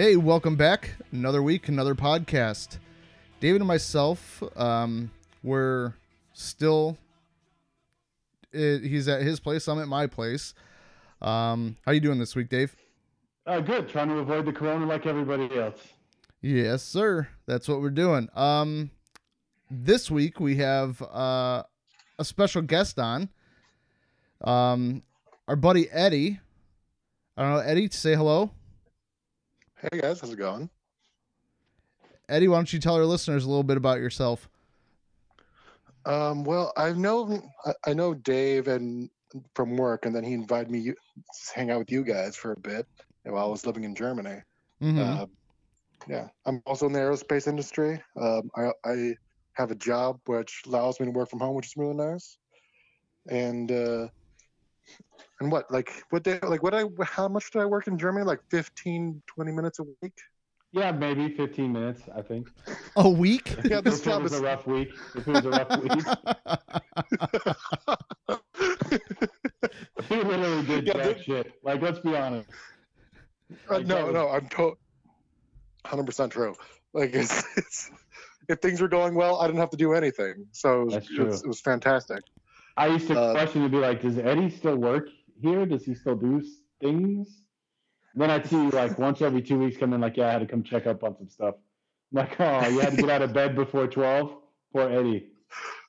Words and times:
Hey, 0.00 0.16
welcome 0.16 0.56
back. 0.56 0.94
Another 1.12 1.42
week, 1.42 1.68
another 1.68 1.94
podcast. 1.94 2.78
David 3.38 3.60
and 3.60 3.68
myself, 3.68 4.42
um, 4.56 5.10
we're 5.42 5.92
still. 6.32 6.96
It, 8.50 8.82
he's 8.82 9.08
at 9.08 9.20
his 9.20 9.40
place. 9.40 9.68
I'm 9.68 9.78
at 9.78 9.88
my 9.88 10.06
place. 10.06 10.54
Um, 11.20 11.76
how 11.84 11.92
you 11.92 12.00
doing 12.00 12.18
this 12.18 12.34
week, 12.34 12.48
Dave? 12.48 12.74
Uh, 13.46 13.60
good. 13.60 13.90
Trying 13.90 14.08
to 14.08 14.14
avoid 14.20 14.46
the 14.46 14.54
corona 14.54 14.86
like 14.86 15.04
everybody 15.04 15.54
else. 15.54 15.88
Yes, 16.40 16.82
sir. 16.82 17.28
That's 17.44 17.68
what 17.68 17.82
we're 17.82 17.90
doing. 17.90 18.30
Um, 18.34 18.92
this 19.70 20.10
week 20.10 20.40
we 20.40 20.56
have 20.56 21.02
uh, 21.02 21.64
a 22.18 22.24
special 22.24 22.62
guest 22.62 22.98
on. 22.98 23.28
Um, 24.40 25.02
our 25.46 25.56
buddy 25.56 25.90
Eddie. 25.90 26.40
I 27.36 27.42
don't 27.42 27.52
know, 27.52 27.58
Eddie, 27.58 27.90
say 27.90 28.14
hello. 28.14 28.52
Hey 29.80 29.98
guys, 29.98 30.20
how's 30.20 30.30
it 30.30 30.36
going? 30.36 30.68
Eddie, 32.28 32.48
why 32.48 32.56
don't 32.56 32.70
you 32.70 32.78
tell 32.78 32.96
our 32.96 33.06
listeners 33.06 33.44
a 33.44 33.48
little 33.48 33.62
bit 33.62 33.78
about 33.78 33.98
yourself? 33.98 34.46
Um, 36.04 36.44
well, 36.44 36.72
I 36.76 36.92
know 36.92 37.42
I- 37.86 37.94
know 37.94 38.12
Dave 38.12 38.68
and 38.68 39.08
from 39.54 39.76
work, 39.76 40.04
and 40.04 40.14
then 40.14 40.22
he 40.22 40.34
invited 40.34 40.70
me 40.70 40.84
to 40.84 40.94
hang 41.54 41.70
out 41.70 41.78
with 41.78 41.90
you 41.90 42.04
guys 42.04 42.36
for 42.36 42.52
a 42.52 42.60
bit 42.60 42.86
while 43.24 43.46
I 43.46 43.48
was 43.48 43.64
living 43.64 43.84
in 43.84 43.94
Germany. 43.94 44.42
Mhm. 44.82 44.98
Uh, 44.98 45.26
yeah, 46.08 46.28
I'm 46.44 46.62
also 46.66 46.86
in 46.86 46.92
the 46.92 46.98
aerospace 46.98 47.46
industry. 47.46 48.02
Um, 48.20 48.50
I, 48.56 48.72
I 48.84 49.14
have 49.54 49.70
a 49.70 49.76
job 49.76 50.20
which 50.26 50.62
allows 50.66 51.00
me 51.00 51.06
to 51.06 51.12
work 51.12 51.30
from 51.30 51.40
home, 51.40 51.54
which 51.54 51.68
is 51.68 51.76
really 51.76 51.94
nice. 51.94 52.36
And 53.28 53.72
uh, 53.72 54.08
and 55.40 55.50
what 55.52 55.70
like 55.70 55.90
what 56.10 56.22
day 56.22 56.38
like 56.42 56.62
what 56.62 56.74
I 56.74 56.84
how 57.04 57.28
much 57.28 57.50
did 57.50 57.62
I 57.62 57.66
work 57.66 57.86
in 57.86 57.96
Germany? 57.98 58.24
Like 58.24 58.40
15, 58.50 59.22
20 59.26 59.52
minutes 59.52 59.78
a 59.78 59.84
week. 60.02 60.12
Yeah, 60.72 60.92
maybe 60.92 61.34
15 61.34 61.72
minutes, 61.72 62.02
I 62.14 62.22
think. 62.22 62.48
a 62.96 63.08
week? 63.08 63.56
Yeah, 63.64 63.80
this 63.80 64.02
job 64.02 64.20
it 64.20 64.22
was 64.24 64.32
is 64.34 64.38
a 64.38 64.42
rough 64.44 64.66
week. 64.68 64.90
If 65.16 65.26
it 65.26 65.32
was 65.32 65.44
a 65.44 65.50
rough 65.50 65.82
week. 65.82 66.04
He 70.08 70.16
literally 70.16 70.66
did 70.66 70.86
Yeah, 70.86 70.92
jack 70.94 71.16
the- 71.16 71.22
shit. 71.22 71.52
Like, 71.62 71.82
let's 71.82 71.98
be 72.00 72.16
honest. 72.16 72.48
Uh, 73.68 73.74
Like, 73.74 73.86
that 73.86 73.98
no, 73.98 74.04
was- 74.06 74.14
no, 74.14 74.28
I'm 74.28 74.48
to- 74.48 74.76
100% 75.86 76.30
true. 76.30 76.54
Like, 76.94 77.14
it's, 77.14 77.44
it's, 77.56 77.90
if 78.48 78.58
things 78.60 78.80
were 78.80 78.88
going 78.88 79.14
well, 79.14 79.40
I 79.40 79.46
didn't 79.46 79.60
have 79.60 79.70
to 79.70 79.76
do 79.76 79.92
anything. 79.92 80.46
So 80.52 80.82
it 80.82 80.84
was, 80.86 80.94
That's 80.94 81.10
it 81.10 81.18
was, 81.20 81.42
it 81.42 81.48
was 81.48 81.60
fantastic. 81.60 82.22
I 82.80 82.86
used 82.86 83.08
to 83.08 83.18
Uh, 83.18 83.32
question 83.32 83.62
to 83.62 83.68
be 83.68 83.76
like, 83.76 84.00
does 84.00 84.16
Eddie 84.18 84.48
still 84.48 84.76
work 84.76 85.06
here? 85.42 85.66
Does 85.66 85.84
he 85.84 85.94
still 85.94 86.16
do 86.16 86.38
s- 86.40 86.46
things? 86.80 87.42
Then 88.14 88.30
I'd 88.30 88.46
see 88.46 88.56
like 88.56 88.98
once 89.06 89.20
every 89.20 89.42
two 89.42 89.58
weeks 89.58 89.76
come 89.76 89.92
in, 89.92 90.00
like, 90.00 90.16
yeah, 90.16 90.28
I 90.28 90.32
had 90.32 90.38
to 90.38 90.46
come 90.46 90.62
check 90.62 90.86
up 90.86 91.04
on 91.04 91.14
some 91.18 91.28
stuff. 91.28 91.54
I'm 91.56 92.16
like, 92.22 92.40
oh, 92.40 92.68
you 92.68 92.78
had 92.80 92.92
to 92.92 92.96
get 92.96 93.10
out 93.10 93.22
of 93.22 93.32
bed 93.34 93.54
before 93.54 93.86
12? 93.86 94.34
Poor 94.72 94.88
Eddie. 94.90 95.28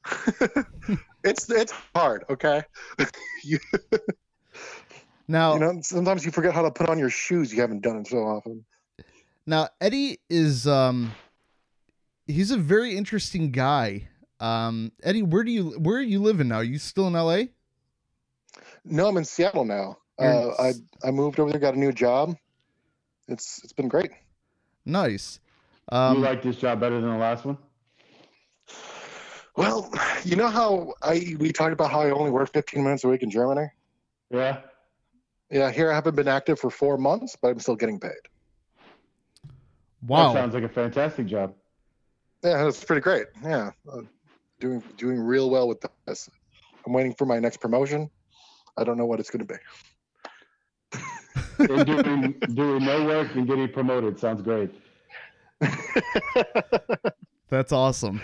it's 1.24 1.50
it's 1.50 1.74
hard, 1.96 2.26
okay? 2.30 2.64
you, 3.44 3.58
now, 5.28 5.54
you 5.54 5.60
know, 5.60 5.80
sometimes 5.82 6.26
you 6.26 6.32
forget 6.32 6.54
how 6.54 6.64
to 6.64 6.72
put 6.72 6.90
on 6.90 7.00
your 7.00 7.10
shoes. 7.10 7.54
You 7.54 7.62
haven't 7.62 7.82
done 7.84 7.98
it 8.02 8.08
so 8.08 8.18
often. 8.18 8.66
now 9.48 9.70
Eddie 9.80 10.20
is 10.30 10.68
um, 10.68 11.12
he's 12.28 12.52
a 12.52 12.58
very 12.58 12.98
interesting 12.98 13.52
guy. 13.52 14.10
Um, 14.42 14.92
Eddie, 15.04 15.22
where 15.22 15.44
do 15.44 15.52
you 15.52 15.72
where 15.80 15.98
are 15.98 16.02
you 16.02 16.20
living 16.22 16.48
now? 16.48 16.58
Are 16.58 16.64
you 16.64 16.80
still 16.80 17.08
in 17.08 17.16
L.A.? 17.16 17.50
No, 18.84 19.08
I'm 19.08 19.18
in 19.18 19.24
Seattle 19.24 19.66
now. 19.66 19.98
You're 20.20 20.32
in 20.32 20.38
Uh, 20.38 20.54
I 20.60 20.68
S- 20.70 20.82
I 21.04 21.12
moved 21.12 21.40
over 21.40 21.52
there, 21.52 21.60
got 21.60 21.76
a 21.76 21.80
new 21.80 21.92
job. 21.92 22.36
It's 23.28 23.64
it's 23.64 23.72
been 23.74 23.88
great. 23.88 24.12
Nice. 24.84 25.40
you 25.92 25.98
Um, 25.98 26.22
like 26.22 26.42
this 26.42 26.58
job 26.58 26.80
better 26.80 27.00
than 27.00 27.12
the 27.12 27.18
last 27.18 27.46
one? 27.46 27.58
Well, 29.56 29.92
you 30.24 30.36
know 30.36 30.48
how 30.48 30.94
I 31.04 31.36
we 31.38 31.52
talked 31.52 31.74
about 31.74 31.92
how 31.92 32.02
I 32.02 32.10
only 32.10 32.32
work 32.32 32.52
15 32.52 32.84
minutes 32.84 33.04
a 33.04 33.10
week 33.10 33.22
in 33.22 33.30
Germany. 33.30 33.68
Yeah. 34.32 34.62
Yeah, 35.52 35.70
here 35.70 35.92
I 35.92 35.96
haven't 35.96 36.16
been 36.16 36.30
active 36.30 36.60
for 36.60 36.70
four 36.72 36.98
months, 36.98 37.36
but 37.40 37.50
I'm 37.50 37.60
still 37.60 37.76
getting 37.76 38.00
paid. 38.00 38.12
wow. 40.08 40.34
That 40.34 40.40
sounds 40.40 40.54
like 40.56 40.64
a 40.64 40.70
fantastic 40.70 41.28
job. 41.28 41.54
Yeah, 42.44 42.68
it's 42.68 42.84
pretty 42.84 43.02
great. 43.02 43.28
Yeah, 43.44 43.72
uh, 43.92 44.02
doing 44.62 44.82
doing 44.98 45.20
real 45.20 45.50
well 45.50 45.68
with 45.68 45.84
this. 46.06 46.30
I'm 46.86 46.94
waiting 46.94 47.14
for 47.14 47.26
my 47.26 47.40
next 47.40 47.58
promotion. 47.58 48.10
I 48.78 48.86
don't 48.86 48.98
know 48.98 49.06
what 49.06 49.20
it's 49.20 49.30
going 49.30 49.46
to 49.46 49.54
be. 49.54 49.60
Doing, 51.58 52.36
doing 52.54 52.86
no 52.86 53.06
work 53.06 53.36
and 53.36 53.46
getting 53.46 53.70
promoted 53.72 54.20
sounds 54.20 54.42
great. 54.42 54.72
That's 57.50 57.72
awesome. 57.72 58.22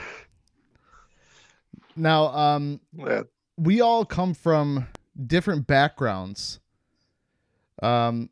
Now, 1.96 2.28
um, 2.28 2.80
yeah, 2.94 3.24
we 3.58 3.81
all 3.81 4.06
come 4.06 4.34
from 4.34 4.88
different 5.26 5.68
backgrounds. 5.68 6.59
Um, 7.81 8.30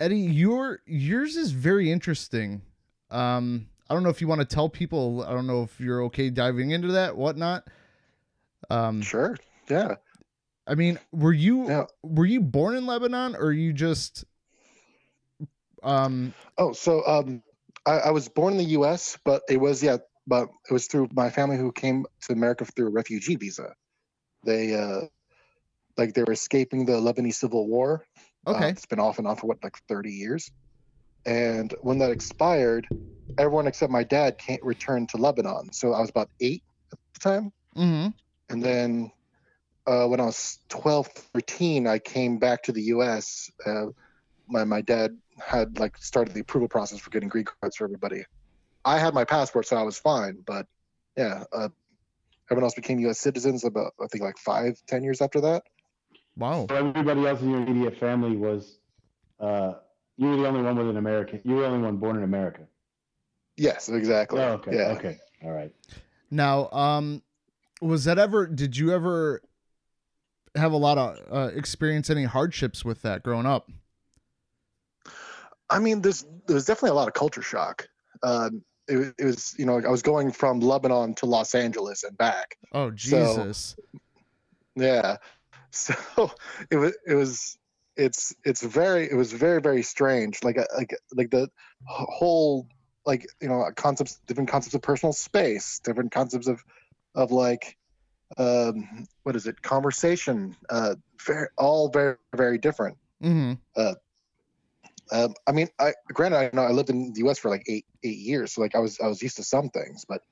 Eddie, 0.00 0.20
your 0.20 0.80
yours 0.86 1.36
is 1.36 1.50
very 1.50 1.90
interesting. 1.90 2.62
Um, 3.10 3.68
I 3.92 3.94
don't 3.94 4.04
know 4.04 4.08
if 4.08 4.22
you 4.22 4.26
want 4.26 4.40
to 4.40 4.46
tell 4.46 4.70
people. 4.70 5.22
I 5.22 5.32
don't 5.32 5.46
know 5.46 5.64
if 5.64 5.78
you're 5.78 6.04
okay 6.04 6.30
diving 6.30 6.70
into 6.70 6.92
that, 6.92 7.14
whatnot. 7.14 7.68
Um, 8.70 9.02
sure. 9.02 9.36
Yeah. 9.68 9.96
I 10.66 10.76
mean, 10.76 10.98
were 11.12 11.34
you 11.34 11.68
Yeah. 11.68 11.84
were 12.02 12.24
you 12.24 12.40
born 12.40 12.74
in 12.74 12.86
Lebanon, 12.86 13.36
or 13.36 13.52
you 13.52 13.74
just 13.74 14.24
um 15.82 16.32
Oh, 16.56 16.72
so 16.72 17.06
um, 17.06 17.42
I, 17.84 17.98
I 17.98 18.10
was 18.12 18.30
born 18.30 18.54
in 18.54 18.58
the 18.60 18.70
U.S., 18.80 19.18
but 19.26 19.42
it 19.46 19.58
was 19.58 19.82
yeah, 19.82 19.98
but 20.26 20.48
it 20.70 20.72
was 20.72 20.86
through 20.86 21.10
my 21.12 21.28
family 21.28 21.58
who 21.58 21.70
came 21.70 22.06
to 22.22 22.32
America 22.32 22.64
through 22.64 22.86
a 22.86 22.92
refugee 22.92 23.36
visa. 23.36 23.74
They 24.46 24.74
uh, 24.74 25.02
like 25.98 26.14
they 26.14 26.22
were 26.22 26.32
escaping 26.32 26.86
the 26.86 26.92
Lebanese 26.92 27.34
civil 27.34 27.68
war. 27.68 28.06
Uh, 28.46 28.52
okay? 28.52 28.68
it's 28.70 28.86
been 28.86 29.00
off 29.00 29.18
and 29.18 29.28
on 29.28 29.36
for 29.36 29.48
what 29.48 29.62
like 29.62 29.76
30 29.86 30.12
years. 30.12 30.50
And 31.24 31.74
when 31.80 31.98
that 31.98 32.10
expired, 32.10 32.88
everyone 33.38 33.66
except 33.66 33.92
my 33.92 34.04
dad 34.04 34.38
can't 34.38 34.62
return 34.62 35.06
to 35.08 35.16
Lebanon. 35.16 35.72
So 35.72 35.92
I 35.92 36.00
was 36.00 36.10
about 36.10 36.30
eight 36.40 36.62
at 36.92 36.98
the 37.14 37.20
time. 37.20 37.52
mm-hmm. 37.76 38.08
And 38.50 38.62
then 38.62 39.10
uh, 39.86 40.06
when 40.06 40.20
I 40.20 40.24
was 40.24 40.58
12, 40.68 41.06
13, 41.06 41.86
I 41.86 41.98
came 41.98 42.38
back 42.38 42.62
to 42.64 42.72
the 42.72 42.82
U.S. 42.82 43.50
Uh, 43.64 43.86
my, 44.48 44.64
my 44.64 44.80
dad 44.80 45.16
had 45.38 45.78
like 45.78 45.96
started 45.96 46.34
the 46.34 46.40
approval 46.40 46.68
process 46.68 46.98
for 47.00 47.10
getting 47.10 47.28
green 47.28 47.44
cards 47.44 47.76
for 47.76 47.84
everybody. 47.84 48.24
I 48.84 48.98
had 48.98 49.14
my 49.14 49.24
passport, 49.24 49.66
so 49.66 49.76
I 49.76 49.82
was 49.82 49.98
fine. 49.98 50.38
But 50.44 50.66
yeah, 51.16 51.44
uh, 51.52 51.68
everyone 52.50 52.64
else 52.64 52.74
became 52.74 52.98
U.S. 53.00 53.18
citizens 53.18 53.64
about, 53.64 53.94
I 54.02 54.06
think, 54.06 54.22
like 54.22 54.38
five, 54.38 54.80
ten 54.86 55.02
years 55.02 55.20
after 55.20 55.40
that. 55.42 55.62
Wow. 56.36 56.66
So 56.68 56.76
everybody 56.76 57.26
else 57.26 57.40
in 57.40 57.50
your 57.50 57.62
immediate 57.62 57.98
family 57.98 58.36
was, 58.36 58.78
uh, 59.40 59.74
you 60.22 60.28
were 60.30 60.36
the 60.36 60.46
only 60.46 60.62
one 60.62 60.76
with 60.76 60.88
an 60.88 60.96
American. 60.96 61.40
You 61.44 61.56
were 61.56 61.62
the 61.62 61.68
only 61.68 61.82
one 61.82 61.96
born 61.96 62.16
in 62.16 62.22
America. 62.22 62.62
Yes, 63.56 63.88
exactly. 63.88 64.40
Oh, 64.40 64.52
okay. 64.52 64.76
Yeah. 64.76 64.92
Okay. 64.92 65.18
All 65.44 65.50
right. 65.50 65.72
Now, 66.30 66.70
um, 66.70 67.22
was 67.80 68.04
that 68.04 68.18
ever? 68.18 68.46
Did 68.46 68.76
you 68.76 68.92
ever 68.92 69.42
have 70.54 70.72
a 70.72 70.76
lot 70.76 70.96
of 70.98 71.18
uh, 71.30 71.50
experience 71.54 72.08
any 72.08 72.24
hardships 72.24 72.84
with 72.84 73.02
that 73.02 73.22
growing 73.22 73.46
up? 73.46 73.68
I 75.68 75.78
mean, 75.80 76.02
there's 76.02 76.24
there's 76.46 76.66
definitely 76.66 76.90
a 76.90 76.94
lot 76.94 77.08
of 77.08 77.14
culture 77.14 77.42
shock. 77.42 77.88
Um, 78.22 78.62
it, 78.88 78.96
wa- 78.96 79.12
it 79.18 79.24
was, 79.24 79.54
you 79.58 79.66
know, 79.66 79.78
I 79.80 79.88
was 79.90 80.02
going 80.02 80.30
from 80.32 80.60
Lebanon 80.60 81.14
to 81.16 81.26
Los 81.26 81.54
Angeles 81.54 82.04
and 82.04 82.16
back. 82.16 82.56
Oh 82.72 82.90
So- 82.90 82.94
Jesus! 82.94 83.76
Yeah. 84.76 85.16
So 85.74 85.94
it 86.70 86.76
was 86.76 86.92
it 87.06 87.14
was 87.14 87.56
it's 87.96 88.34
it's 88.44 88.62
very 88.62 89.10
it 89.10 89.14
was 89.14 89.32
very 89.32 89.60
very 89.60 89.82
strange. 89.82 90.42
Like 90.42 90.58
uh, 90.58 90.64
like 90.76 90.94
like 91.14 91.30
the 91.30 91.48
whole 91.84 92.68
like 93.04 93.26
you 93.40 93.48
know 93.48 93.68
concepts 93.76 94.20
different 94.26 94.50
concepts 94.50 94.74
of 94.74 94.82
personal 94.82 95.12
space, 95.12 95.80
different 95.84 96.12
concepts 96.12 96.46
of 96.46 96.62
of 97.14 97.30
like 97.30 97.76
um 98.38 99.06
what 99.24 99.36
is 99.36 99.46
it 99.46 99.60
conversation 99.60 100.56
uh 100.70 100.94
very 101.26 101.48
all 101.58 101.90
very 101.90 102.16
very 102.34 102.56
different 102.56 102.96
mm-hmm. 103.22 103.52
um, 105.12 105.34
I 105.46 105.52
mean, 105.52 105.68
I 105.78 105.92
granted, 106.08 106.38
I 106.38 106.50
know 106.54 106.62
I 106.62 106.70
lived 106.70 106.88
in 106.88 107.12
the 107.12 107.20
U.S. 107.20 107.38
for 107.38 107.50
like 107.50 107.64
eight 107.68 107.84
eight 108.02 108.18
years, 108.18 108.52
so 108.52 108.62
like 108.62 108.74
I 108.74 108.78
was 108.78 108.98
I 109.00 109.06
was 109.06 109.22
used 109.22 109.36
to 109.36 109.44
some 109.44 109.68
things, 109.68 110.06
but 110.08 110.22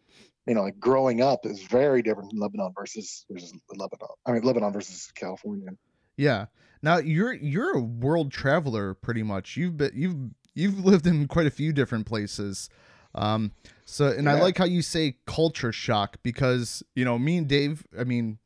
you 0.46 0.54
know, 0.54 0.62
like 0.62 0.80
growing 0.80 1.20
up 1.20 1.44
is 1.44 1.62
very 1.62 2.02
different 2.02 2.32
in 2.32 2.38
Lebanon 2.38 2.72
versus 2.74 3.26
versus 3.30 3.52
Lebanon. 3.70 4.08
I 4.24 4.32
mean, 4.32 4.42
Lebanon 4.42 4.72
versus 4.72 5.12
California. 5.14 5.70
Yeah. 6.16 6.46
Now 6.82 6.98
you're 6.98 7.32
you're 7.34 7.76
a 7.76 7.80
world 7.80 8.32
traveler, 8.32 8.94
pretty 8.94 9.22
much. 9.22 9.56
You've 9.56 9.76
been 9.76 9.92
you've 9.94 10.16
you've 10.54 10.84
lived 10.84 11.06
in 11.06 11.26
quite 11.28 11.46
a 11.46 11.50
few 11.50 11.72
different 11.72 12.06
places. 12.06 12.68
Um. 13.14 13.52
So, 13.84 14.06
and 14.06 14.28
I 14.30 14.40
like 14.40 14.56
how 14.56 14.66
you 14.66 14.82
say 14.82 15.16
culture 15.26 15.72
shock 15.72 16.18
because 16.22 16.82
you 16.94 17.04
know 17.04 17.18
me 17.18 17.38
and 17.38 17.48
Dave. 17.48 17.84
I 17.98 18.04
mean, 18.04 18.38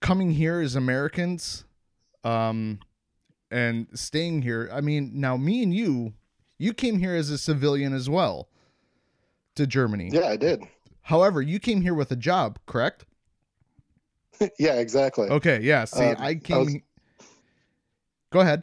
coming 0.00 0.32
here 0.32 0.60
as 0.60 0.76
Americans, 0.76 1.64
um, 2.22 2.78
and 3.50 3.86
staying 3.94 4.42
here. 4.42 4.68
I 4.72 4.82
mean, 4.82 5.12
now 5.14 5.36
me 5.38 5.62
and 5.62 5.72
you, 5.74 6.12
You 6.58 6.74
came 6.74 6.98
here 6.98 7.14
as 7.14 7.30
a 7.30 7.38
civilian 7.38 7.94
as 7.94 8.10
well 8.10 8.48
to 9.54 9.66
Germany. 9.66 10.10
Yeah, 10.12 10.28
I 10.28 10.36
did. 10.36 10.62
However, 11.02 11.40
you 11.42 11.58
came 11.58 11.80
here 11.80 11.94
with 11.94 12.12
a 12.12 12.16
job, 12.16 12.58
correct? 12.66 13.06
yeah, 14.58 14.74
exactly. 14.74 15.28
Okay, 15.28 15.60
yeah. 15.62 15.84
See, 15.86 16.04
Um, 16.04 16.16
I 16.18 16.28
I 16.28 16.34
came. 16.34 16.58
was- 16.58 16.72
he- 16.74 16.82
Go 18.32 18.40
ahead. 18.40 18.62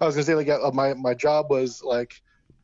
I 0.00 0.06
was 0.06 0.14
gonna 0.14 0.24
say 0.24 0.34
like 0.34 0.48
uh, 0.48 0.70
my 0.72 0.94
my 0.94 1.14
job 1.14 1.50
was 1.50 1.82
like 1.82 2.14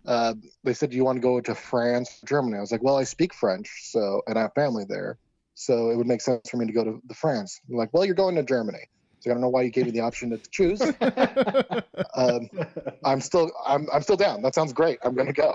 uh, 0.07 0.35
they 0.65 0.73
said 0.73 0.91
do 0.91 0.97
you 0.97 1.05
want 1.05 1.17
to 1.17 1.21
go 1.21 1.41
to 1.41 1.55
France, 1.55 2.21
Germany? 2.27 2.57
I 2.57 2.61
was 2.61 2.73
like, 2.73 2.83
well, 2.83 2.97
I 2.97 3.05
speak 3.05 3.35
French, 3.35 3.69
so 3.91 4.23
and 4.27 4.39
I 4.39 4.43
have 4.43 4.55
family 4.55 4.85
there, 4.89 5.19
so 5.55 5.91
it 5.91 5.97
would 5.97 6.07
make 6.07 6.21
sense 6.23 6.49
for 6.51 6.57
me 6.57 6.67
to 6.67 6.73
go 6.73 6.85
to 6.85 7.01
the 7.07 7.15
France. 7.15 7.61
They're 7.69 7.79
like, 7.79 7.91
well, 7.93 8.05
you're 8.05 8.15
going 8.15 8.35
to 8.37 8.43
Germany. 8.43 8.81
So 9.21 9.31
I 9.31 9.35
don't 9.35 9.41
know 9.43 9.51
why 9.51 9.63
you 9.63 9.71
gave 9.71 9.85
me 9.85 9.93
the 9.93 10.01
option 10.01 10.31
to 10.31 10.41
choose. 10.51 10.83
Um, 12.15 12.51
I'm 13.05 13.21
still 13.21 13.51
I'm 13.67 13.87
I'm 13.93 14.03
still 14.03 14.17
down. 14.17 14.43
That 14.43 14.55
sounds 14.55 14.73
great. 14.73 14.99
I'm 15.05 15.15
gonna 15.15 15.33
go. 15.33 15.55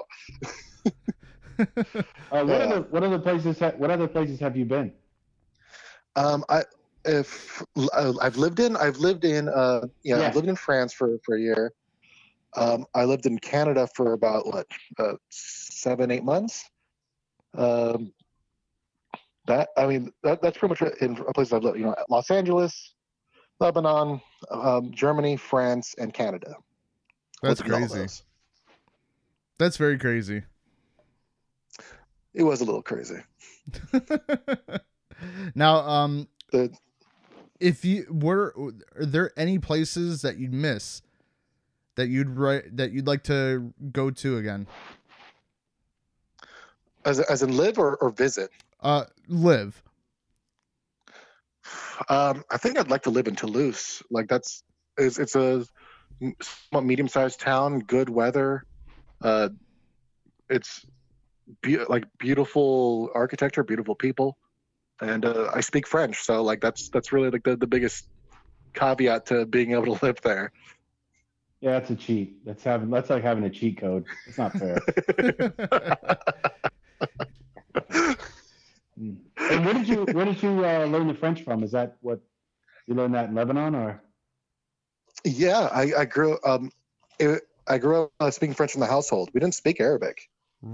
Uh, 2.30 2.44
what 2.44 2.48
Yeah. 2.48 2.66
other 2.66 2.82
what 2.90 3.04
other 3.04 3.20
places 3.20 3.60
ha- 3.60 3.72
what 3.78 3.90
other 3.90 4.08
places 4.08 4.40
have 4.40 4.58
you 4.58 4.66
been? 4.66 4.92
Um, 6.16 6.44
I 6.50 6.64
if 7.08 7.64
uh, 7.94 8.14
I've 8.22 8.38
lived 8.38 8.60
in 8.60 8.76
I've 8.76 8.98
lived 8.98 9.26
in 9.26 9.50
uh 9.50 9.82
yeah, 10.04 10.20
Yeah. 10.20 10.28
I've 10.28 10.36
lived 10.36 10.50
in 10.50 10.56
France 10.56 10.94
for 10.94 11.18
for 11.24 11.36
a 11.36 11.40
year. 11.40 11.74
Um, 12.56 12.86
I 12.96 13.06
lived 13.06 13.26
in 13.26 13.38
Canada 13.40 13.88
for 13.96 14.14
about 14.14 14.48
what 14.48 14.68
uh, 15.00 15.14
seven 15.30 16.12
eight 16.12 16.24
months. 16.24 16.64
Um, 17.56 18.14
that 19.48 19.70
I 19.78 19.88
mean 19.88 20.12
that 20.24 20.42
that's 20.42 20.58
pretty 20.58 20.76
much 20.80 20.94
in 21.02 21.16
places 21.34 21.54
I've 21.54 21.64
lived. 21.64 21.78
You 21.78 21.86
know, 21.86 21.96
Los 22.10 22.30
Angeles, 22.30 22.94
Lebanon, 23.60 24.22
um, 24.52 24.92
Germany, 24.92 25.38
France, 25.38 25.96
and 25.98 26.14
Canada. 26.14 26.56
That's 27.42 27.60
Lived 27.62 27.74
in 27.74 27.84
all 27.84 27.88
crazy. 27.90 28.24
That's 29.60 29.78
very 29.78 29.98
crazy. 29.98 30.44
It 32.34 32.44
was 32.44 32.62
a 32.62 32.66
little 32.66 32.84
crazy. 32.84 33.18
now, 35.56 35.78
um, 35.78 36.28
The 36.52 36.72
if 37.60 37.86
you 37.86 38.06
were, 38.10 38.54
are 38.98 39.06
there 39.06 39.32
any 39.38 39.60
places 39.60 40.22
that 40.22 40.38
you'd 40.38 40.54
miss 40.54 41.02
that 41.96 42.08
you'd 42.08 42.30
write 42.30 42.78
that 42.78 42.92
you'd 42.92 43.08
like 43.08 43.24
to 43.24 43.74
go 43.92 44.10
to 44.12 44.38
again? 44.38 44.68
as 47.08 47.20
as 47.22 47.42
in 47.42 47.56
live 47.56 47.80
or, 47.80 47.96
or 47.96 48.10
visit. 48.12 48.52
Uh, 48.82 49.06
live. 49.28 49.82
Um, 52.10 52.44
I 52.52 52.58
think 52.58 52.78
I'd 52.78 52.90
like 52.90 53.04
to 53.04 53.10
live 53.10 53.28
in 53.28 53.36
Toulouse. 53.36 54.04
Like 54.12 54.28
that's 54.28 54.64
it's, 54.98 55.18
it's 55.18 55.36
a 55.36 55.66
somewhat 56.42 56.86
medium-sized 56.86 57.40
town, 57.40 57.80
good 57.80 58.10
weather. 58.10 58.64
Uh, 59.22 59.50
it's 60.50 60.86
be- 61.62 61.84
like 61.86 62.06
beautiful 62.20 63.10
architecture, 63.16 63.64
beautiful 63.64 63.96
people, 63.96 64.38
and 65.02 65.26
uh, 65.26 65.52
I 65.54 65.62
speak 65.62 65.88
French, 65.88 66.22
so 66.24 66.44
like 66.44 66.62
that's 66.62 66.90
that's 66.90 67.12
really 67.12 67.30
like 67.30 67.44
the, 67.44 67.56
the 67.56 67.68
biggest 67.68 68.08
caveat 68.74 69.28
to 69.28 69.46
being 69.46 69.72
able 69.72 69.98
to 69.98 70.00
live 70.06 70.22
there. 70.22 70.52
Yeah, 71.62 71.72
that's 71.72 71.90
a 71.90 71.96
cheat. 71.96 72.46
That's 72.46 72.64
having 72.64 72.90
that's 72.90 73.10
like 73.10 73.24
having 73.24 73.44
a 73.44 73.50
cheat 73.50 73.80
code. 73.80 74.06
It's 74.28 74.38
not 74.38 74.54
fair. 74.54 74.78
Mm. 79.00 79.18
and 79.38 79.64
where 79.64 79.74
did 79.76 79.88
you 79.88 80.06
where 80.12 80.26
did 80.26 80.42
you 80.42 80.66
uh, 80.66 80.86
learn 80.86 81.08
the 81.08 81.14
French 81.14 81.44
from? 81.44 81.64
Is 81.64 81.72
that 81.72 81.98
what 82.02 82.20
you 82.88 82.96
learned 82.96 83.14
that 83.14 83.30
in 83.30 83.36
Lebanon 83.36 83.76
or? 83.76 84.02
Yeah, 85.24 85.70
I, 85.72 85.94
I 86.00 86.06
grew 86.06 86.40
um, 86.46 86.72
it, 87.20 87.44
I 87.68 87.78
grew 87.78 88.04
up 88.04 88.12
uh, 88.20 88.32
speaking 88.32 88.56
French 88.56 88.74
in 88.74 88.80
the 88.80 88.88
household. 88.88 89.30
We 89.34 89.40
didn't 89.40 89.56
speak 89.56 89.80
Arabic. 89.80 90.30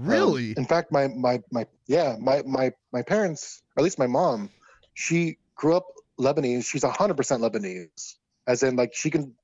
Um, 0.08 0.10
really? 0.10 0.54
in 0.56 0.64
fact, 0.66 0.92
my 0.92 1.08
my 1.08 1.40
my 1.50 1.66
yeah, 1.86 2.16
my 2.20 2.42
my 2.46 2.72
my 2.92 3.02
parents, 3.02 3.62
or 3.76 3.80
at 3.80 3.84
least 3.84 3.98
my 3.98 4.06
mom, 4.06 4.50
she 4.94 5.38
grew 5.56 5.74
up 5.76 5.86
Lebanese. 6.20 6.66
She's 6.66 6.84
hundred 6.84 7.16
percent 7.16 7.42
Lebanese, 7.42 8.14
as 8.46 8.62
in 8.62 8.76
like 8.76 8.90
she 8.94 9.10
can 9.10 9.34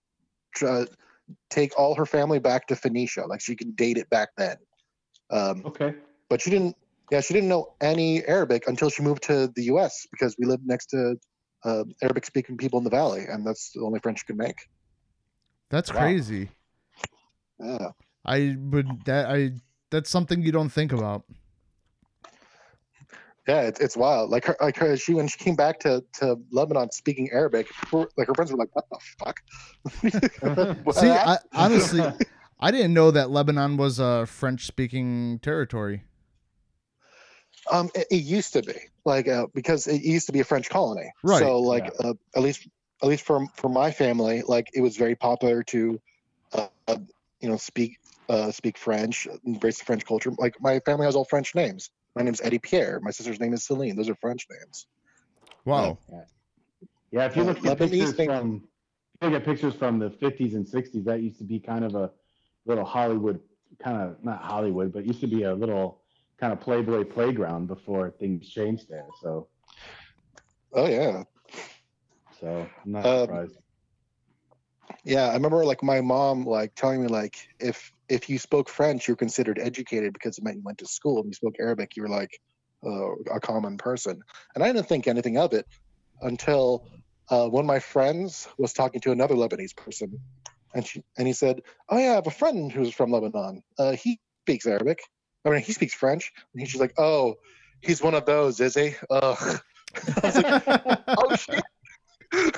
uh, 0.67 0.87
take 1.51 1.79
all 1.79 1.95
her 1.95 2.07
family 2.07 2.39
back 2.39 2.67
to 2.69 2.77
Phoenicia, 2.77 3.27
like 3.27 3.41
she 3.41 3.57
can 3.57 3.73
date 3.73 3.97
it 3.99 4.09
back 4.11 4.31
then. 4.37 4.57
Um, 5.31 5.63
Okay. 5.65 5.95
but 6.29 6.41
she 6.41 6.51
didn't. 6.51 6.77
Yeah, 7.11 7.21
she 7.21 7.35
didn't 7.35 7.49
know 7.49 7.75
any 7.81 8.25
Arabic 8.27 8.69
until 8.69 8.89
she 8.89 9.03
moved 9.03 9.25
to 9.25 9.51
the 9.57 9.65
U.S. 9.65 10.07
because 10.13 10.37
we 10.39 10.47
lived 10.47 10.65
next 10.65 10.87
to 10.87 11.17
uh, 11.65 11.85
Arabic-speaking 12.03 12.57
people 12.57 12.79
in 12.79 12.85
the 12.85 12.91
valley, 12.91 13.25
and 13.29 13.45
that's 13.45 13.73
the 13.75 13.81
only 13.81 13.99
French 13.99 14.21
she 14.21 14.27
could 14.27 14.39
make. 14.39 14.55
That's 15.71 15.91
Wow. 15.91 15.97
crazy. 15.97 16.51
Yeah. 17.59 17.91
I 18.25 18.57
would 18.59 19.05
that 19.07 19.27
I 19.27 19.53
that's 19.91 20.11
something 20.11 20.43
you 20.43 20.53
don't 20.53 20.71
think 20.71 20.93
about. 20.93 21.25
Yeah, 23.49 23.63
it's, 23.63 23.81
it's 23.81 23.97
wild. 23.97 24.31
Like 24.31 24.45
her, 24.45 24.57
like 24.61 24.77
her, 24.77 24.97
she 24.97 25.15
when 25.15 25.27
she 25.27 25.39
came 25.39 25.57
back 25.57 25.81
to, 25.81 26.05
to 26.21 26.39
Lebanon 26.53 26.93
speaking 26.93 27.31
Arabic, 27.33 27.67
her- 27.91 28.09
like 28.17 28.29
her 28.29 28.35
friends 28.35 28.53
were 28.53 28.59
like, 28.59 28.69
"What 28.75 28.85
the 28.91 28.99
fuck?" 29.19 29.41
What? 30.85 30.97
See, 30.97 31.09
I, 31.09 31.39
honestly, 31.55 32.01
I 32.61 32.71
didn't 32.71 32.95
know 32.95 33.11
that 33.11 33.31
Lebanon 33.31 33.77
was 33.77 33.99
a 33.99 34.27
French-speaking 34.27 35.41
territory. 35.41 36.05
um, 37.71 37.91
it, 37.95 38.07
it 38.11 38.23
used 38.23 38.53
to 38.53 38.63
be 38.63 38.75
like 39.05 39.29
uh, 39.29 39.47
because 39.55 39.87
it 39.87 40.03
used 40.03 40.27
to 40.27 40.33
be 40.33 40.41
a 40.41 40.45
French 40.45 40.69
colony. 40.69 41.11
Right, 41.23 41.41
So 41.41 41.61
like 41.61 41.91
uh, 42.03 42.15
at 42.37 42.43
least 42.43 42.69
at 43.03 43.09
least 43.09 43.25
for 43.25 43.47
for 43.55 43.69
my 43.69 43.91
family, 43.91 44.43
like 44.47 44.69
it 44.75 44.81
was 44.81 44.97
very 44.97 45.15
popular 45.15 45.63
to, 45.65 46.01
uh, 46.53 46.69
uh, 46.89 46.99
you 47.41 47.49
know, 47.49 47.57
speak 47.57 47.99
uh, 48.31 48.51
speak 48.53 48.79
French, 48.79 49.27
embrace 49.45 49.79
the 49.81 49.85
French 49.85 50.05
culture. 50.07 50.31
Like 50.39 50.55
my 50.61 50.79
family 50.81 51.05
has 51.07 51.17
all 51.17 51.25
French 51.25 51.55
names. 51.55 51.91
My 52.15 52.23
name's 52.23 52.41
Eddie 52.41 52.59
Pierre. 52.61 53.01
My 53.03 53.11
sister's 53.11 53.41
name 53.41 53.53
is 53.53 53.65
Celine. 53.67 53.97
Those 53.97 54.09
are 54.09 54.15
French 54.15 54.47
names. 54.51 54.87
Wow. 55.65 55.99
Yeah, 57.11 57.27
if 57.27 57.37
you 57.37 57.43
Uh, 57.43 57.47
look 57.47 57.67
at 57.67 57.79
pictures 57.79 58.13
thing- 58.15 58.29
from 58.29 58.69
if 59.21 59.27
you 59.27 59.31
look 59.31 59.41
at 59.41 59.45
pictures 59.45 59.75
from 59.75 59.99
the 59.99 60.11
50s 60.11 60.55
and 60.55 60.67
60s, 60.67 61.05
that 61.05 61.21
used 61.23 61.39
to 61.39 61.45
be 61.45 61.59
kind 61.59 61.85
of 61.85 61.95
a 61.95 62.11
little 62.67 62.85
Hollywood, 62.85 63.41
kind 63.79 64.01
of 64.01 64.23
not 64.25 64.41
Hollywood, 64.43 64.93
but 64.93 65.05
used 65.05 65.21
to 65.21 65.27
be 65.27 65.43
a 65.43 65.55
little 65.55 66.01
kind 66.39 66.53
of 66.53 66.61
Playboy 66.61 67.05
playground 67.05 67.67
before 67.67 68.11
things 68.13 68.49
changed 68.49 68.89
there. 68.89 69.07
So, 69.21 69.49
Oh 70.73 70.87
yeah, 70.87 71.25
so 72.41 72.67
I'm 72.85 72.93
not 72.93 73.05
Um, 73.05 73.21
surprised. 73.27 73.59
Yeah. 75.05 75.29
I 75.29 75.35
remember 75.35 75.65
like 75.65 75.83
my 75.83 76.01
mom 76.01 76.45
like 76.45 76.75
telling 76.75 77.03
me 77.03 77.09
like 77.09 77.37
if 77.59 77.93
if 78.09 78.29
you 78.29 78.39
spoke 78.39 78.69
French, 78.69 79.07
you're 79.07 79.17
considered 79.17 79.59
educated 79.61 80.13
because 80.13 80.39
it 80.39 80.45
meant 80.45 80.57
you 80.57 80.63
went 80.65 80.79
to 80.79 80.87
school. 80.87 81.21
If 81.21 81.27
you 81.27 81.33
spoke 81.33 81.55
Arabic, 81.61 81.97
you 81.97 82.03
were 82.03 82.09
like 82.09 82.41
uh, 82.85 83.15
a 83.33 83.41
common 83.41 83.79
person. 83.79 84.21
And 84.55 84.65
I 84.65 84.73
didn't 84.73 84.89
think 84.89 85.07
anything 85.07 85.39
of 85.39 85.53
it 85.53 85.67
until 86.23 86.85
uh, 87.31 87.49
one 87.49 87.65
of 87.65 87.67
my 87.67 87.79
friends 87.79 88.49
was 88.59 88.73
talking 88.73 89.01
to 89.03 89.13
another 89.13 89.35
Lebanese 89.35 89.77
person, 89.77 90.19
and 90.75 90.87
she 90.87 91.03
and 91.17 91.27
he 91.27 91.33
said, 91.33 91.63
"Oh 91.89 91.99
yeah, 91.99 92.13
I 92.13 92.15
have 92.15 92.27
a 92.27 92.33
friend 92.33 92.71
who's 92.71 92.93
from 92.93 93.13
Lebanon. 93.13 93.63
Uh, 93.79 93.93
he 93.93 94.19
speaks 94.45 94.67
Arabic. 94.67 95.01
I 95.45 95.51
mean, 95.51 95.61
he 95.61 95.73
speaks 95.73 95.95
French." 95.95 96.33
And 96.55 96.69
she's 96.69 96.81
like, 96.81 96.95
"Oh, 96.99 97.37
he's 97.81 98.03
one 98.03 98.15
of 98.15 98.27
those, 98.27 98.61
is 98.61 98.75
he?" 98.75 98.95
Ugh. 99.09 99.61
I 100.23 100.27
was 100.27 100.37
like, 100.37 101.03
"Oh 101.09 101.37
shit." 101.37 101.65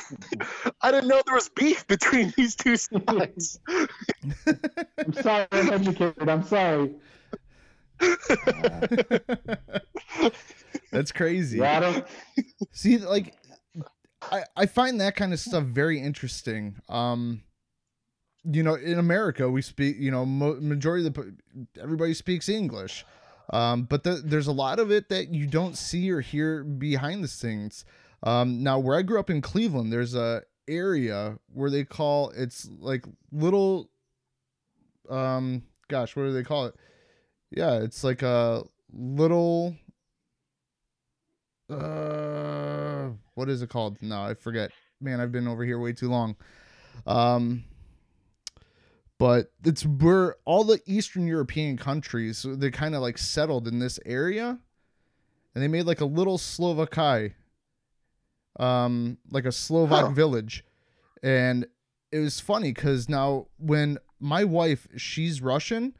I 0.82 0.90
didn't 0.90 1.08
know 1.08 1.22
there 1.26 1.34
was 1.34 1.48
beef 1.48 1.86
between 1.86 2.32
these 2.36 2.54
two 2.54 2.76
sides. 2.76 3.60
I'm 3.68 5.12
sorry, 5.12 5.46
I'm 5.52 5.72
educated. 5.72 6.28
I'm 6.28 6.44
sorry. 6.44 6.94
Uh, 8.00 8.86
That's 10.90 11.12
crazy. 11.12 11.58
yeah, 11.58 11.76
I 11.76 11.80
don't. 11.80 12.06
See, 12.72 12.98
like, 12.98 13.34
I 14.22 14.44
I 14.56 14.66
find 14.66 15.00
that 15.00 15.16
kind 15.16 15.32
of 15.32 15.40
stuff 15.40 15.64
very 15.64 16.00
interesting. 16.00 16.76
Um, 16.88 17.42
you 18.44 18.62
know, 18.62 18.74
in 18.74 18.98
America, 18.98 19.48
we 19.50 19.62
speak. 19.62 19.96
You 19.98 20.10
know, 20.10 20.26
mo- 20.26 20.58
majority 20.60 21.06
of 21.06 21.14
the 21.14 21.34
everybody 21.80 22.14
speaks 22.14 22.48
English. 22.48 23.04
Um, 23.50 23.84
but 23.84 24.04
the, 24.04 24.22
there's 24.24 24.46
a 24.46 24.52
lot 24.52 24.78
of 24.78 24.90
it 24.90 25.08
that 25.10 25.28
you 25.34 25.46
don't 25.46 25.76
see 25.76 26.10
or 26.10 26.20
hear 26.20 26.64
behind 26.64 27.22
the 27.22 27.28
scenes. 27.28 27.84
Um, 28.22 28.62
now, 28.62 28.78
where 28.78 28.96
I 28.96 29.02
grew 29.02 29.18
up 29.18 29.30
in 29.30 29.40
Cleveland, 29.40 29.92
there's 29.92 30.14
a 30.14 30.42
area 30.68 31.38
where 31.52 31.70
they 31.70 31.84
call 31.84 32.30
it's 32.30 32.68
like 32.78 33.04
little. 33.30 33.90
Um, 35.10 35.64
gosh, 35.88 36.14
what 36.14 36.24
do 36.24 36.32
they 36.32 36.44
call 36.44 36.66
it? 36.66 36.74
Yeah, 37.50 37.82
it's 37.82 38.04
like 38.04 38.22
a 38.22 38.64
little 38.92 39.76
uh 41.70 43.08
what 43.34 43.48
is 43.48 43.62
it 43.62 43.70
called 43.70 43.96
no 44.02 44.22
i 44.22 44.34
forget 44.34 44.70
man 45.00 45.20
i've 45.20 45.32
been 45.32 45.48
over 45.48 45.64
here 45.64 45.78
way 45.78 45.92
too 45.92 46.10
long 46.10 46.36
um 47.06 47.64
but 49.18 49.52
it's 49.64 49.84
where 49.84 50.36
all 50.44 50.64
the 50.64 50.80
eastern 50.86 51.26
european 51.26 51.76
countries 51.76 52.44
they 52.46 52.70
kind 52.70 52.94
of 52.94 53.00
like 53.00 53.16
settled 53.16 53.66
in 53.66 53.78
this 53.78 53.98
area 54.04 54.58
and 55.54 55.62
they 55.62 55.68
made 55.68 55.86
like 55.86 56.00
a 56.00 56.06
little 56.06 56.36
slovakai 56.36 57.32
um 58.58 59.18
like 59.30 59.44
a 59.44 59.52
slovak 59.52 60.06
Huh. 60.06 60.10
village 60.12 60.64
and 61.22 61.66
it 62.10 62.18
was 62.18 62.40
funny 62.40 62.72
because 62.72 63.08
now 63.08 63.46
when 63.58 63.98
my 64.20 64.44
wife, 64.44 64.86
she's 64.96 65.40
Russian, 65.40 65.94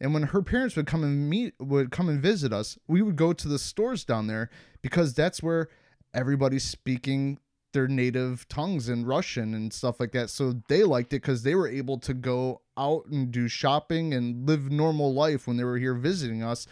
and 0.00 0.12
when 0.12 0.24
her 0.24 0.42
parents 0.42 0.76
would 0.76 0.86
come 0.86 1.02
and 1.02 1.28
meet, 1.30 1.54
would 1.58 1.90
come 1.90 2.08
and 2.08 2.20
visit 2.20 2.52
us, 2.52 2.78
we 2.86 3.00
would 3.02 3.16
go 3.16 3.32
to 3.32 3.48
the 3.48 3.58
stores 3.58 4.04
down 4.04 4.26
there 4.26 4.50
because 4.82 5.14
that's 5.14 5.42
where 5.42 5.68
everybody's 6.12 6.64
speaking 6.64 7.38
their 7.72 7.88
native 7.88 8.46
tongues 8.48 8.88
in 8.88 9.06
Russian 9.06 9.54
and 9.54 9.72
stuff 9.72 9.98
like 9.98 10.12
that. 10.12 10.28
So 10.30 10.60
they 10.68 10.84
liked 10.84 11.12
it 11.12 11.22
because 11.22 11.42
they 11.42 11.54
were 11.54 11.66
able 11.66 11.98
to 12.00 12.12
go 12.14 12.60
out 12.76 13.06
and 13.06 13.32
do 13.32 13.48
shopping 13.48 14.12
and 14.12 14.46
live 14.46 14.70
normal 14.70 15.12
life 15.14 15.46
when 15.48 15.56
they 15.56 15.64
were 15.64 15.78
here 15.78 15.94
visiting 15.94 16.42
us, 16.42 16.66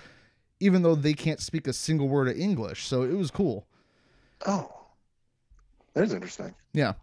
even 0.60 0.82
though 0.82 0.94
they 0.94 1.14
can't 1.14 1.40
speak 1.40 1.66
a 1.66 1.72
single 1.72 2.08
word 2.08 2.28
of 2.28 2.36
English. 2.36 2.86
So 2.86 3.02
it 3.02 3.14
was 3.16 3.30
cool. 3.30 3.66
Oh, 4.46 4.81
that 5.94 6.04
is 6.04 6.12
interesting. 6.12 6.54
Yeah. 6.72 6.94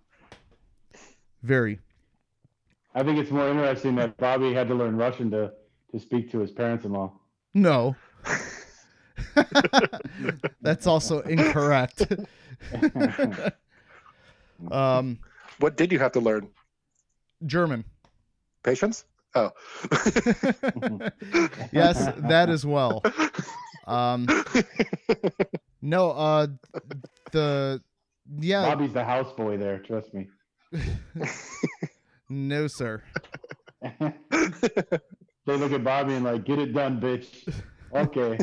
Very. 1.44 1.80
I 2.96 3.04
think 3.04 3.20
it's 3.20 3.32
more 3.32 3.48
interesting 3.48 3.96
that 3.96 4.18
Bobby 4.18 4.54
had 4.54 4.68
to 4.68 4.76
learn 4.76 4.98
Russian 4.98 5.32
to 5.32 5.54
to 5.92 6.00
speak 6.00 6.30
to 6.32 6.40
his 6.40 6.52
parents-in-law. 6.52 7.12
No. 7.54 7.96
That's 10.62 10.86
also 10.86 11.22
incorrect. 11.22 12.04
um, 14.72 15.20
What 15.60 15.78
did 15.78 15.92
you 15.92 15.98
have 16.00 16.12
to 16.14 16.20
learn? 16.20 16.50
German. 17.46 17.86
Patience? 18.64 19.06
Oh. 19.36 19.52
Yes, 21.72 22.12
that 22.18 22.50
as 22.50 22.66
well. 22.66 23.02
Um, 23.88 24.28
no, 25.82 26.12
uh, 26.12 26.48
the 27.32 27.82
yeah, 28.38 28.64
Bobby's 28.64 28.94
the 28.94 29.02
houseboy 29.02 29.58
there. 29.60 29.80
Trust 29.80 30.14
me. 30.14 30.28
no, 32.30 32.68
sir. 32.68 33.04
They 35.50 35.58
look 35.58 35.72
at 35.72 35.84
Bobby 35.84 36.14
and 36.14 36.24
like, 36.24 36.46
get 36.46 36.60
it 36.60 36.74
done, 36.74 37.02
bitch. 37.02 37.52
Okay. 37.92 38.38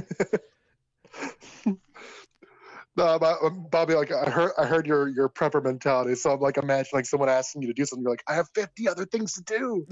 No, 2.97 3.19
but, 3.19 3.43
um, 3.43 3.67
Bobby, 3.71 3.95
like 3.95 4.11
I 4.11 4.31
heard, 4.31 4.53
I 4.57 4.65
heard 4.65 4.87
your 4.87 5.09
your 5.09 5.29
prepper 5.29 5.63
mentality. 5.63 6.15
So 6.15 6.33
I'm 6.33 6.41
like, 6.41 6.57
imagine 6.57 6.89
like 6.95 7.05
someone 7.05 7.29
asking 7.29 7.61
you 7.61 7.69
to 7.69 7.75
do 7.75 7.85
something. 7.85 8.03
You're 8.03 8.13
like, 8.13 8.25
I 8.27 8.35
have 8.35 8.49
50 8.55 8.89
other 8.89 9.05
things 9.05 9.35
to 9.35 9.43
do. 9.43 9.87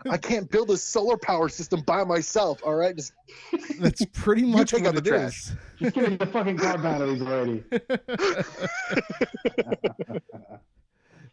I 0.10 0.16
can't 0.16 0.50
build 0.50 0.70
a 0.70 0.76
solar 0.76 1.16
power 1.16 1.48
system 1.48 1.82
by 1.86 2.02
myself. 2.02 2.60
All 2.64 2.74
right, 2.74 2.96
just 2.96 3.12
That's 3.78 4.04
pretty 4.06 4.42
much 4.44 4.72
you 4.72 4.78
take 4.78 4.86
what 4.86 4.96
out 4.96 4.98
it 4.98 5.04
the 5.04 5.24
is. 5.26 5.54
Just 5.78 5.94
give 5.94 6.10
me 6.10 6.16
the 6.16 6.26
fucking 6.26 6.58
car 6.58 6.78
batteries 6.78 7.22
already. 7.22 7.62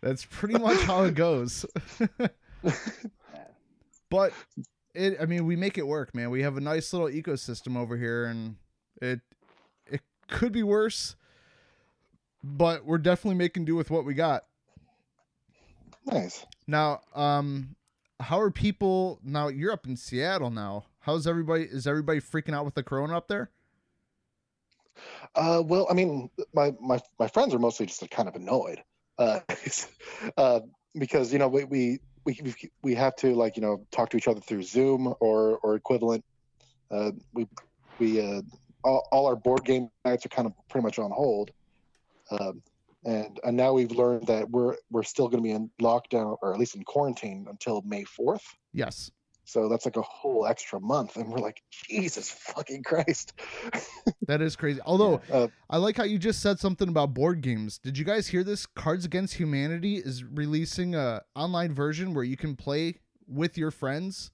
That's 0.01 0.25
pretty 0.25 0.59
much 0.59 0.79
how 0.81 1.05
it 1.05 1.15
goes. 1.15 1.65
but 4.11 4.31
it 4.93 5.17
I 5.19 5.25
mean 5.25 5.45
we 5.45 5.55
make 5.55 5.79
it 5.79 5.87
work, 5.87 6.13
man. 6.13 6.29
We 6.29 6.43
have 6.43 6.57
a 6.57 6.61
nice 6.61 6.93
little 6.93 7.07
ecosystem 7.07 7.77
over 7.77 7.97
here 7.97 8.25
and 8.25 8.57
it 9.01 9.21
it 9.31 9.32
could 10.27 10.51
be 10.51 10.63
worse, 10.63 11.15
but 12.43 12.85
we're 12.85 12.97
definitely 12.97 13.37
making 13.37 13.65
do 13.65 13.75
with 13.75 13.89
what 13.89 14.05
we 14.05 14.13
got. 14.13 14.45
nice. 16.05 16.45
Now, 16.67 17.01
um 17.13 17.75
how 18.19 18.39
are 18.39 18.51
people 18.51 19.19
now 19.23 19.47
you're 19.49 19.71
up 19.71 19.85
in 19.85 19.97
Seattle 19.97 20.49
now. 20.49 20.85
How's 20.99 21.27
everybody 21.27 21.63
is 21.63 21.85
everybody 21.85 22.19
freaking 22.19 22.55
out 22.55 22.65
with 22.65 22.75
the 22.75 22.83
corona 22.83 23.17
up 23.17 23.27
there? 23.27 23.49
Uh, 25.35 25.61
well, 25.65 25.87
I 25.89 25.93
mean, 25.93 26.29
my 26.53 26.73
my 26.79 26.99
my 27.19 27.27
friends 27.27 27.53
are 27.53 27.59
mostly 27.59 27.85
just 27.85 28.07
kind 28.11 28.27
of 28.27 28.35
annoyed, 28.35 28.81
uh, 29.17 29.39
uh, 30.37 30.61
because 30.97 31.33
you 31.33 31.39
know 31.39 31.47
we 31.47 31.65
we 31.65 31.99
we 32.25 32.53
we 32.81 32.95
have 32.95 33.15
to 33.17 33.33
like 33.33 33.55
you 33.57 33.61
know 33.61 33.85
talk 33.91 34.09
to 34.11 34.17
each 34.17 34.27
other 34.27 34.39
through 34.39 34.63
Zoom 34.63 35.13
or 35.19 35.57
or 35.63 35.75
equivalent. 35.75 36.23
Uh, 36.91 37.11
we 37.33 37.47
we 37.99 38.21
uh, 38.21 38.41
all, 38.83 39.07
all 39.11 39.25
our 39.25 39.35
board 39.35 39.63
game 39.65 39.89
nights 40.05 40.25
are 40.25 40.29
kind 40.29 40.45
of 40.45 40.53
pretty 40.69 40.83
much 40.83 40.99
on 40.99 41.11
hold, 41.11 41.51
um, 42.31 42.61
and 43.05 43.39
and 43.43 43.57
now 43.57 43.73
we've 43.73 43.91
learned 43.91 44.27
that 44.27 44.49
we're 44.49 44.75
we're 44.91 45.03
still 45.03 45.27
going 45.27 45.43
to 45.43 45.43
be 45.43 45.51
in 45.51 45.69
lockdown 45.81 46.37
or 46.41 46.53
at 46.53 46.59
least 46.59 46.75
in 46.75 46.83
quarantine 46.83 47.45
until 47.49 47.81
May 47.81 48.03
fourth. 48.03 48.43
Yes. 48.73 49.11
So 49.45 49.67
that's 49.67 49.83
like 49.83 49.97
a 49.97 50.01
whole 50.01 50.47
extra 50.47 50.79
month, 50.79 51.17
and 51.17 51.27
we're 51.29 51.39
like, 51.39 51.61
Jesus 51.69 52.31
fucking 52.31 52.83
Christ! 52.83 53.33
That 54.25 54.41
is 54.41 54.55
crazy. 54.55 54.79
Although 54.85 55.19
Uh, 55.29 55.49
I 55.69 55.75
like 55.77 55.97
how 55.97 56.05
you 56.05 56.17
just 56.17 56.41
said 56.41 56.57
something 56.57 56.87
about 56.87 57.13
board 57.13 57.41
games. 57.41 57.77
Did 57.77 57.97
you 57.97 58.05
guys 58.05 58.27
hear 58.27 58.41
this? 58.41 58.65
Cards 58.65 59.03
Against 59.03 59.33
Humanity 59.33 59.97
is 59.97 60.23
releasing 60.23 60.95
a 60.95 61.23
online 61.35 61.73
version 61.73 62.13
where 62.13 62.23
you 62.23 62.37
can 62.37 62.55
play 62.55 63.01
with 63.27 63.57
your 63.57 63.69
friends 63.69 64.31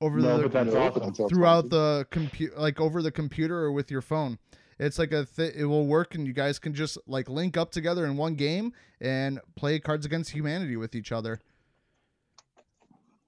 over 0.00 0.18
No, 0.18 0.38
the 0.38 0.48
but 0.48 0.52
that's 0.52 0.74
awesome. 0.74 1.28
throughout 1.28 1.70
the 1.70 2.06
computer 2.10 2.54
like 2.58 2.80
over 2.80 3.02
the 3.02 3.10
computer 3.10 3.58
or 3.58 3.72
with 3.72 3.90
your 3.90 4.00
phone. 4.02 4.38
It's 4.78 4.98
like 4.98 5.10
a 5.12 5.24
th- 5.24 5.54
it 5.56 5.64
will 5.64 5.86
work 5.86 6.14
and 6.14 6.26
you 6.26 6.32
guys 6.32 6.58
can 6.60 6.72
just 6.72 6.98
like 7.08 7.28
link 7.28 7.56
up 7.56 7.72
together 7.72 8.04
in 8.06 8.16
one 8.16 8.34
game 8.36 8.72
and 9.00 9.40
play 9.56 9.80
Cards 9.80 10.06
Against 10.06 10.30
Humanity 10.30 10.76
with 10.76 10.94
each 10.94 11.10
other. 11.10 11.40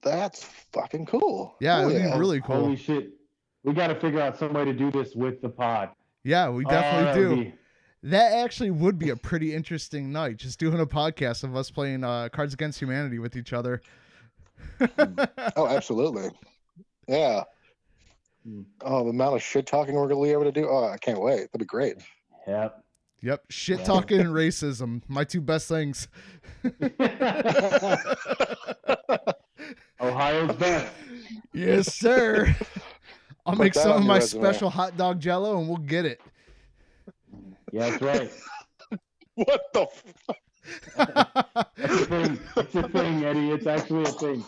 That's 0.01 0.43
fucking 0.73 1.05
cool. 1.07 1.55
Yeah, 1.59 1.79
Hell 1.79 1.89
it 1.89 1.93
would 1.93 2.01
yeah. 2.01 2.13
be 2.13 2.19
really 2.19 2.41
cool. 2.41 2.55
Holy 2.55 2.75
shit. 2.75 3.11
We 3.63 3.73
got 3.73 3.87
to 3.87 3.95
figure 3.95 4.19
out 4.21 4.37
some 4.37 4.53
way 4.53 4.65
to 4.65 4.73
do 4.73 4.89
this 4.91 5.13
with 5.13 5.41
the 5.41 5.49
pod. 5.49 5.89
yeah, 6.23 6.49
we 6.49 6.65
Oh, 6.65 6.69
definitely 6.69 7.03
that 7.05 7.15
do. 7.15 7.29
would 7.29 7.37
be- 7.45 7.53
That 8.03 8.31
actually 8.33 8.71
would 8.71 8.97
be 8.97 9.09
a 9.09 9.15
pretty 9.15 9.53
interesting 9.53 10.11
night, 10.11 10.37
just 10.37 10.57
doing 10.59 10.79
a 10.79 10.87
podcast 10.87 11.43
of 11.43 11.55
us 11.55 11.69
playing 11.69 12.03
uh, 12.03 12.29
Cards 12.29 12.53
Against 12.55 12.79
Humanity 12.79 13.19
with 13.19 13.35
each 13.35 13.53
other. 13.53 13.81
Oh, 15.55 15.67
absolutely. 15.67 16.29
Yeah. 17.07 17.43
Hmm. 18.45 18.61
Oh, 18.81 19.03
the 19.03 19.09
amount 19.11 19.35
of 19.35 19.41
shit 19.43 19.65
talking 19.67 19.95
we're 19.95 20.07
gonna 20.07 20.21
be 20.23 20.31
able 20.31 20.43
to 20.45 20.51
do. 20.51 20.67
Oh, 20.69 20.85
I 20.87 20.97
can't 20.97 21.21
wait. 21.21 21.51
That'd 21.51 21.59
be 21.59 21.65
great. 21.65 21.97
Yep. 22.47 22.83
Yep, 23.23 23.43
shit 23.49 23.79
Yeah. 23.79 23.85
talking 23.85 24.19
and 24.19 24.29
racism, 24.29 25.03
my 25.07 25.23
two 25.23 25.41
best 25.41 25.67
things. 25.67 26.07
Ohio's 30.01 30.55
best. 30.55 30.91
Yes, 31.53 31.93
sir. 31.93 32.55
I'll 33.45 33.53
Put 33.55 33.63
make 33.63 33.73
some 33.75 33.91
of 33.97 34.03
my 34.03 34.15
resume. 34.17 34.41
special 34.43 34.69
hot 34.69 34.97
dog 34.97 35.19
jello 35.19 35.59
and 35.59 35.67
we'll 35.67 35.77
get 35.77 36.05
it. 36.05 36.19
Yeah, 37.71 37.89
that's 37.91 38.01
right. 38.01 38.31
What 39.35 39.61
the? 39.73 39.81
F- 39.81 40.03
That's 41.77 41.93
a 41.93 42.05
thing. 42.05 42.39
It's 42.57 42.75
a 42.75 42.87
thing, 42.89 43.23
Eddie. 43.25 43.51
It's 43.51 43.65
actually 43.67 44.03
a 44.03 44.11
thing. 44.13 44.43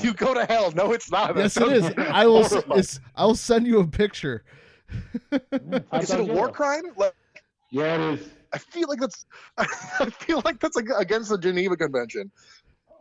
you 0.04 0.14
go 0.14 0.34
to 0.34 0.44
hell. 0.46 0.70
No, 0.72 0.92
it's 0.92 1.10
not. 1.10 1.36
yes, 1.36 1.56
it 1.56 1.68
is. 1.72 1.92
I 1.98 2.26
will. 2.26 2.44
s- 2.44 2.50
horrifying. 2.52 2.78
It's, 2.80 3.00
I'll 3.16 3.34
send 3.34 3.66
you 3.66 3.80
a 3.80 3.86
picture. 3.86 4.44
Is 5.92 6.10
it 6.10 6.20
a 6.20 6.24
war 6.24 6.50
crime? 6.50 6.82
Like, 6.96 7.14
Yeah, 7.70 7.94
it 7.94 8.20
is. 8.20 8.28
I 8.52 8.58
feel 8.58 8.88
like 8.88 8.98
that's. 9.00 9.26
I 9.58 10.10
feel 10.10 10.42
like 10.44 10.58
that's 10.58 10.74
like 10.76 10.88
against 10.98 11.28
the 11.30 11.38
Geneva 11.38 11.76
Convention. 11.76 12.30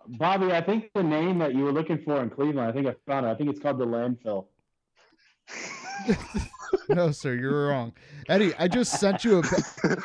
Bobby, 0.08 0.52
I 0.52 0.62
think 0.62 0.92
the 0.94 1.04
name 1.04 1.38
that 1.40 1.54
you 1.56 1.64
were 1.64 1.72
looking 1.72 2.00
for 2.04 2.22
in 2.22 2.30
Cleveland, 2.30 2.68
I 2.68 2.72
think 2.72 2.88
I 2.88 2.96
found 3.08 3.26
it. 3.26 3.30
I 3.30 3.36
think 3.36 3.50
it's 3.50 3.60
called 3.60 3.78
the 3.80 3.86
landfill. 3.86 4.46
No, 6.88 7.12
sir, 7.12 7.36
you're 7.36 7.68
wrong. 7.70 7.94
Eddie, 8.28 8.54
I 8.58 8.68
just 8.68 9.00
sent 9.00 9.24
you 9.26 9.40
a. 9.40 9.98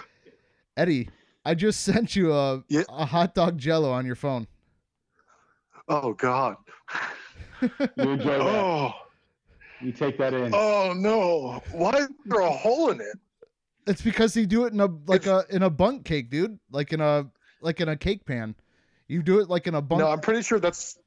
Eddie, 0.76 1.08
I 1.44 1.54
just 1.54 1.82
sent 1.82 2.16
you 2.16 2.32
a 2.32 2.62
Yeah. 2.68 2.82
a 2.88 3.04
hot 3.06 3.34
dog 3.34 3.58
jello 3.58 3.90
on 3.92 4.04
your 4.06 4.16
phone. 4.16 4.46
Oh 5.88 6.14
God. 6.14 6.56
You 7.96 8.10
enjoy 8.10 8.38
that. 8.38 8.40
Oh. 8.40 8.92
You 9.80 9.92
take 9.92 10.18
that 10.18 10.34
in. 10.34 10.52
Oh 10.54 10.92
no. 10.94 11.62
Why 11.72 11.92
is 11.92 12.08
there 12.26 12.40
a 12.40 12.50
hole 12.50 12.90
in 12.90 13.00
it? 13.00 13.18
It's 13.86 14.02
because 14.02 14.34
they 14.34 14.44
do 14.44 14.64
it 14.66 14.72
in 14.74 14.80
a 14.80 14.88
like 15.06 15.26
a 15.26 15.44
in 15.50 15.62
a 15.62 15.70
bundt 15.70 16.04
cake, 16.04 16.30
dude. 16.30 16.58
Like 16.70 16.92
in 16.92 17.00
a 17.00 17.26
like 17.62 17.80
in 17.80 17.88
a 17.88 17.96
cake 17.96 18.26
pan. 18.26 18.54
You 19.08 19.22
do 19.22 19.40
it 19.40 19.48
like 19.48 19.66
in 19.66 19.74
a 19.74 19.80
bundt, 19.82 20.00
No, 20.00 20.08
I'm 20.10 20.20
pretty 20.20 20.42
sure 20.42 20.58
that's. 20.60 20.98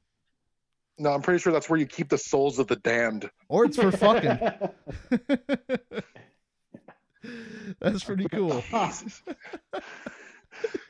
No, 0.98 1.12
I'm 1.12 1.22
pretty 1.22 1.38
sure 1.38 1.52
that's 1.52 1.68
where 1.70 1.78
you 1.78 1.86
keep 1.86 2.08
the 2.08 2.18
souls 2.18 2.58
of 2.58 2.66
the 2.66 2.76
damned. 2.76 3.30
or 3.48 3.64
it's 3.66 3.76
for 3.76 3.92
fucking. 3.92 4.38
That's 7.80 8.04
pretty 8.04 8.28
cool. 8.28 8.62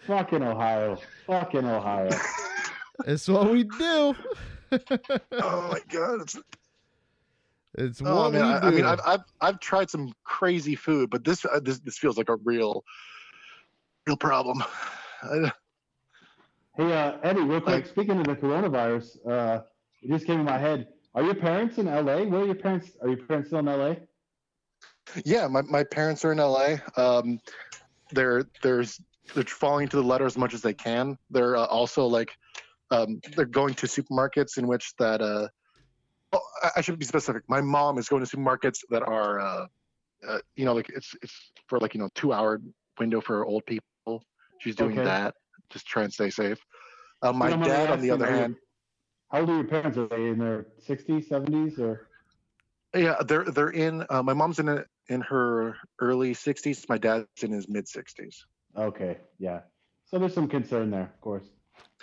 Fucking 0.06 0.42
Ohio. 0.42 0.98
Fucking 1.26 1.64
Ohio. 1.64 2.10
It's 3.06 3.28
what 3.28 3.50
we 3.50 3.64
do. 3.64 4.14
Oh 5.32 5.68
my 5.70 5.80
God. 5.88 6.22
It's 6.22 6.36
It's 7.74 8.02
Oh 8.04 8.24
what 8.24 8.32
man, 8.32 8.42
we 8.42 8.48
I, 8.48 8.60
do. 8.60 8.66
I 8.66 8.70
mean, 8.70 8.84
I've, 8.84 9.00
I've 9.06 9.20
I've 9.40 9.60
tried 9.60 9.90
some 9.90 10.12
crazy 10.24 10.74
food, 10.74 11.10
but 11.10 11.22
this 11.22 11.44
uh, 11.44 11.60
this 11.60 11.78
this 11.80 11.98
feels 11.98 12.16
like 12.16 12.28
a 12.28 12.36
real, 12.36 12.82
real 14.06 14.16
problem. 14.16 14.62
Hey, 16.76 16.92
uh, 16.92 17.18
Eddie, 17.24 17.40
real 17.40 17.60
quick, 17.60 17.86
speaking 17.86 18.20
of 18.20 18.24
the 18.24 18.36
coronavirus, 18.36 19.28
uh, 19.28 19.62
it 20.00 20.10
just 20.10 20.26
came 20.26 20.38
in 20.38 20.46
my 20.46 20.58
head. 20.58 20.86
Are 21.12 21.24
your 21.24 21.34
parents 21.34 21.76
in 21.78 21.86
LA? 21.86 22.22
Where 22.22 22.42
are 22.42 22.46
your 22.46 22.54
parents? 22.54 22.92
Are 23.02 23.08
your 23.08 23.16
parents 23.16 23.48
still 23.48 23.58
in 23.58 23.66
LA? 23.66 23.94
yeah, 25.24 25.48
my, 25.48 25.62
my 25.62 25.82
parents 25.82 26.24
are 26.24 26.30
in 26.30 26.38
LA. 26.38 26.76
Um, 26.96 27.40
they're 28.12 28.44
they're 28.62 28.84
they're 29.34 29.44
following 29.44 29.88
to 29.88 29.96
the 29.96 30.02
letter 30.02 30.26
as 30.26 30.38
much 30.38 30.54
as 30.54 30.62
they 30.62 30.74
can. 30.74 31.18
They're 31.30 31.56
uh, 31.56 31.64
also 31.66 32.06
like 32.06 32.36
um, 32.90 33.20
they're 33.36 33.44
going 33.46 33.74
to 33.74 33.86
supermarkets 33.86 34.58
in 34.58 34.66
which 34.66 34.92
that 34.98 35.20
uh, 35.20 35.48
oh, 36.32 36.40
I- 36.76 36.80
should 36.80 36.98
be 36.98 37.04
specific. 37.04 37.42
My 37.48 37.60
mom 37.60 37.98
is 37.98 38.08
going 38.08 38.24
to 38.24 38.36
supermarkets 38.36 38.78
that 38.90 39.02
are, 39.02 39.40
uh, 39.40 39.66
uh, 40.28 40.38
you 40.56 40.64
know, 40.64 40.74
like 40.74 40.88
it's 40.90 41.14
it's 41.22 41.52
for 41.68 41.78
like 41.78 41.94
you 41.94 42.00
know 42.00 42.08
two 42.14 42.32
hour 42.32 42.60
window 42.98 43.20
for 43.20 43.44
old 43.44 43.64
people. 43.66 44.22
She's 44.60 44.74
doing 44.74 44.96
Okay. 44.96 45.04
that, 45.04 45.34
just 45.70 45.86
try 45.86 46.02
and 46.04 46.12
stay 46.12 46.30
safe. 46.30 46.58
Uh, 47.22 47.32
my 47.32 47.46
You 47.46 47.50
don't 47.56 47.60
mind 47.60 47.72
me 47.72 47.76
dad, 47.86 47.90
on 47.90 48.00
the 48.00 48.10
other 48.10 48.26
hand, 48.26 48.56
How 49.30 49.40
old 49.40 49.50
are 49.50 49.54
your 49.56 49.64
parents? 49.64 49.98
Are 49.98 50.08
they 50.08 50.28
in 50.28 50.38
their 50.38 50.66
60s, 50.88 51.28
70s, 51.28 51.78
or? 51.78 52.08
yeah, 52.94 53.16
they're 53.26 53.44
they're 53.44 53.70
in. 53.70 54.04
Uh, 54.08 54.22
my 54.22 54.32
mom's 54.32 54.58
in 54.58 54.68
a, 54.68 54.84
in 55.08 55.20
her 55.22 55.76
early 56.00 56.34
60s. 56.34 56.88
My 56.88 56.98
dad's 56.98 57.26
in 57.42 57.52
his 57.52 57.68
mid 57.68 57.86
60s. 57.86 58.34
Okay, 58.76 59.18
yeah. 59.38 59.60
So 60.06 60.18
there's 60.18 60.34
some 60.34 60.48
concern 60.48 60.90
there, 60.90 61.02
of 61.02 61.20
course. 61.20 61.44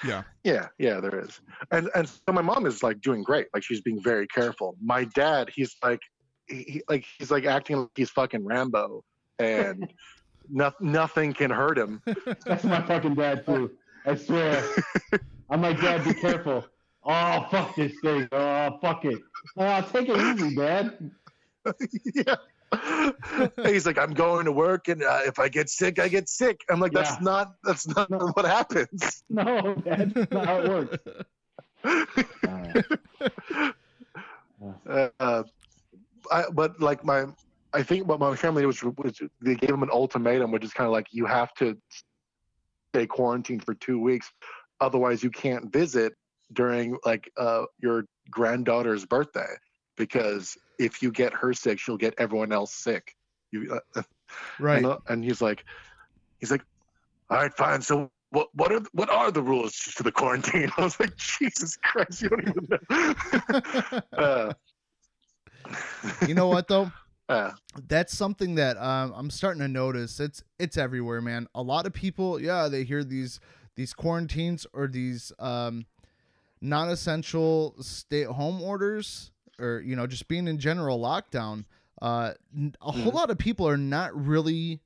Yeah. 0.04 0.24
Yeah, 0.44 0.68
yeah, 0.78 1.00
there 1.00 1.20
is. 1.24 1.40
And 1.72 1.90
and 1.96 2.08
so 2.08 2.34
my 2.34 2.42
mom 2.42 2.66
is 2.66 2.84
like 2.84 3.02
doing 3.02 3.24
great. 3.24 3.48
Like 3.54 3.64
she's 3.64 3.82
being 3.82 4.02
very 4.02 4.28
careful. 4.28 4.75
My 4.84 5.06
dad, 5.06 5.50
he's 5.54 5.75
like 5.84 6.02
he, 6.48 6.64
he- 6.64 6.84
like 6.90 7.06
he's 7.18 7.32
like 7.32 7.46
acting 7.46 7.78
like 7.78 7.90
he's 7.96 8.10
fucking 8.10 8.44
Rambo 8.46 9.04
and 9.40 9.92
no, 10.50 10.72
nothing 10.80 11.34
can 11.34 11.50
hurt 11.52 11.78
him. 11.78 12.02
That's 12.46 12.64
my 12.64 12.82
fucking 12.82 13.16
dad 13.16 13.46
too. 13.46 13.72
I 14.06 14.16
swear. 14.16 14.64
I'm 15.50 15.62
like, 15.62 15.80
Dad, 15.82 16.04
be 16.04 16.14
careful. 16.14 16.66
Oh 17.04 17.48
fuck 17.50 17.75
this 17.75 17.94
thing. 18.02 18.28
Oh 18.32 18.78
fuck 18.82 19.06
it. 19.06 19.20
Oh, 19.58 19.82
take 19.94 20.10
it 20.10 20.18
easy, 20.18 20.56
Dad. 20.56 21.12
yeah. 22.16 22.36
he's 23.65 23.86
like 23.86 23.98
I'm 23.98 24.13
going 24.13 24.46
to 24.46 24.51
work 24.51 24.88
and 24.88 25.03
uh, 25.03 25.22
if 25.25 25.39
I 25.39 25.48
get 25.50 25.70
sick, 25.70 26.00
I 26.00 26.08
get 26.08 26.29
sick. 26.29 26.62
I'm 26.70 26.79
like 26.79 26.91
that's 26.91 27.12
Yeah. 27.12 27.17
not 27.22 27.55
that's 27.63 27.88
not 27.88 28.10
No. 28.10 28.17
what 28.34 28.46
happens. 28.46 29.24
No, 29.29 29.75
that's 29.86 30.32
not 30.32 30.46
how 30.46 30.58
it 30.62 30.70
works. 30.70 30.98
Uh, 34.89 35.10
uh, 35.20 35.44
I, 36.32 36.46
but 36.51 36.79
like 36.79 37.03
my, 37.03 37.25
I 37.74 37.84
think 37.84 38.08
what 38.08 38.20
my 38.20 38.36
family 38.36 38.65
was, 38.65 38.82
was 38.84 39.20
they 39.41 39.55
gave 39.55 39.70
him 39.70 39.84
an 39.84 39.89
ultimatum, 39.91 40.51
which 40.51 40.63
is 40.63 40.74
kind 40.74 40.88
of 40.88 40.94
like 40.94 41.08
you 41.12 41.25
have 41.25 41.53
to 41.55 41.77
stay 42.94 43.05
quarantined 43.05 43.63
for 43.63 43.74
two 43.75 44.00
weeks, 44.00 44.32
otherwise 44.79 45.22
you 45.24 45.29
can't 45.29 45.72
visit 45.72 46.13
during 46.53 46.98
like 47.05 47.29
uh, 47.38 47.65
your 47.79 48.05
granddaughter's 48.32 49.05
birthday 49.05 49.53
because 49.98 50.58
if 50.80 51.02
you 51.02 51.12
get 51.12 51.34
her 51.34 51.54
sick, 51.54 51.80
she'll 51.80 51.98
get 51.98 52.14
everyone 52.18 52.52
else 52.52 52.74
sick. 52.74 53.16
You, 53.52 53.80
uh, 53.96 54.02
right. 54.60 54.78
and, 54.78 54.86
uh, 54.86 54.98
and 55.08 55.24
he's 55.24 55.42
like, 55.42 55.66
he's 56.40 56.52
like, 56.52 56.64
all 57.30 57.38
right, 57.38 57.54
fine. 57.54 57.82
So 57.82 58.10
what 58.32 58.50
what 58.54 58.72
are 58.72 58.82
what 58.92 59.10
are 59.10 59.32
the 59.32 59.42
rules 59.42 59.74
to 59.96 60.04
the 60.04 60.12
quarantine? 60.12 60.70
I 60.78 60.82
was 60.84 61.00
like, 61.00 61.16
Jesus 61.16 61.78
Christ, 61.78 62.22
you 62.22 62.30
don't 62.30 62.48
even 62.48 62.68
know. 62.70 64.02
uh, 64.18 64.54
you 66.28 66.34
know 66.34 66.48
what 66.48 66.68
though? 66.68 66.92
uh, 67.30 67.52
that's 67.88 68.16
something 68.16 68.56
that 68.56 68.78
um, 68.78 69.14
I'm 69.16 69.30
starting 69.30 69.62
to 69.62 69.68
notice. 69.68 70.20
It's 70.20 70.44
it's 70.60 70.78
everywhere, 70.78 71.22
man. 71.22 71.48
A 71.56 71.62
lot 71.62 71.86
of 71.86 71.94
people, 71.94 72.40
yeah, 72.40 72.68
they 72.68 72.84
hear 72.84 73.04
these 73.04 73.40
these 73.75 73.94
quarantines 73.94 74.68
or 74.74 74.88
these 74.88 75.32
um, 75.40 75.86
non-essential 76.62 77.75
stay-at-home 77.82 78.62
orders, 78.62 79.32
or 79.60 79.82
you 79.82 79.96
know, 79.96 80.08
just 80.08 80.28
being 80.28 80.48
in 80.48 80.58
general 80.60 81.00
lockdown. 81.00 81.66
Uh, 82.02 82.34
a 82.82 82.92
whole 82.92 83.12
Mhm. 83.12 83.16
lot 83.16 83.30
of 83.30 83.38
people 83.38 83.68
are 83.68 83.78
not 83.78 84.14
really 84.16 84.82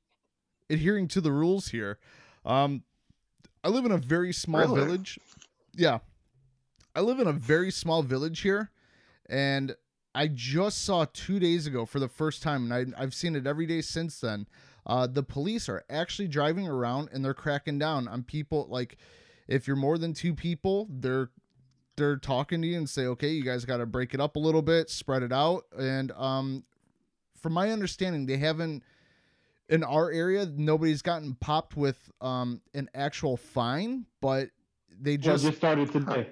adhering 0.69 1.07
to 1.09 1.21
the 1.21 1.31
rules 1.31 1.69
here. 1.69 1.97
Um, 2.45 2.83
I 3.63 3.69
live 3.69 3.83
in 3.85 3.91
a 3.91 3.97
very 3.97 4.31
small 4.31 4.61
Really? 4.61 4.85
village. 4.85 5.19
Yeah, 5.75 5.99
I 6.95 7.01
live 7.01 7.19
in 7.19 7.27
a 7.27 7.33
very 7.33 7.71
small 7.71 8.03
village 8.03 8.41
here, 8.41 8.69
and 9.27 9.75
I 10.13 10.27
just 10.27 10.83
saw 10.83 11.05
two 11.11 11.39
days 11.39 11.65
ago 11.67 11.85
for 11.85 11.99
the 11.99 12.07
first 12.07 12.41
time, 12.43 12.71
and 12.71 12.95
I, 12.95 13.01
I've 13.01 13.13
seen 13.13 13.35
it 13.35 13.47
every 13.47 13.65
day 13.65 13.81
since 13.81 14.19
then. 14.19 14.47
Uh, 14.85 15.05
the 15.07 15.23
police 15.23 15.69
are 15.69 15.83
actually 15.89 16.27
driving 16.27 16.67
around 16.67 17.09
and 17.11 17.23
they're 17.23 17.33
cracking 17.33 17.77
down 17.77 18.07
on 18.07 18.23
people. 18.23 18.65
Like, 18.69 18.97
if 19.47 19.67
you're 19.67 19.75
more 19.75 19.97
than 19.99 20.13
two 20.13 20.33
people, 20.33 20.87
they're 20.89 21.29
they're 21.99 22.17
talking 22.17 22.61
to 22.63 22.67
you 22.67 22.77
and 22.77 22.89
say, 22.89 23.05
"Okay, 23.05 23.29
you 23.29 23.43
guys 23.43 23.65
got 23.65 23.77
to 23.77 23.85
break 23.85 24.15
it 24.15 24.19
up 24.19 24.35
a 24.35 24.39
little 24.39 24.63
bit, 24.63 24.89
spread 24.89 25.21
it 25.21 25.31
out." 25.31 25.65
And 25.77 26.11
um, 26.13 26.63
from 27.39 27.53
my 27.53 27.69
understanding, 27.71 28.25
they 28.25 28.37
haven't 28.37 28.83
in 29.69 29.83
our 29.83 30.09
area. 30.11 30.47
Nobody's 30.47 31.03
gotten 31.03 31.35
popped 31.35 31.77
with 31.77 32.09
um 32.21 32.61
an 32.73 32.89
actual 32.95 33.37
fine, 33.37 34.05
but 34.21 34.49
they 34.99 35.17
just, 35.17 35.43
just 35.43 35.45
just 35.45 35.57
started 35.57 35.91
today. 35.91 36.29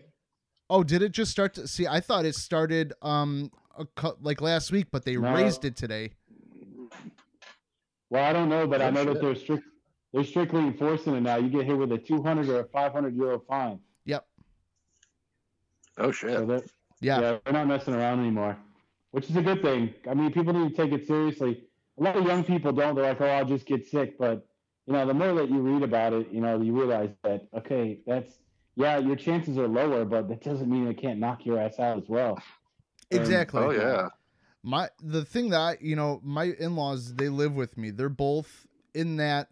Oh, 0.70 0.84
did 0.84 1.02
it 1.02 1.12
just 1.12 1.32
start 1.32 1.54
to 1.54 1.68
see? 1.68 1.86
I 1.86 2.00
thought 2.00 2.26
it 2.26 2.34
started 2.36 2.94
um 3.04 3.52
a, 3.78 3.86
cou- 3.86 4.18
like 4.22 4.42
last 4.42 4.72
week, 4.72 4.88
but 4.92 5.06
they 5.06 5.18
No. 5.18 5.32
raised 5.34 5.64
it 5.66 5.76
today. 5.76 6.14
Well, 8.10 8.24
I 8.24 8.34
don't 8.34 8.50
know, 8.50 8.66
but 8.68 8.82
I 8.82 8.86
Oh, 8.86 8.92
know 8.92 9.06
that 9.06 9.22
they're 9.22 9.36
strict. 9.36 9.64
They're 10.14 10.24
strictly 10.24 10.62
enforcing 10.62 11.16
it 11.16 11.22
now. 11.22 11.36
You 11.36 11.50
get 11.50 11.66
hit 11.66 11.78
with 11.78 11.92
a 11.92 11.98
200 11.98 12.48
or 12.50 12.62
a 12.62 12.64
500 12.70 13.14
euro 13.16 13.40
fine. 13.40 13.80
Yep. 15.98 16.06
oh 16.08 16.12
So 16.12 16.12
shit. 16.12 16.48
they're, 16.48 16.62
Yeah. 17.02 17.20
yeah, 17.22 17.38
they're 17.44 17.54
not 17.54 17.68
messing 17.68 17.94
around 17.94 18.20
anymore, 18.20 18.58
which 19.12 19.30
is 19.30 19.36
a 19.36 19.42
good 19.42 19.62
thing. 19.62 19.94
I 20.10 20.14
mean, 20.14 20.32
people 20.32 20.54
need 20.54 20.76
to 20.76 20.76
take 20.76 20.92
it 20.92 21.08
seriously. 21.08 21.64
A 22.00 22.04
lot 22.04 22.16
of 22.16 22.26
young 22.26 22.44
people 22.44 22.72
don't. 22.72 22.96
They're 22.96 23.06
like, 23.10 23.22
"Oh, 23.22 23.26
I'll 23.26 23.46
just 23.46 23.66
get 23.66 23.88
sick." 23.88 24.18
But 24.18 24.46
you 24.86 24.94
know, 24.94 25.06
the 25.06 25.14
more 25.14 25.34
that 25.34 25.50
you 25.50 25.60
read 25.60 25.84
about 25.84 26.14
it, 26.14 26.32
you 26.32 26.42
know, 26.42 26.62
you 26.62 26.74
realize 26.78 27.10
that 27.24 27.48
okay, 27.58 28.00
that's 28.06 28.34
yeah, 28.76 29.00
your 29.00 29.16
chances 29.16 29.58
are 29.58 29.68
lower, 29.68 30.06
but 30.06 30.28
that 30.30 30.44
doesn't 30.44 30.70
mean 30.70 30.88
it 30.88 31.02
can't 31.02 31.20
knock 31.20 31.46
your 31.46 31.60
ass 31.60 31.80
out 31.80 31.98
as 31.98 32.08
well. 32.08 32.40
And- 33.12 33.20
Exactly. 33.20 33.62
Oh 33.64 33.72
yeah. 33.72 34.10
My 34.64 34.90
the 35.02 35.24
thing 35.26 35.50
that 35.52 35.60
I, 35.60 35.78
you 35.82 35.96
know, 35.96 36.20
my 36.24 36.46
in-laws 36.60 37.16
they 37.16 37.30
live 37.30 37.54
with 37.54 37.78
me. 37.78 37.90
They're 37.92 38.10
both 38.10 38.68
in 38.94 39.18
that 39.18 39.50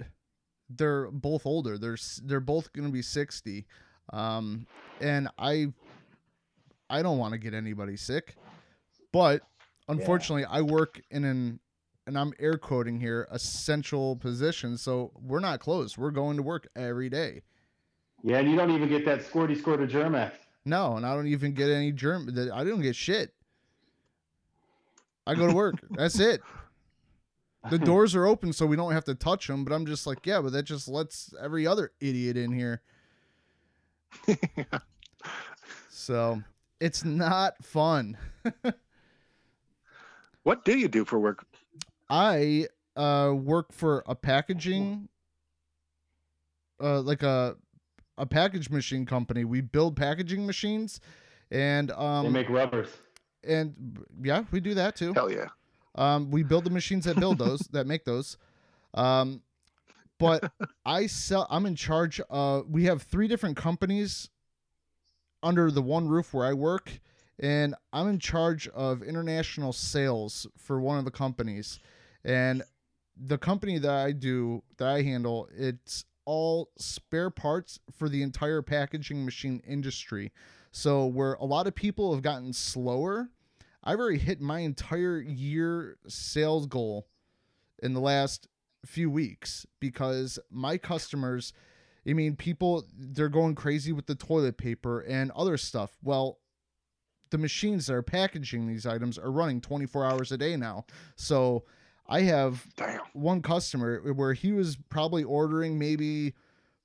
they're 0.70 1.10
both 1.10 1.46
older. 1.46 1.78
They're 1.78 1.98
they're 2.24 2.40
both 2.40 2.74
going 2.74 2.88
to 2.88 2.92
be 2.92 3.02
60. 3.02 3.66
Um 4.14 4.68
and 5.02 5.30
I 5.40 5.74
I 6.90 7.02
don't 7.02 7.18
want 7.18 7.34
to 7.34 7.38
get 7.38 7.54
anybody 7.54 7.98
sick. 7.98 8.36
But 9.12 9.42
unfortunately, 9.88 10.46
I 10.46 10.62
work 10.62 11.02
in 11.10 11.24
an 11.24 11.60
and 12.08 12.18
I'm 12.20 12.34
air 12.40 12.58
quoting 12.58 13.00
here 13.00 13.28
essential 13.32 14.16
position, 14.16 14.78
so 14.78 15.12
we're 15.20 15.40
not 15.40 15.60
closed. 15.60 15.98
We're 15.98 16.12
going 16.12 16.38
to 16.38 16.44
work 16.44 16.68
every 16.76 17.10
day. 17.10 17.42
Yeah, 18.22 18.38
and 18.38 18.50
you 18.50 18.56
don't 18.56 18.70
even 18.70 18.90
get 18.90 19.06
that 19.06 19.22
squirty 19.22 19.58
squirt 19.58 19.82
of 19.82 19.90
Germ-X. 19.90 20.38
No, 20.66 20.98
and 20.98 21.06
I 21.06 21.16
don't 21.16 21.28
even 21.28 21.54
get 21.54 21.70
any 21.70 21.92
germ. 21.92 22.30
I 22.54 22.64
don't 22.64 22.82
get 22.82 22.96
shit. 22.96 23.34
I 25.26 25.34
go 25.34 25.48
to 25.48 25.54
work. 25.54 25.76
That's 25.92 26.20
it. 26.20 26.42
The 27.72 27.80
doors 27.80 28.14
are 28.16 28.28
open, 28.28 28.54
so 28.54 28.68
we 28.68 28.76
don't 28.76 28.94
have 28.94 29.06
to 29.06 29.16
touch 29.16 29.48
them. 29.48 29.64
But 29.64 29.74
I'm 29.74 29.88
just 29.88 30.06
like, 30.06 30.26
yeah, 30.26 30.42
but 30.42 30.52
that 30.54 30.64
just 30.64 30.88
lets 30.88 31.34
every 31.42 31.66
other 31.66 31.92
idiot 32.00 32.38
in 32.38 32.52
here. 32.52 32.84
So 36.06 36.44
it's 36.86 37.04
not 37.04 37.64
fun. 37.64 38.18
What 40.44 40.64
do 40.64 40.78
you 40.78 40.88
do 40.88 41.06
for 41.06 41.18
work? 41.18 41.44
I 42.08 42.68
uh, 42.96 43.34
work 43.36 43.74
for 43.74 44.04
a 44.06 44.14
packaging, 44.14 45.10
uh, 46.80 47.02
like 47.02 47.24
a 47.24 47.56
a 48.20 48.28
package 48.28 48.70
machine 48.70 49.08
company. 49.08 49.44
We 49.44 49.62
build 49.62 49.96
packaging 49.96 50.46
machines, 50.46 51.00
and 51.50 51.90
um, 51.94 52.26
they 52.26 52.32
make 52.32 52.50
rubbers. 52.50 52.90
and 53.44 54.06
yeah, 54.22 54.44
we 54.52 54.60
do 54.60 54.76
that 54.76 54.96
too. 54.96 55.14
Hell 55.14 55.32
yeah. 55.32 55.48
Um, 55.96 56.30
we 56.30 56.44
build 56.44 56.64
the 56.64 56.70
machines 56.70 57.06
that 57.06 57.20
build 57.20 57.40
those, 57.40 57.62
that 57.72 57.88
make 57.88 58.06
those. 58.06 58.38
Um, 58.94 59.42
but 60.20 60.52
I 60.86 61.08
sell. 61.08 61.48
I'm 61.50 61.66
in 61.66 61.76
charge. 61.76 62.22
Uh, 62.30 62.62
we 62.70 62.84
have 62.84 63.02
three 63.02 63.28
different 63.28 63.58
companies 63.58 64.30
under 65.46 65.72
the 65.72 65.82
one 65.82 66.10
roof 66.10 66.34
where 66.34 66.46
I 66.46 66.52
work, 66.52 67.00
and 67.40 67.74
I'm 67.94 68.10
in 68.10 68.20
charge 68.20 68.68
of 68.68 69.02
international 69.02 69.72
sales 69.72 70.46
for 70.58 70.82
one 70.82 70.98
of 70.98 71.06
the 71.06 71.12
companies. 71.12 71.80
And 72.26 72.64
the 73.16 73.38
company 73.38 73.78
that 73.78 73.92
I 73.94 74.12
do, 74.12 74.62
that 74.78 74.90
I 74.90 75.04
handle, 75.04 75.48
it's 75.56 76.04
all 76.26 76.70
spare 76.78 77.30
parts 77.30 77.80
for 77.98 78.10
the 78.10 78.24
entire 78.24 78.62
packaging 78.62 79.24
machine 79.24 79.62
industry. 79.66 80.34
So 80.72 81.06
where 81.06 81.36
a 81.36 81.46
lot 81.46 81.68
of 81.68 81.76
people 81.76 82.14
have 82.14 82.24
gotten 82.24 82.52
slower 82.52 83.30
I've 83.86 84.00
already 84.00 84.18
hit 84.18 84.42
my 84.42 84.60
entire 84.60 85.20
year 85.20 85.98
sales 86.08 86.66
goal 86.66 87.08
in 87.84 87.94
the 87.94 88.00
last 88.00 88.48
few 88.84 89.12
weeks 89.12 89.68
because 89.80 90.40
my 90.50 90.78
customers, 90.80 91.54
I 92.08 92.14
mean, 92.14 92.36
people, 92.36 92.86
they're 92.98 93.30
going 93.30 93.56
crazy 93.56 93.92
with 93.92 94.06
the 94.06 94.16
toilet 94.16 94.58
paper 94.58 95.02
and 95.02 95.32
other 95.32 95.58
stuff. 95.58 95.98
Well, 96.04 96.40
the 97.32 97.38
machines 97.38 97.88
that 97.88 97.94
are 97.94 98.04
packaging 98.04 98.68
these 98.68 98.86
items 98.86 99.18
are 99.18 99.32
running 99.32 99.62
24 99.62 100.06
hours 100.06 100.32
a 100.32 100.38
day 100.38 100.56
now. 100.56 100.86
So 101.16 101.64
I 102.08 102.22
have 102.22 102.66
Damn. 102.76 103.02
one 103.14 103.42
customer 103.42 104.14
where 104.14 104.34
he 104.34 104.52
was 104.52 104.78
probably 104.90 105.24
ordering 105.24 105.80
maybe 105.80 106.34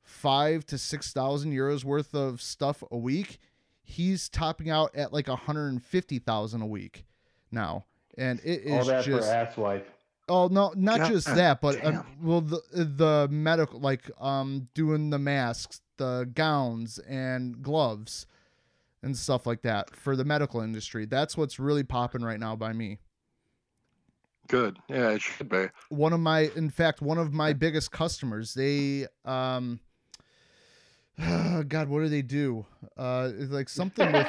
five 0.02 0.64
to 0.66 0.78
six 0.78 1.12
thousand 1.12 1.52
euros 1.52 1.84
worth 1.84 2.14
of 2.14 2.40
stuff 2.40 2.82
a 2.90 2.96
week. 2.96 3.38
He's 3.82 4.28
topping 4.28 4.70
out 4.70 4.94
at 4.94 5.12
like 5.12 5.28
150,000 5.28 6.62
a 6.62 6.66
week 6.66 7.04
now. 7.50 7.86
And 8.16 8.40
it 8.44 8.70
All 8.70 8.84
that 8.84 9.04
just 9.04 9.28
for 9.28 9.34
ass 9.34 9.56
wife. 9.56 9.84
Oh 10.30 10.46
no, 10.46 10.72
not 10.76 10.98
God 10.98 11.08
just 11.08 11.26
that, 11.26 11.60
but 11.60 11.84
uh, 11.84 12.04
well, 12.22 12.40
the 12.40 12.62
the 12.72 13.28
medical, 13.32 13.80
like 13.80 14.08
um, 14.20 14.68
doing 14.74 15.10
the 15.10 15.18
masks, 15.18 15.80
the 15.96 16.30
gowns, 16.32 17.00
and 17.00 17.60
gloves, 17.60 18.26
and 19.02 19.16
stuff 19.16 19.44
like 19.44 19.62
that 19.62 19.96
for 19.96 20.14
the 20.14 20.24
medical 20.24 20.60
industry. 20.60 21.04
That's 21.04 21.36
what's 21.36 21.58
really 21.58 21.82
popping 21.82 22.22
right 22.22 22.38
now 22.38 22.54
by 22.54 22.72
me. 22.72 22.98
Good. 24.46 24.78
Yeah, 24.88 25.10
it 25.10 25.22
should 25.22 25.48
be. 25.48 25.66
One 25.88 26.12
of 26.12 26.20
my, 26.20 26.50
in 26.54 26.70
fact, 26.70 27.02
one 27.02 27.18
of 27.18 27.32
my 27.32 27.52
biggest 27.52 27.90
customers. 27.90 28.54
They, 28.54 29.06
um, 29.24 29.80
God, 31.18 31.88
what 31.88 32.02
do 32.02 32.08
they 32.08 32.22
do? 32.22 32.66
Uh, 32.96 33.30
like 33.48 33.68
something 33.68 34.12
with. 34.12 34.26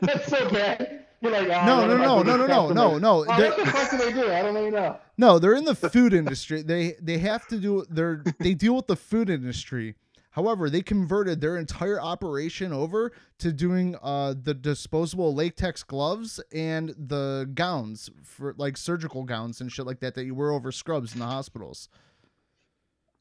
That's 0.00 0.28
so 0.28 0.50
bad. 0.50 0.95
You're 1.20 1.32
like, 1.32 1.48
oh, 1.48 1.64
No, 1.66 1.78
what 1.78 1.86
no, 1.88 1.96
no, 1.96 2.22
no, 2.22 2.36
no, 2.36 2.46
no, 2.46 2.68
no, 2.72 2.98
no. 2.98 3.24
Oh, 3.28 3.36
They're- 3.36 3.50
what 3.50 3.56
the 3.64 3.66
fuck 3.72 3.90
do 3.90 3.96
they 3.98 4.12
do? 4.12 4.30
I 4.32 4.42
don't 4.42 4.56
even 4.56 4.72
know. 4.74 4.98
No, 5.16 5.38
they're 5.38 5.54
in 5.54 5.64
the 5.64 5.74
food 5.74 6.12
industry. 6.12 6.62
They 6.62 6.94
they 7.00 7.18
have 7.18 7.46
to 7.48 7.58
do 7.58 7.84
they're 7.88 8.22
they 8.38 8.54
deal 8.54 8.76
with 8.76 8.86
the 8.86 8.96
food 8.96 9.30
industry. 9.30 9.94
However, 10.30 10.68
they 10.68 10.82
converted 10.82 11.40
their 11.40 11.56
entire 11.56 11.98
operation 11.98 12.70
over 12.74 13.12
to 13.38 13.52
doing 13.52 13.96
uh 14.02 14.34
the 14.40 14.52
disposable 14.52 15.34
latex 15.34 15.82
gloves 15.82 16.38
and 16.52 16.94
the 16.98 17.48
gowns 17.54 18.10
for 18.22 18.54
like 18.58 18.76
surgical 18.76 19.24
gowns 19.24 19.62
and 19.62 19.72
shit 19.72 19.86
like 19.86 20.00
that 20.00 20.14
that 20.16 20.26
you 20.26 20.34
wear 20.34 20.50
over 20.50 20.70
scrubs 20.70 21.14
in 21.14 21.20
the 21.20 21.26
hospitals. 21.26 21.88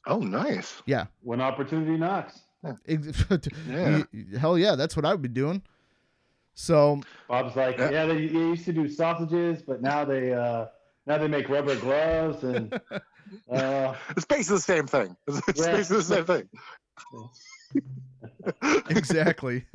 Oh, 0.07 0.19
nice. 0.19 0.83
Yeah. 0.85 1.05
When 1.21 1.39
opportunity 1.41 1.97
knocks. 1.97 2.41
Ex- 2.87 3.23
Yeah. 3.69 4.03
Hell 4.37 4.57
yeah, 4.57 4.75
that's 4.75 4.95
what 4.95 5.05
I 5.05 5.11
would 5.13 5.21
be 5.21 5.29
doing. 5.29 5.61
So 6.55 7.01
Bob's 7.27 7.55
like, 7.55 7.77
Yeah. 7.77 7.91
yeah, 7.91 8.05
they, 8.05 8.27
they 8.27 8.39
used 8.39 8.65
to 8.65 8.73
do 8.73 8.87
sausages, 8.87 9.61
but 9.61 9.81
now 9.81 10.05
they 10.05 10.33
uh 10.33 10.65
now 11.05 11.17
they 11.17 11.27
make 11.27 11.49
rubber 11.49 11.75
gloves 11.75 12.43
and 12.43 12.73
uh 13.51 13.95
It's 14.15 14.25
basically 14.25 14.57
the 14.57 14.61
same 14.61 14.87
thing. 14.87 15.15
It's 15.27 15.59
Yeah. 15.59 15.71
basically 15.75 15.97
the 15.97 16.03
same 16.03 16.25
thing. 16.25 16.49
exactly. 18.89 19.65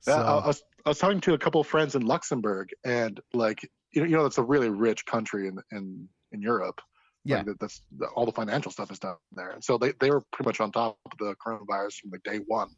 So, 0.00 0.12
I, 0.12 0.38
I 0.38 0.46
was 0.46 0.62
I 0.84 0.90
was 0.90 0.98
talking 0.98 1.20
to 1.22 1.34
a 1.34 1.38
couple 1.38 1.60
of 1.60 1.66
friends 1.66 1.94
in 1.96 2.06
Luxembourg, 2.06 2.70
and 2.84 3.20
like 3.34 3.68
you 3.92 4.02
know, 4.02 4.08
you 4.08 4.16
know, 4.16 4.22
that's 4.22 4.38
a 4.38 4.42
really 4.42 4.68
rich 4.70 5.04
country 5.04 5.48
in 5.48 5.58
in 5.72 6.08
in 6.32 6.40
Europe. 6.42 6.80
Yeah. 7.24 7.38
like, 7.38 7.46
that, 7.46 7.60
that's 7.60 7.82
all 8.14 8.24
the 8.24 8.32
financial 8.32 8.70
stuff 8.70 8.92
is 8.92 9.00
done 9.00 9.16
there, 9.32 9.50
and 9.50 9.64
so 9.64 9.78
they 9.78 9.92
they 9.98 10.10
were 10.10 10.22
pretty 10.32 10.48
much 10.48 10.60
on 10.60 10.70
top 10.70 10.96
of 11.10 11.18
the 11.18 11.34
coronavirus 11.44 11.94
from 12.00 12.10
like 12.12 12.22
day 12.22 12.38
one. 12.46 12.68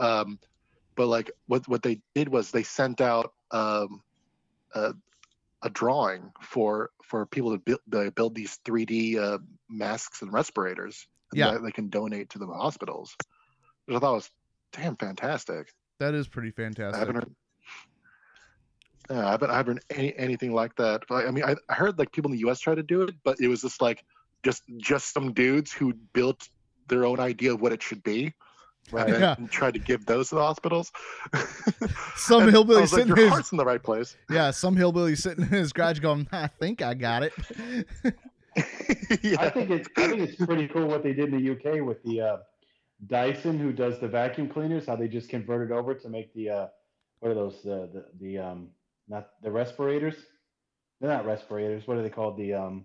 Um, 0.00 0.38
but 0.98 1.06
like 1.06 1.30
what 1.46 1.66
what 1.68 1.82
they 1.82 2.00
did 2.14 2.28
was 2.28 2.50
they 2.50 2.64
sent 2.64 3.00
out 3.00 3.32
um 3.52 4.02
a, 4.74 4.92
a 5.62 5.70
drawing 5.70 6.32
for 6.42 6.90
for 7.04 7.24
people 7.24 7.52
to 7.52 7.58
build 7.58 8.14
build 8.14 8.34
these 8.34 8.58
3D 8.66 9.16
uh, 9.16 9.38
masks 9.70 10.20
and 10.22 10.30
respirators 10.32 11.06
Yeah. 11.32 11.52
that 11.52 11.62
they 11.62 11.70
can 11.70 11.88
donate 11.88 12.30
to 12.30 12.38
the 12.38 12.46
hospitals, 12.46 13.16
which 13.86 13.96
I 13.96 14.00
thought 14.00 14.14
was 14.14 14.30
damn 14.72 14.96
fantastic. 14.96 15.72
that 16.00 16.14
is 16.14 16.28
pretty 16.28 16.52
I 16.58 16.62
haven't 16.62 16.76
fantastic. 16.76 17.14
heard. 17.14 17.34
Yeah, 19.10 19.26
I 19.26 19.30
haven't, 19.30 19.50
I 19.50 19.56
haven't 19.56 19.76
heard 19.90 19.98
any, 19.98 20.14
anything 20.18 20.52
like 20.52 20.74
that. 20.76 21.04
But, 21.08 21.26
I 21.26 21.30
mean, 21.30 21.44
I, 21.44 21.54
I 21.68 21.74
heard 21.74 21.98
like 21.98 22.12
people 22.12 22.30
in 22.30 22.36
the 22.36 22.40
U.S. 22.40 22.60
try 22.60 22.74
to 22.74 22.82
do 22.82 23.02
it, 23.02 23.14
but 23.24 23.40
it 23.40 23.48
was 23.48 23.62
just 23.62 23.80
like 23.80 24.04
just 24.42 24.62
just 24.76 25.14
some 25.14 25.32
dudes 25.32 25.72
who 25.72 25.94
built 26.12 26.46
their 26.88 27.04
own 27.06 27.18
idea 27.20 27.54
of 27.54 27.60
what 27.62 27.72
it 27.72 27.82
should 27.82 28.02
be, 28.02 28.34
right. 28.92 29.08
Yeah. 29.08 29.14
and 29.14 29.22
then 29.22 29.36
Yeah. 29.42 29.46
tried 29.50 29.74
to 29.74 29.80
give 29.80 30.06
those 30.06 30.28
to 30.30 30.36
the 30.36 30.40
hospitals. 30.42 30.92
Some 32.16 32.42
And 32.42 32.50
hillbilly 32.50 32.80
was 32.82 32.92
like, 32.92 33.00
sitting 33.00 33.08
your 33.08 33.16
his 33.24 33.28
heart's 33.30 33.52
in 33.52 33.58
the 33.58 33.64
right 33.64 33.82
place. 33.82 34.16
Yeah, 34.30 34.50
some 34.50 34.76
hillbilly 34.76 35.14
sitting 35.16 35.44
in 35.44 35.50
his 35.50 35.72
garage 35.72 36.00
going, 36.00 36.26
I 36.32 36.46
think 36.48 36.82
I 36.82 36.94
got 36.94 37.22
it. 37.22 37.32
yeah. 39.22 39.36
I 39.40 39.50
think 39.50 39.70
it's 39.70 39.88
I 39.96 40.08
think 40.08 40.20
it's 40.20 40.36
pretty 40.36 40.68
cool 40.68 40.86
what 40.86 41.02
they 41.02 41.12
did 41.12 41.32
in 41.32 41.44
the 41.44 41.50
UK 41.52 41.84
with 41.86 42.02
the 42.02 42.20
uh, 42.20 42.36
Dyson, 43.06 43.58
who 43.58 43.72
does 43.72 43.98
the 44.00 44.08
vacuum 44.08 44.48
cleaners. 44.48 44.86
How 44.86 44.96
they 44.96 45.08
just 45.08 45.28
converted 45.28 45.70
over 45.70 45.94
to 45.94 46.08
make 46.08 46.34
the 46.34 46.50
uh, 46.50 46.66
what 47.20 47.30
are 47.30 47.34
those 47.34 47.62
the 47.62 47.88
the, 47.92 48.04
the 48.20 48.38
um 48.38 48.68
not 49.08 49.30
the 49.42 49.50
respirators? 49.50 50.16
They're 51.00 51.10
not 51.10 51.24
respirators. 51.26 51.86
What 51.86 51.96
are 51.96 52.02
they 52.02 52.10
called? 52.10 52.36
The 52.36 52.54
um 52.54 52.84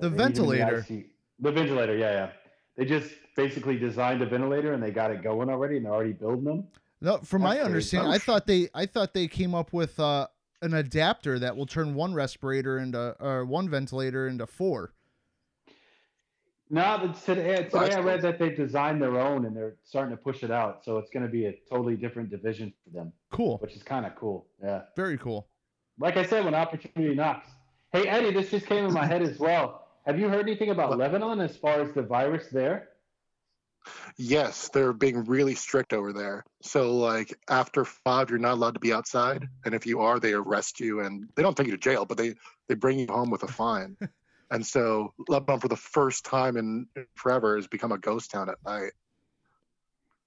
The 0.00 0.08
they 0.10 0.16
use 0.24 0.38
them 0.38 0.50
in 0.50 0.58
ventilator. 0.58 0.86
IC 0.90 1.06
The 1.38 1.52
ventilator, 1.52 1.96
yeah, 1.96 2.10
yeah. 2.12 2.30
They 2.78 2.84
just 2.84 3.10
basically 3.36 3.76
designed 3.76 4.22
a 4.22 4.26
ventilator 4.26 4.72
and 4.72 4.80
they 4.82 4.92
got 4.92 5.10
it 5.10 5.20
going 5.22 5.50
already, 5.50 5.76
and 5.76 5.84
they're 5.84 5.92
already 5.92 6.12
building 6.12 6.44
them. 6.44 6.68
No, 7.00 7.18
from 7.18 7.42
That's 7.42 7.50
my 7.50 7.54
pretty 7.56 7.66
understanding, 7.66 8.12
I 8.12 8.18
thought 8.18 8.46
they 8.46 8.68
I 8.72 8.86
thought 8.86 9.12
they 9.12 9.26
came 9.26 9.54
up 9.54 9.72
with 9.72 9.98
uh, 10.00 10.28
an 10.62 10.74
adapter 10.74 11.38
that 11.40 11.56
will 11.56 11.66
turn 11.66 11.94
one 11.94 12.14
respirator 12.14 12.78
into 12.78 13.16
or 13.20 13.44
one 13.44 13.68
ventilator 13.68 14.28
into 14.28 14.46
four. 14.46 14.92
No, 16.70 16.98
but 17.00 17.20
today, 17.24 17.56
today 17.56 17.68
That's 17.72 17.96
I 17.96 18.00
read 18.00 18.22
that 18.22 18.38
they've 18.38 18.56
designed 18.56 19.00
their 19.00 19.18
own 19.18 19.46
and 19.46 19.56
they're 19.56 19.76
starting 19.84 20.14
to 20.16 20.22
push 20.22 20.42
it 20.42 20.50
out. 20.50 20.84
So 20.84 20.98
it's 20.98 21.10
going 21.10 21.24
to 21.24 21.32
be 21.32 21.46
a 21.46 21.54
totally 21.68 21.96
different 21.96 22.30
division 22.30 22.72
for 22.84 22.90
them, 22.90 23.12
Cool. 23.32 23.56
which 23.58 23.74
is 23.74 23.82
kind 23.82 24.04
of 24.04 24.14
cool. 24.16 24.46
Yeah. 24.62 24.82
Very 24.94 25.16
cool. 25.16 25.48
Like 25.98 26.18
I 26.18 26.24
said, 26.26 26.44
when 26.44 26.54
opportunity 26.54 27.14
knocks. 27.14 27.48
Hey, 27.90 28.06
Eddie, 28.06 28.32
this 28.32 28.50
just 28.50 28.66
came 28.66 28.84
in 28.84 28.92
my 28.92 29.06
head 29.06 29.22
as 29.22 29.38
well. 29.38 29.87
Have 30.08 30.18
you 30.18 30.30
heard 30.30 30.48
anything 30.48 30.70
about 30.70 30.88
What? 30.88 30.98
Lebanon 31.00 31.38
as 31.38 31.54
far 31.58 31.82
as 31.82 31.92
the 31.92 32.00
virus 32.00 32.46
there? 32.48 32.88
Yes, 34.16 34.70
they're 34.70 34.94
being 34.94 35.24
really 35.24 35.54
strict 35.54 35.92
over 35.92 36.14
there. 36.14 36.44
So 36.62 36.96
like 36.96 37.38
after 37.50 37.84
five, 37.84 38.30
you're 38.30 38.38
not 38.38 38.54
allowed 38.54 38.72
to 38.72 38.80
be 38.80 38.94
outside, 38.94 39.46
and 39.66 39.74
if 39.74 39.84
you 39.84 40.00
are, 40.00 40.18
they 40.18 40.32
arrest 40.32 40.80
you 40.80 41.00
and 41.00 41.28
they 41.36 41.42
don't 41.42 41.54
take 41.54 41.66
you 41.66 41.72
to 41.72 41.78
jail, 41.78 42.06
but 42.06 42.16
they 42.16 42.36
they 42.68 42.74
bring 42.74 42.98
you 42.98 43.06
home 43.06 43.28
with 43.30 43.42
a 43.42 43.48
fine. 43.48 43.98
and 44.50 44.66
so 44.66 45.12
Lebanon, 45.28 45.60
for 45.60 45.68
the 45.68 45.76
first 45.76 46.24
time 46.24 46.56
in 46.56 46.86
forever, 47.14 47.56
has 47.56 47.66
become 47.66 47.92
a 47.92 47.98
ghost 47.98 48.30
town 48.30 48.48
at 48.48 48.56
night. 48.64 48.92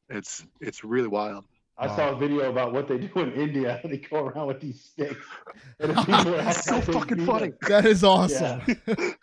It's 0.09 0.45
it's 0.59 0.83
really 0.83 1.07
wild. 1.07 1.45
I 1.75 1.87
Wow. 1.87 1.95
saw 1.95 2.11
a 2.11 2.15
video 2.19 2.51
about 2.51 2.73
what 2.73 2.87
they 2.87 2.99
do 2.99 3.19
in 3.21 3.31
India. 3.33 3.81
They 3.83 3.97
go 3.97 4.25
around 4.25 4.45
with 4.45 4.61
these 4.61 4.79
sticks. 4.79 5.25
And 5.79 5.95
the 5.97 6.05
people 6.05 6.35
are 6.35 6.51
so 6.51 6.75
acting 6.75 6.75
like 6.75 6.85
they 6.85 6.93
fucking 6.93 7.25
funny. 7.25 7.47
them. 7.49 7.57
That 7.63 7.85
is 7.87 8.03
awesome. 8.03 8.61
yeah, 8.67 9.13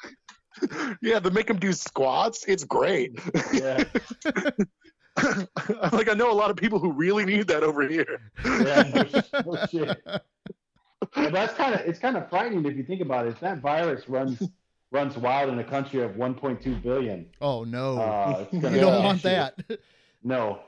they 1.03 1.31
make 1.31 1.47
them 1.47 1.59
do 1.59 1.73
squats. 1.73 2.45
It's 2.47 2.65
great. 2.65 3.19
Yeah. 3.53 3.85
Like, 5.93 6.09
I 6.09 6.15
know 6.15 6.31
a 6.31 6.33
lot 6.35 6.51
of 6.51 6.57
people 6.57 6.79
who 6.79 6.93
really 6.93 7.25
need 7.25 7.49
that 7.49 7.65
over 7.65 7.89
here. 7.89 8.21
Yeah. 8.45 8.83
No, 8.95 9.43
no 9.53 9.67
shit. 9.67 10.01
Yeah, 11.17 11.31
that's 11.31 11.55
kind 11.55 11.75
of 11.75 11.81
it's 11.81 11.99
kind 11.99 12.17
of 12.17 12.29
frightening 12.31 12.65
if 12.67 12.77
you 12.77 12.85
think 12.85 13.01
about 13.01 13.27
it. 13.27 13.31
If 13.31 13.41
that 13.41 13.59
virus 13.59 14.09
runs 14.09 14.41
runs 14.93 15.17
wild 15.17 15.51
in 15.51 15.59
a 15.59 15.65
country 15.65 16.03
of 16.03 16.13
1.2 16.13 16.83
billion, 16.83 17.27
Oh 17.41 17.65
no. 17.65 17.99
uh, 17.99 18.47
you 18.53 18.61
don't 18.61 19.03
want 19.05 19.21
shit. 19.21 19.55
that. 19.69 19.81
No, 20.23 20.61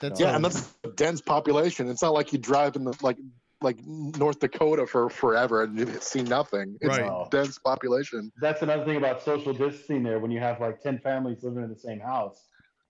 That's 0.00 0.18
Yeah, 0.20 0.32
a- 0.32 0.36
and 0.36 0.44
that's 0.44 0.72
a 0.84 0.88
dense 0.88 1.20
population. 1.20 1.88
It's 1.90 2.00
not 2.02 2.14
like 2.14 2.32
you 2.32 2.38
drive 2.38 2.76
in 2.76 2.84
the 2.84 2.96
like 3.02 3.18
like 3.66 3.78
North 3.84 4.38
Dakota 4.40 4.86
for 4.86 5.10
forever 5.10 5.56
and 5.64 5.78
you 5.78 5.86
see 6.00 6.22
nothing. 6.22 6.68
It's 6.80 6.96
Right. 6.96 7.10
a 7.10 7.28
dense 7.30 7.58
population. 7.58 8.32
that's 8.40 8.62
another 8.62 8.84
thing 8.88 8.96
about 8.96 9.16
social 9.22 9.52
distancing. 9.52 10.02
There, 10.02 10.18
when 10.20 10.30
you 10.30 10.40
have 10.40 10.60
like 10.66 10.76
10 10.80 10.98
families 11.00 11.38
living 11.42 11.62
in 11.66 11.70
the 11.76 11.82
same 11.88 12.00
house, 12.00 12.38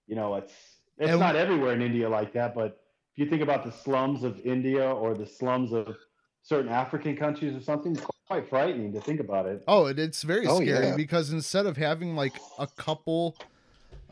you 0.06 0.14
know, 0.18 0.28
it's 0.40 0.54
it's 0.98 1.10
And- 1.10 1.20
not 1.20 1.34
everywhere 1.36 1.72
in 1.78 1.82
India 1.82 2.08
like 2.08 2.32
that. 2.38 2.54
But 2.54 2.70
if 3.12 3.16
you 3.20 3.26
think 3.30 3.42
about 3.42 3.64
the 3.64 3.72
slums 3.72 4.22
of 4.28 4.38
India 4.54 4.86
or 5.02 5.14
the 5.14 5.26
slums 5.26 5.72
of 5.72 5.96
certain 6.42 6.70
African 6.70 7.14
countries 7.16 7.54
or 7.58 7.60
something, 7.70 7.92
it's 7.96 8.06
quite 8.28 8.48
frightening 8.48 8.92
to 8.94 9.00
think 9.00 9.20
about 9.20 9.44
it. 9.46 9.62
Oh, 9.68 9.86
it, 9.86 9.98
it's 9.98 10.22
very 10.22 10.46
Oh, 10.46 10.60
scary 10.60 10.86
yeah. 10.88 10.96
because 10.96 11.32
instead 11.32 11.66
of 11.66 11.76
having 11.76 12.14
like 12.16 12.36
a 12.58 12.66
couple, 12.66 13.36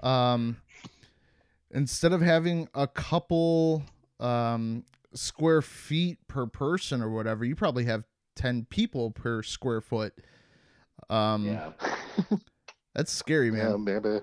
um, 0.03 0.57
instead 1.70 2.12
of 2.12 2.20
having 2.20 2.68
a 2.74 2.87
couple 2.87 3.83
um 4.20 4.85
square 5.14 5.62
feet 5.62 6.18
per 6.29 6.46
person 6.46 7.03
or 7.03 7.11
whatever, 7.11 7.44
you 7.44 7.57
probably 7.57 7.85
have 7.85 8.05
ten 8.37 8.66
people 8.68 9.11
per 9.11 9.42
square 9.42 9.81
foot. 9.81 10.14
Um, 11.09 11.46
Yeah. 11.46 11.72
that's 12.94 13.12
scary, 13.12 13.50
man. 13.50 13.70
Yeah, 13.70 13.77
maybe. 13.77 14.20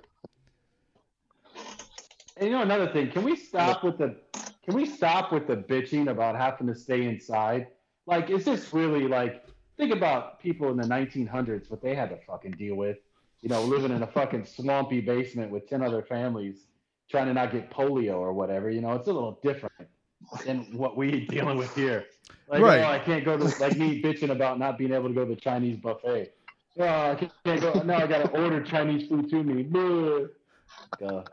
And 2.37 2.49
you 2.49 2.51
know 2.51 2.61
another 2.61 2.91
thing, 2.91 3.11
can 3.11 3.23
we 3.23 3.35
stop 3.35 3.83
with 3.83 3.97
the 3.97 4.15
can 4.63 4.75
we 4.75 4.85
stop 4.85 5.31
with 5.31 5.47
the 5.47 5.57
bitching 5.57 6.09
about 6.09 6.35
having 6.35 6.67
to 6.67 6.75
stay 6.75 7.05
inside? 7.05 7.67
Like, 8.05 8.29
is 8.29 8.45
this 8.45 8.73
really 8.73 9.07
like 9.07 9.45
think 9.77 9.91
about 9.91 10.39
people 10.39 10.69
in 10.69 10.77
the 10.77 10.83
1900s 10.83 11.69
what 11.69 11.81
they 11.81 11.95
had 11.95 12.09
to 12.09 12.17
fucking 12.27 12.51
deal 12.51 12.75
with? 12.75 12.97
You 13.41 13.49
know, 13.49 13.63
living 13.63 13.91
in 13.91 14.03
a 14.03 14.07
fucking 14.07 14.45
swampy 14.45 15.01
basement 15.01 15.51
with 15.51 15.67
10 15.67 15.81
other 15.81 16.03
families 16.03 16.67
trying 17.09 17.25
to 17.27 17.33
not 17.33 17.51
get 17.51 17.69
polio 17.71 18.15
or 18.15 18.33
whatever. 18.33 18.69
You 18.69 18.81
know, 18.81 18.93
it's 18.93 19.07
a 19.07 19.13
little 19.13 19.39
different 19.43 19.73
than 20.45 20.59
what 20.77 20.95
we 20.97 21.25
dealing 21.29 21.57
with 21.57 21.73
here. 21.75 22.05
Like, 22.47 22.61
Right. 22.61 22.79
oh, 22.81 22.87
I 22.89 22.99
can't 22.99 23.23
go 23.23 23.37
to 23.37 23.43
like 23.61 23.77
me 23.77 24.01
bitching 24.01 24.29
about 24.31 24.59
not 24.59 24.77
being 24.77 24.93
able 24.93 25.07
to 25.07 25.13
go 25.13 25.25
to 25.25 25.33
the 25.35 25.39
Chinese 25.39 25.77
buffet. 25.77 26.33
Oh, 26.79 26.83
I 26.83 27.15
can't 27.45 27.61
go. 27.61 27.73
Now 27.83 27.97
I 27.97 28.07
gotta 28.07 28.29
order 28.29 28.61
Chinese 28.63 29.07
food 29.09 29.29
to 29.29 29.43
me. 29.43 29.63
Bleh. 29.63 30.29
Go. 30.99 31.23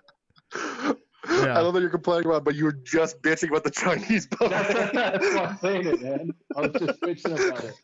Yeah. 0.54 1.52
I 1.52 1.54
don't 1.54 1.64
know 1.64 1.70
what 1.72 1.80
you're 1.82 1.90
complaining 1.90 2.26
about, 2.26 2.44
but 2.44 2.54
you 2.54 2.64
were 2.64 2.72
just 2.72 3.20
bitching 3.22 3.50
about 3.50 3.64
the 3.64 3.70
Chinese 3.70 4.26
buffet. 4.30 4.48
that's 4.94 5.34
why 5.34 5.44
I'm 5.44 5.58
saying 5.58 5.86
it, 5.86 6.02
man. 6.02 6.34
I 6.56 6.60
was 6.62 6.72
just 6.80 7.00
bitching 7.02 7.34
about 7.34 7.64
it. 7.64 7.74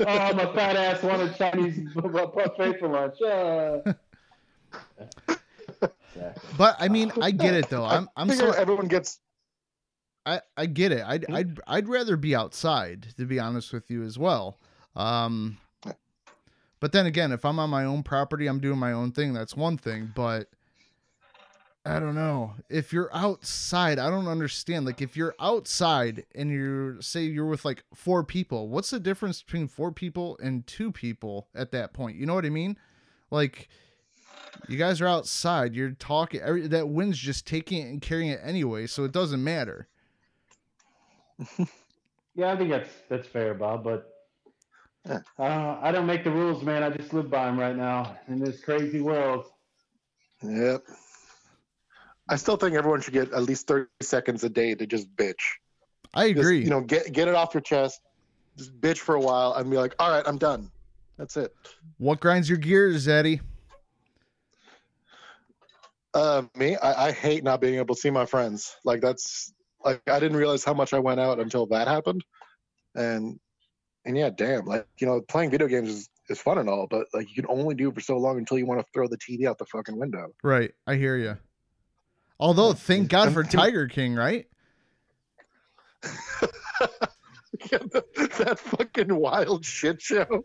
Oh, 0.00 0.06
I'm 0.06 0.38
a 0.38 0.52
fat 0.54 0.76
ass 0.76 1.02
wanted 1.02 1.34
Chinese 1.36 1.78
bu- 1.94 2.02
bu- 2.02 2.26
buffet 2.28 2.78
for 2.78 2.88
lunch. 2.88 3.20
Uh. 3.22 3.92
Exactly. 6.14 6.48
But 6.58 6.76
I 6.78 6.88
mean, 6.88 7.12
I 7.20 7.30
get 7.30 7.54
it 7.54 7.68
though. 7.70 7.84
I'm 7.84 8.08
I'm 8.16 8.30
I 8.30 8.34
so 8.34 8.50
everyone 8.52 8.86
gets. 8.88 9.18
I, 10.24 10.40
I 10.56 10.66
get 10.66 10.92
it. 10.92 11.02
I'd? 11.04 11.30
I'd 11.30 11.60
I'd 11.66 11.88
rather 11.88 12.16
be 12.16 12.34
outside 12.34 13.08
to 13.16 13.24
be 13.24 13.38
honest 13.38 13.72
with 13.72 13.90
you 13.90 14.02
as 14.04 14.18
well. 14.18 14.58
Um, 14.94 15.58
but 16.80 16.92
then 16.92 17.06
again, 17.06 17.32
if 17.32 17.44
I'm 17.44 17.58
on 17.58 17.70
my 17.70 17.84
own 17.84 18.02
property, 18.02 18.46
I'm 18.46 18.60
doing 18.60 18.78
my 18.78 18.92
own 18.92 19.12
thing. 19.12 19.32
That's 19.32 19.56
one 19.56 19.78
thing. 19.78 20.12
But 20.14 20.48
I 21.84 21.98
don't 21.98 22.14
know 22.14 22.54
if 22.68 22.92
you're 22.92 23.10
outside. 23.12 23.98
I 23.98 24.10
don't 24.10 24.28
understand. 24.28 24.86
Like 24.86 25.02
if 25.02 25.16
you're 25.16 25.34
outside 25.40 26.24
and 26.34 26.50
you're 26.50 27.00
say 27.00 27.22
you're 27.22 27.46
with 27.46 27.64
like 27.64 27.84
four 27.94 28.22
people, 28.22 28.68
what's 28.68 28.90
the 28.90 29.00
difference 29.00 29.42
between 29.42 29.66
four 29.66 29.90
people 29.90 30.38
and 30.42 30.66
two 30.66 30.92
people 30.92 31.48
at 31.54 31.72
that 31.72 31.92
point? 31.92 32.16
You 32.16 32.26
know 32.26 32.34
what 32.34 32.46
I 32.46 32.50
mean? 32.50 32.76
Like 33.30 33.68
you 34.68 34.76
guys 34.76 35.00
are 35.00 35.08
outside. 35.08 35.74
You're 35.74 35.90
talking. 35.92 36.40
Every, 36.40 36.66
that 36.68 36.88
wind's 36.88 37.18
just 37.18 37.46
taking 37.46 37.82
it 37.82 37.90
and 37.90 38.00
carrying 38.00 38.30
it 38.30 38.40
anyway, 38.42 38.86
so 38.86 39.04
it 39.04 39.12
doesn't 39.12 39.42
matter. 39.42 39.88
Yeah, 42.34 42.50
I 42.50 42.56
think 42.56 42.70
that's 42.70 42.88
that's 43.10 43.28
fair, 43.28 43.52
Bob. 43.52 43.84
But 43.84 44.08
Yeah. 45.06 45.20
uh, 45.38 45.78
I 45.82 45.92
don't 45.92 46.06
make 46.06 46.24
the 46.24 46.30
rules, 46.30 46.62
man. 46.62 46.82
I 46.82 46.88
just 46.88 47.12
live 47.12 47.28
by 47.30 47.44
them 47.44 47.60
right 47.60 47.76
now 47.76 48.16
in 48.26 48.38
this 48.38 48.64
crazy 48.64 49.02
world. 49.02 49.44
Yep. 50.42 50.82
I 52.30 52.36
still 52.36 52.56
think 52.56 52.74
everyone 52.74 53.02
should 53.02 53.12
get 53.12 53.32
at 53.34 53.42
least 53.42 53.66
30 53.66 53.88
seconds 54.00 54.44
a 54.44 54.48
day 54.48 54.74
to 54.74 54.86
just 54.86 55.14
bitch. 55.14 55.34
I 56.14 56.28
Just, 56.32 56.40
agree. 56.40 56.62
you 56.64 56.70
know, 56.70 56.80
get 56.80 57.12
get 57.12 57.28
it 57.28 57.34
off 57.34 57.52
your 57.52 57.60
chest. 57.60 58.00
Just 58.56 58.80
bitch 58.80 58.98
for 58.98 59.14
a 59.14 59.20
while 59.20 59.52
and 59.52 59.70
be 59.70 59.76
like, 59.76 59.94
all 59.98 60.10
right, 60.10 60.24
I'm 60.26 60.38
done. 60.38 60.70
That's 61.18 61.36
it. 61.36 61.54
what 61.98 62.20
grinds 62.20 62.48
your 62.48 62.56
gears, 62.58 63.08
Eddie? 63.08 63.40
Uh, 66.14 66.42
me, 66.56 66.76
I, 66.76 67.08
I 67.08 67.12
hate 67.12 67.44
not 67.44 67.60
being 67.60 67.74
able 67.76 67.94
to 67.94 68.00
see 68.00 68.10
my 68.10 68.24
friends. 68.26 68.74
Like 68.84 69.00
that's 69.02 69.52
like 69.84 70.02
I 70.08 70.20
didn't 70.20 70.36
realize 70.36 70.64
how 70.64 70.74
much 70.74 70.92
I 70.92 70.98
went 70.98 71.20
out 71.20 71.40
until 71.40 71.66
that 71.66 71.88
happened, 71.88 72.24
and 72.94 73.38
and 74.04 74.16
yeah, 74.16 74.30
damn, 74.30 74.66
like 74.66 74.86
you 74.98 75.06
know, 75.06 75.20
playing 75.20 75.50
video 75.50 75.68
games 75.68 75.88
is, 75.88 76.08
is 76.28 76.40
fun 76.40 76.58
and 76.58 76.68
all, 76.68 76.86
but 76.88 77.06
like 77.12 77.28
you 77.28 77.42
can 77.42 77.46
only 77.48 77.74
do 77.74 77.88
it 77.88 77.94
for 77.94 78.00
so 78.00 78.16
long 78.18 78.38
until 78.38 78.58
you 78.58 78.66
want 78.66 78.80
to 78.80 78.86
throw 78.92 79.06
the 79.08 79.18
TV 79.18 79.46
out 79.46 79.58
the 79.58 79.66
fucking 79.66 79.98
window. 79.98 80.28
Right, 80.42 80.72
I 80.86 80.96
hear 80.96 81.16
you. 81.16 81.38
Although, 82.40 82.72
thank 82.72 83.08
God 83.08 83.32
for 83.32 83.44
Tiger 83.44 83.86
King, 83.86 84.14
right? 84.14 84.46
that 88.38 88.58
fucking 88.58 89.14
wild 89.14 89.64
shit 89.64 90.00
show. 90.00 90.44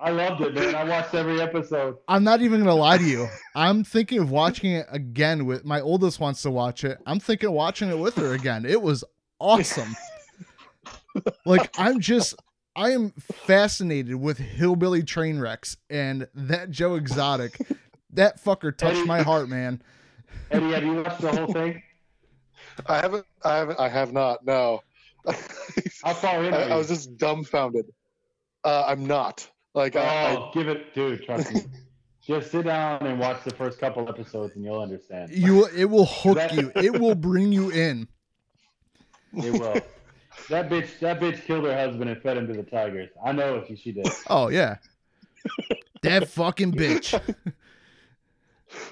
I 0.00 0.10
loved 0.10 0.42
it, 0.42 0.54
man. 0.54 0.74
I 0.74 0.84
watched 0.84 1.14
every 1.14 1.40
episode. 1.40 1.96
I'm 2.08 2.24
not 2.24 2.42
even 2.42 2.60
gonna 2.60 2.74
lie 2.74 2.98
to 2.98 3.04
you. 3.04 3.28
I'm 3.54 3.84
thinking 3.84 4.18
of 4.18 4.30
watching 4.30 4.72
it 4.72 4.86
again. 4.90 5.46
With 5.46 5.64
my 5.64 5.80
oldest 5.80 6.20
wants 6.20 6.42
to 6.42 6.50
watch 6.50 6.84
it. 6.84 6.98
I'm 7.06 7.20
thinking 7.20 7.48
of 7.48 7.54
watching 7.54 7.90
it 7.90 7.98
with 7.98 8.14
her 8.16 8.34
again. 8.34 8.64
It 8.64 8.80
was 8.80 9.04
awesome. 9.38 9.94
like 11.46 11.74
I'm 11.78 12.00
just, 12.00 12.34
I 12.76 12.90
am 12.90 13.10
fascinated 13.20 14.16
with 14.16 14.38
hillbilly 14.38 15.02
train 15.02 15.38
wrecks 15.38 15.76
and 15.90 16.28
that 16.34 16.70
Joe 16.70 16.94
Exotic. 16.94 17.58
That 18.10 18.42
fucker 18.42 18.76
touched 18.76 19.06
my 19.06 19.22
heart, 19.22 19.48
man. 19.48 19.82
Eddie, 20.50 20.72
have 20.72 20.84
you 20.84 21.02
watched 21.02 21.20
the 21.20 21.32
whole 21.32 21.52
thing? 21.52 21.82
I 22.86 22.96
haven't, 22.96 23.26
I 23.44 23.56
haven't, 23.56 23.80
I 23.80 23.88
have 23.88 24.12
not. 24.12 24.44
No, 24.44 24.82
How 26.02 26.14
far 26.14 26.44
in 26.44 26.52
I, 26.54 26.70
I 26.70 26.76
was 26.76 26.88
just 26.88 27.16
dumbfounded. 27.16 27.86
Uh, 28.64 28.84
I'm 28.86 29.06
not. 29.06 29.48
Like, 29.74 29.96
I, 29.96 30.34
Oh, 30.36 30.50
give 30.54 30.68
it, 30.68 30.94
dude. 30.94 31.24
Trust 31.24 31.52
me. 31.52 31.62
Just 32.26 32.50
sit 32.50 32.64
down 32.64 33.06
and 33.06 33.18
watch 33.18 33.44
the 33.44 33.50
first 33.54 33.78
couple 33.78 34.08
episodes, 34.08 34.54
and 34.56 34.64
you'll 34.64 34.80
understand. 34.80 35.30
You, 35.30 35.66
it 35.76 35.84
will 35.84 36.06
hook 36.06 36.36
That- 36.36 36.54
you. 36.54 36.72
It 36.76 36.98
will 36.98 37.14
bring 37.14 37.52
you 37.52 37.70
in. 37.70 38.08
It 39.36 39.52
will. 39.60 39.80
That 40.50 40.68
bitch, 40.70 40.98
that 41.00 41.20
bitch 41.20 41.42
killed 41.44 41.64
her 41.64 41.74
husband 41.76 42.10
and 42.10 42.20
fed 42.22 42.36
him 42.36 42.46
to 42.48 42.52
the 42.54 42.62
tigers. 42.64 43.10
I 43.24 43.32
know 43.32 43.56
what 43.56 43.68
she, 43.68 43.76
she 43.76 43.92
did. 43.92 44.08
Oh 44.28 44.48
yeah, 44.48 44.76
that 46.02 46.28
fucking 46.28 46.72
bitch. 46.72 47.18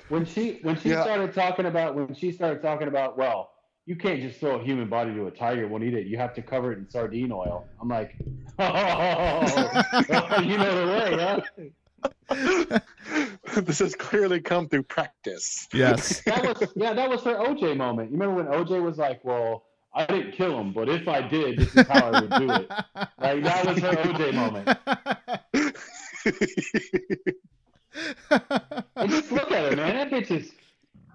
When 0.09 0.25
she, 0.25 0.61
when 0.63 0.79
she 0.79 0.91
Yeah. 0.91 1.03
started 1.03 1.35
talking 1.35 1.67
about, 1.67 1.95
when 1.97 2.15
she 2.15 2.31
started 2.33 2.63
talking 2.63 2.87
about, 2.89 3.17
well, 3.19 3.51
you 3.87 3.97
can't 3.97 4.21
just 4.21 4.39
throw 4.39 4.61
a 4.61 4.63
human 4.63 4.89
body 4.89 5.13
to 5.15 5.27
a 5.27 5.31
tiger; 5.31 5.63
it 5.63 5.71
won't 5.71 5.85
eat 5.85 5.95
it. 5.95 6.07
You 6.07 6.17
have 6.19 6.35
to 6.35 6.43
cover 6.43 6.73
it 6.73 6.79
in 6.79 6.89
sardine 6.89 7.33
oil. 7.33 7.67
I'm 7.81 7.89
like, 7.89 8.17
oh, 8.59 10.41
you 10.43 10.59
know 10.59 10.87
the 10.87 10.93
way, 10.93 11.41
huh? 12.31 12.79
This 13.55 13.81
has 13.81 13.95
clearly 13.95 14.41
come 14.41 14.67
through 14.67 14.85
practice. 14.85 15.69
Yes. 15.75 16.23
That 16.25 16.43
was, 16.43 16.73
yeah, 16.75 16.95
that 16.95 17.11
was 17.11 17.23
her 17.25 17.35
OJ 17.35 17.77
moment. 17.77 18.11
You 18.11 18.19
remember 18.19 18.43
when 18.43 18.47
OJ 18.65 18.83
was 18.83 18.97
like, 18.97 19.23
well, 19.25 19.65
I 19.95 20.07
didn't 20.07 20.33
kill 20.33 20.59
him, 20.59 20.73
but 20.73 20.89
if 20.89 21.07
I 21.07 21.21
did, 21.21 21.59
this 21.59 21.77
is 21.77 21.87
how 21.87 22.11
I 22.11 22.21
would 22.23 22.31
do 22.31 22.51
it. 22.51 22.71
Like 23.19 23.43
that 23.45 23.67
was 23.67 23.79
her 23.81 23.93
OJ 23.93 24.33
moment. 24.35 24.79
And 28.97 29.11
just 29.11 29.31
look 29.33 29.51
at 29.53 29.71
her, 29.71 29.77
man. 29.77 29.97
That 29.97 30.11
bitch 30.11 30.31
is 30.31 30.53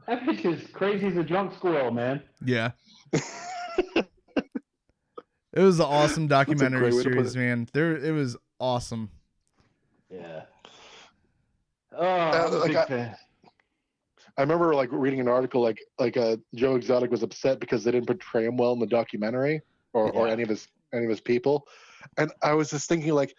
that 0.08 0.22
bitch 0.24 0.37
is 0.48 0.68
crazy 0.72 1.08
as 1.08 1.18
a 1.18 1.24
drunk 1.24 1.54
squirrel, 1.56 1.92
man. 1.92 2.22
yeah. 2.44 2.72
It 5.54 5.62
was 5.62 5.80
an 5.80 5.86
awesome 5.86 6.28
documentary 6.28 6.92
great 6.92 6.94
way 6.94 7.04
to 7.04 7.10
put 7.10 7.16
series, 7.32 7.36
man. 7.36 7.68
There, 7.74 7.98
it 7.98 8.12
was 8.12 8.38
awesome. 8.60 9.10
Yeah. 10.08 10.42
Oh, 11.98 12.06
I'm 12.06 12.54
a 12.54 12.58
like, 12.58 12.68
big 12.68 12.76
I- 12.78 12.86
fan. 12.86 13.16
I 14.38 14.42
remember 14.42 14.76
like 14.76 14.90
reading 14.92 15.20
an 15.20 15.28
article 15.28 15.62
like 15.64 15.80
like 15.98 16.16
uh, 16.16 16.38
Joe 16.54 16.76
Exotic 16.76 17.10
was 17.10 17.24
upset 17.24 17.60
because 17.60 17.84
they 17.84 17.90
didn't 17.90 18.06
portray 18.06 18.46
him 18.46 18.56
well 18.56 18.72
in 18.74 18.80
the 18.80 18.86
documentary 18.86 19.62
or, 19.94 20.12
or 20.12 20.28
any 20.28 20.44
of 20.44 20.50
his 20.50 20.68
any 20.94 21.06
of 21.06 21.10
his 21.10 21.22
people, 21.22 21.68
and 22.18 22.32
I 22.44 22.54
was 22.54 22.70
just 22.70 22.88
thinking 22.88 23.14
like, 23.14 23.34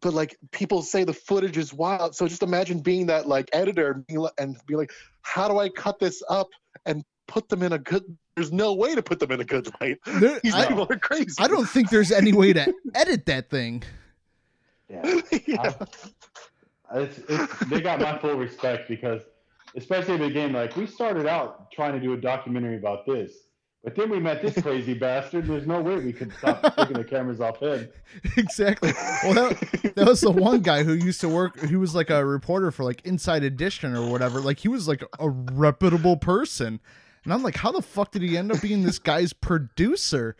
but 0.00 0.14
like 0.14 0.36
people 0.52 0.82
say 0.82 1.04
the 1.04 1.12
footage 1.12 1.56
is 1.56 1.72
wild, 1.72 2.14
so 2.14 2.28
just 2.28 2.42
imagine 2.42 2.80
being 2.80 3.06
that 3.06 3.26
like 3.26 3.48
editor 3.52 3.90
and 3.92 4.06
being, 4.06 4.20
li- 4.20 4.30
and 4.38 4.56
be 4.66 4.76
like, 4.76 4.92
how 5.22 5.48
do 5.48 5.58
I 5.58 5.68
cut 5.68 5.98
this 5.98 6.22
up 6.28 6.48
and 6.86 7.04
put 7.26 7.48
them 7.48 7.62
in 7.62 7.72
a 7.72 7.78
good? 7.78 8.04
There's 8.36 8.52
no 8.52 8.72
way 8.74 8.94
to 8.94 9.02
put 9.02 9.18
them 9.18 9.32
in 9.32 9.40
a 9.40 9.44
good 9.44 9.68
light. 9.80 9.98
There- 10.06 10.40
These 10.44 10.54
I, 10.54 10.66
people 10.66 10.86
are 10.88 10.98
crazy. 10.98 11.34
I 11.38 11.48
don't 11.48 11.68
think 11.68 11.90
there's 11.90 12.12
any 12.12 12.32
way 12.32 12.52
to 12.52 12.72
edit 12.94 13.26
that 13.26 13.50
thing. 13.50 13.82
Yeah. 14.88 15.20
yeah. 15.46 15.72
I- 15.80 15.86
it's, 16.92 17.18
it's, 17.28 17.58
they 17.66 17.80
got 17.80 18.00
my 18.00 18.18
full 18.18 18.34
respect 18.34 18.88
because, 18.88 19.22
especially 19.76 20.14
in 20.14 20.22
the 20.22 20.30
game, 20.30 20.52
like 20.52 20.74
we 20.76 20.86
started 20.86 21.26
out 21.26 21.70
trying 21.70 21.92
to 21.92 22.00
do 22.00 22.14
a 22.14 22.16
documentary 22.16 22.76
about 22.76 23.06
this, 23.06 23.32
but 23.82 23.94
then 23.96 24.10
we 24.10 24.20
met 24.20 24.42
this 24.42 24.60
crazy 24.62 24.92
bastard. 24.92 25.46
There's 25.46 25.66
no 25.66 25.80
way 25.80 25.96
we 25.96 26.12
could 26.12 26.32
stop 26.34 26.76
taking 26.76 26.98
the 26.98 27.04
cameras 27.04 27.40
off 27.40 27.60
him. 27.60 27.88
exactly. 28.36 28.92
Well, 29.24 29.34
that, 29.34 29.92
that 29.94 30.06
was 30.06 30.20
the 30.20 30.30
one 30.30 30.60
guy 30.60 30.82
who 30.82 30.92
used 30.92 31.20
to 31.22 31.28
work. 31.28 31.58
He 31.64 31.76
was 31.76 31.94
like 31.94 32.10
a 32.10 32.24
reporter 32.24 32.70
for 32.70 32.84
like 32.84 33.00
Inside 33.06 33.42
Edition 33.42 33.96
or 33.96 34.10
whatever. 34.10 34.40
Like 34.40 34.58
he 34.58 34.68
was 34.68 34.86
like 34.86 35.02
a 35.18 35.30
reputable 35.30 36.18
person, 36.18 36.78
and 37.24 37.32
I'm 37.32 37.42
like, 37.42 37.56
how 37.56 37.72
the 37.72 37.80
fuck 37.80 38.12
did 38.12 38.20
he 38.20 38.36
end 38.36 38.52
up 38.52 38.60
being 38.60 38.82
this 38.82 38.98
guy's 38.98 39.32
producer? 39.32 40.36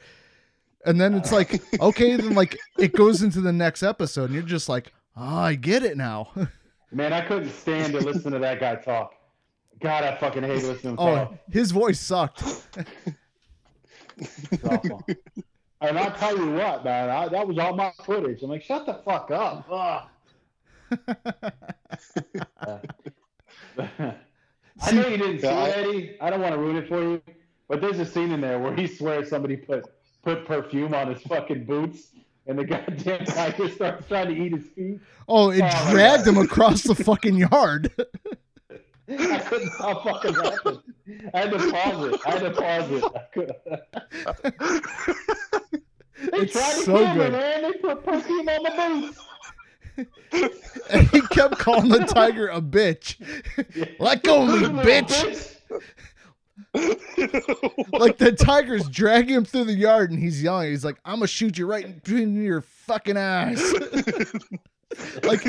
And 0.84 1.00
then 1.00 1.14
it's 1.14 1.32
like, 1.32 1.62
okay, 1.80 2.16
then 2.16 2.34
like 2.34 2.58
it 2.78 2.92
goes 2.92 3.22
into 3.22 3.40
the 3.40 3.52
next 3.52 3.82
episode, 3.82 4.24
and 4.24 4.34
you're 4.34 4.42
just 4.42 4.68
like, 4.68 4.92
oh, 5.16 5.38
I 5.38 5.54
get 5.54 5.82
it 5.82 5.96
now. 5.96 6.28
Man, 6.92 7.14
I 7.14 7.22
couldn't 7.22 7.52
stand 7.52 7.94
to 7.94 8.00
listen 8.00 8.32
to 8.32 8.38
that 8.40 8.60
guy 8.60 8.74
talk. 8.74 9.14
God, 9.80 10.04
I 10.04 10.14
fucking 10.16 10.42
hate 10.42 10.62
listening 10.62 10.78
to 10.78 10.88
him 10.88 10.96
oh, 10.98 11.14
talk. 11.16 11.34
his 11.50 11.70
voice 11.70 11.98
sucked. 11.98 12.42
It's 14.20 14.64
awful. 14.64 15.04
and 15.80 15.98
I'll 15.98 16.12
tell 16.12 16.36
you 16.36 16.52
what, 16.52 16.84
man, 16.84 17.10
I, 17.10 17.28
that 17.28 17.46
was 17.46 17.58
all 17.58 17.74
my 17.74 17.92
footage. 18.04 18.42
I'm 18.42 18.50
like, 18.50 18.62
shut 18.62 18.86
the 18.86 18.94
fuck 19.04 19.30
up. 19.30 19.66
I 23.78 24.92
know 24.92 25.06
you 25.08 25.16
didn't 25.16 25.40
see 25.40 25.46
Yeah, 25.46 25.58
I- 25.58 25.68
it, 25.68 25.76
Eddie. 25.86 26.16
I 26.20 26.30
don't 26.30 26.40
want 26.40 26.54
to 26.54 26.60
ruin 26.60 26.76
it 26.76 26.88
for 26.88 27.00
you, 27.02 27.22
but 27.68 27.80
there's 27.80 27.98
a 27.98 28.06
scene 28.06 28.32
in 28.32 28.40
there 28.40 28.58
where 28.58 28.74
he 28.74 28.86
swears 28.86 29.28
somebody 29.28 29.56
put 29.56 29.84
put 30.22 30.44
perfume 30.46 30.94
on 30.94 31.12
his 31.14 31.22
fucking 31.22 31.64
boots, 31.64 32.08
and 32.46 32.58
the 32.58 32.64
goddamn 32.64 33.24
tiger 33.24 33.68
starts 33.70 34.06
trying 34.06 34.28
to 34.28 34.34
eat 34.36 34.52
his 34.52 34.66
feet. 34.74 35.00
Oh, 35.28 35.50
it 35.50 35.62
Oh, 35.64 35.90
dragged 35.90 36.26
him 36.26 36.36
across 36.38 36.82
the 36.82 36.94
fucking 36.94 37.36
yard. 37.36 37.90
I 39.08 39.38
couldn't 39.38 39.70
stop 39.72 40.04
fucking 40.04 40.34
laughing. 40.34 40.78
I 41.34 41.38
had 41.40 41.50
to 41.52 41.58
pause 41.70 42.04
it. 42.14 42.20
I 42.26 42.30
had 42.30 42.42
to 42.42 42.50
pause 42.50 42.90
it. 42.90 43.04
I 43.14 43.22
could- 43.32 43.54
They 46.32 46.38
It's 46.38 46.52
tried 46.52 46.74
to 46.74 46.80
so 46.82 46.96
kill 46.98 47.08
me, 47.08 47.14
good. 47.14 47.32
man. 47.32 47.62
They 47.62 47.72
put 47.78 48.04
perfume 48.04 48.48
on 48.48 48.62
my 48.62 48.76
boots. 49.00 49.18
and 50.90 51.08
he 51.12 51.20
kept 51.22 51.58
calling 51.58 51.88
the 51.88 52.00
tiger 52.04 52.48
a 52.48 52.60
bitch. 52.60 53.16
Let 53.98 54.22
go 54.22 54.42
of 54.42 54.60
me, 54.60 54.68
bitch. 54.82 55.56
Like 57.92 58.18
the 58.18 58.32
tiger's 58.32 58.88
dragging 58.88 59.34
him 59.34 59.44
through 59.44 59.64
the 59.64 59.72
yard, 59.74 60.10
and 60.10 60.20
he's 60.20 60.42
yelling. 60.42 60.70
He's 60.70 60.84
like, 60.84 60.98
"I'm 61.04 61.16
gonna 61.16 61.26
shoot 61.26 61.56
you 61.58 61.66
right 61.66 61.84
in 61.84 61.92
between 61.94 62.42
your 62.42 62.60
fucking 62.60 63.16
eyes." 63.16 63.60
like 65.22 65.44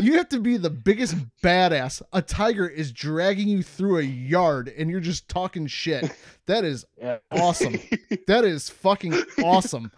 you 0.00 0.14
have 0.14 0.28
to 0.30 0.40
be 0.40 0.56
the 0.56 0.70
biggest 0.70 1.14
badass. 1.42 2.02
A 2.12 2.20
tiger 2.22 2.66
is 2.68 2.90
dragging 2.92 3.48
you 3.48 3.62
through 3.62 3.98
a 3.98 4.02
yard, 4.02 4.72
and 4.76 4.90
you're 4.90 5.00
just 5.00 5.28
talking 5.28 5.66
shit. 5.66 6.10
That 6.46 6.64
is 6.64 6.84
Yeah, 6.98 7.18
awesome. 7.30 7.76
That 8.26 8.44
is 8.44 8.68
fucking 8.68 9.14
awesome. 9.44 9.92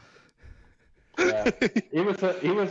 yeah. 1.19 1.51
He 1.91 2.01
was 2.01 2.23
a, 2.23 2.39
he 2.41 2.51
was 2.51 2.71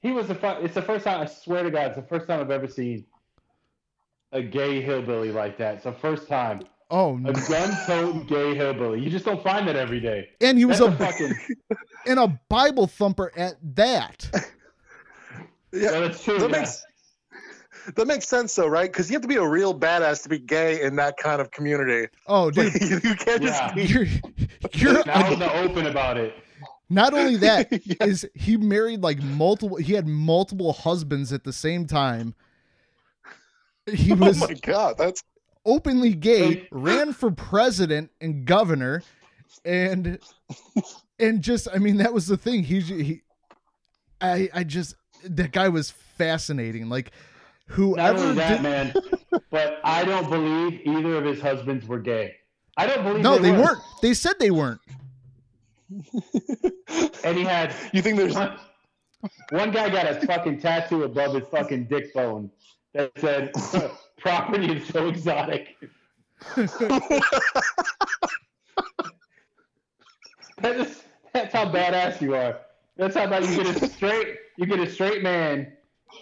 he 0.00 0.12
was 0.12 0.28
the 0.28 0.34
fu- 0.34 0.46
it's 0.64 0.74
the 0.74 0.82
first 0.82 1.04
time 1.04 1.20
I 1.20 1.26
swear 1.26 1.62
to 1.62 1.70
God 1.70 1.86
it's 1.88 1.96
the 1.96 2.02
first 2.02 2.26
time 2.26 2.40
I've 2.40 2.50
ever 2.50 2.68
seen 2.68 3.04
a 4.32 4.42
gay 4.42 4.80
hillbilly 4.80 5.32
like 5.32 5.56
that. 5.58 5.76
It's 5.76 5.84
the 5.84 5.92
first 5.92 6.28
time 6.28 6.62
Oh, 6.90 7.16
a 7.16 7.20
no. 7.20 7.32
gun-toting 7.32 8.24
gay 8.26 8.54
hillbilly. 8.54 9.00
You 9.02 9.10
just 9.10 9.26
don't 9.26 9.42
find 9.42 9.68
that 9.68 9.76
every 9.76 10.00
day. 10.00 10.30
and 10.40 10.56
he 10.56 10.64
was 10.64 10.78
That's 10.78 10.90
a 10.98 11.04
a 11.04 11.06
fucking 11.06 11.34
and 12.06 12.18
a 12.18 12.40
Bible 12.48 12.86
thumper 12.86 13.30
at 13.36 13.56
that. 13.76 14.26
Yeah, 15.72 15.80
yeah, 15.92 16.00
that's 16.00 16.22
true. 16.24 16.38
that 16.38 16.50
yeah. 16.50 16.58
makes 16.58 16.82
that 17.94 18.06
makes 18.06 18.28
sense 18.28 18.54
though, 18.54 18.66
right? 18.66 18.90
Because 18.90 19.08
you 19.10 19.14
have 19.14 19.22
to 19.22 19.28
be 19.28 19.36
a 19.36 19.46
real 19.46 19.78
badass 19.78 20.22
to 20.24 20.28
be 20.28 20.38
gay 20.38 20.82
in 20.82 20.96
that 20.96 21.16
kind 21.16 21.40
of 21.40 21.50
community. 21.50 22.08
Oh, 22.26 22.50
dude, 22.52 22.74
you, 22.80 23.00
you 23.02 23.14
can't 23.14 23.42
just 23.42 23.74
be. 23.74 23.84
you're 23.84 24.06
you're 24.74 25.04
Now 25.04 25.32
in 25.32 25.38
the 25.38 25.52
open 25.54 25.86
about 25.86 26.16
it. 26.16 26.34
not 26.90 27.14
only 27.14 27.36
that 27.46 27.68
Yeah. 27.86 28.06
is 28.06 28.28
he 28.34 28.56
married 28.56 29.02
like 29.02 29.22
multiple 29.22 29.76
he 29.76 29.92
had 29.94 30.06
multiple 30.06 30.72
husbands 30.72 31.32
at 31.32 31.44
the 31.44 31.52
same 31.52 31.86
time. 31.86 32.34
He 33.90 34.12
oh 34.12 34.16
was 34.16 34.42
oh 34.42 34.48
my 34.48 34.54
god, 34.54 34.98
that's 34.98 35.22
openly 35.64 36.14
gay, 36.14 36.66
ran 36.72 37.12
for 37.12 37.30
president 37.30 38.10
and 38.20 38.44
governor, 38.44 39.02
and 39.64 40.18
and 41.18 41.40
just 41.42 41.68
I 41.72 41.78
mean 41.78 41.96
that 41.98 42.12
was 42.12 42.26
the 42.26 42.36
thing. 42.36 42.64
He 42.64 42.80
he, 42.80 43.22
I 44.20 44.50
I 44.52 44.64
just 44.64 44.94
that 45.24 45.52
guy 45.52 45.68
was 45.68 45.90
fascinating. 45.90 46.88
Like 46.88 47.12
Not 47.68 47.76
whoever 47.76 48.18
only 48.18 48.34
that, 48.36 48.50
did, 48.50 48.62
man, 48.62 48.94
but 49.50 49.80
I 49.84 50.04
don't 50.04 50.28
believe 50.28 50.80
either 50.84 51.16
of 51.16 51.24
his 51.24 51.40
husbands 51.40 51.86
were 51.86 51.98
gay. 51.98 52.36
I 52.76 52.86
don't 52.86 53.02
believe 53.04 53.22
no, 53.22 53.38
they 53.38 53.50
were. 53.52 53.58
weren't. 53.58 53.78
They 54.02 54.14
said 54.14 54.34
they 54.38 54.50
weren't. 54.50 54.80
And 57.24 57.36
he 57.36 57.44
had 57.44 57.74
you 57.92 58.00
think 58.02 58.16
there's 58.16 58.34
one, 58.34 58.58
one 59.50 59.70
guy 59.70 59.90
got 59.90 60.06
a 60.06 60.26
fucking 60.26 60.60
tattoo 60.60 61.04
above 61.04 61.34
his 61.34 61.46
fucking 61.48 61.84
dick 61.84 62.14
bone 62.14 62.50
that 62.94 63.12
said 63.18 63.52
property 64.18 64.72
is 64.72 64.88
so 64.88 65.08
exotic. 65.08 65.76
That 70.60 70.76
is, 70.76 71.02
that's 71.32 71.52
how 71.54 71.66
badass 71.66 72.20
you 72.20 72.34
are. 72.34 72.58
That's 72.98 73.14
how 73.16 73.24
about 73.24 73.48
you 73.48 73.62
get 73.62 73.82
a 73.82 73.88
straight 73.88 74.36
you 74.56 74.66
get 74.66 74.80
a 74.80 74.90
straight 74.90 75.22
man 75.22 75.72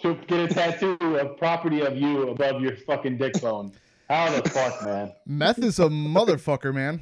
to 0.01 0.15
get 0.27 0.51
a 0.51 0.53
tattoo 0.53 0.97
of 1.01 1.37
property 1.37 1.81
of 1.81 1.97
you 1.97 2.29
above 2.29 2.61
your 2.61 2.75
fucking 2.75 3.17
dick 3.17 3.41
bone. 3.41 3.71
How 4.09 4.29
the 4.39 4.47
fuck, 4.49 4.85
man? 4.85 5.11
Meth 5.25 5.59
is 5.59 5.79
a 5.79 5.87
motherfucker, 5.89 6.73
man. 6.73 7.01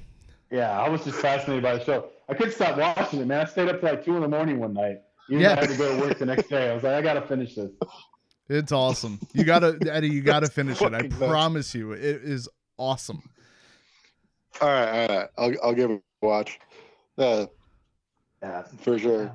Yeah, 0.52 0.80
I 0.80 0.88
was 0.90 1.04
just 1.04 1.20
fascinated 1.20 1.64
by 1.64 1.78
the 1.78 1.84
show. 1.84 2.08
I 2.30 2.34
couldn't 2.34 2.54
stop 2.54 2.78
watching 2.78 3.20
it, 3.20 3.28
man. 3.28 3.42
I 3.42 3.46
stayed 3.46 3.68
up 3.70 3.80
till 3.82 3.90
like 3.90 4.06
two 4.06 4.16
in 4.16 4.22
the 4.22 4.28
morning 4.28 4.60
one 4.60 4.74
night. 4.74 4.98
Even 5.30 5.44
though 5.44 5.50
Yeah. 5.50 5.56
I 5.58 5.60
had 5.60 5.70
to 5.70 5.78
go 5.78 5.96
to 5.96 6.02
work 6.08 6.18
the 6.20 6.26
next 6.26 6.48
day. 6.50 6.70
I 6.70 6.74
was 6.74 6.84
like, 6.84 6.94
I 6.94 7.02
gotta 7.02 7.22
finish 7.22 7.56
this. 7.56 7.72
It's 8.48 8.72
awesome. 8.72 9.20
You 9.34 9.44
gotta 9.44 9.78
Eddie, 9.92 10.10
you 10.10 10.22
gotta 10.22 10.48
finish 10.48 10.82
it. 10.82 10.94
I 10.94 11.02
nuts. 11.02 11.16
promise 11.18 11.76
you, 11.76 11.92
it 11.92 12.02
is 12.24 12.48
awesome. 12.78 13.22
all 14.62 14.70
right, 14.70 15.10
all 15.10 15.18
right. 15.18 15.28
I'll 15.38 15.54
I'll 15.64 15.74
give 15.74 15.92
it 15.92 16.02
a 16.22 16.26
watch. 16.26 16.60
Yeah, 17.18 17.46
Yeah. 18.42 18.64
for 18.82 18.98
sure. 19.00 19.34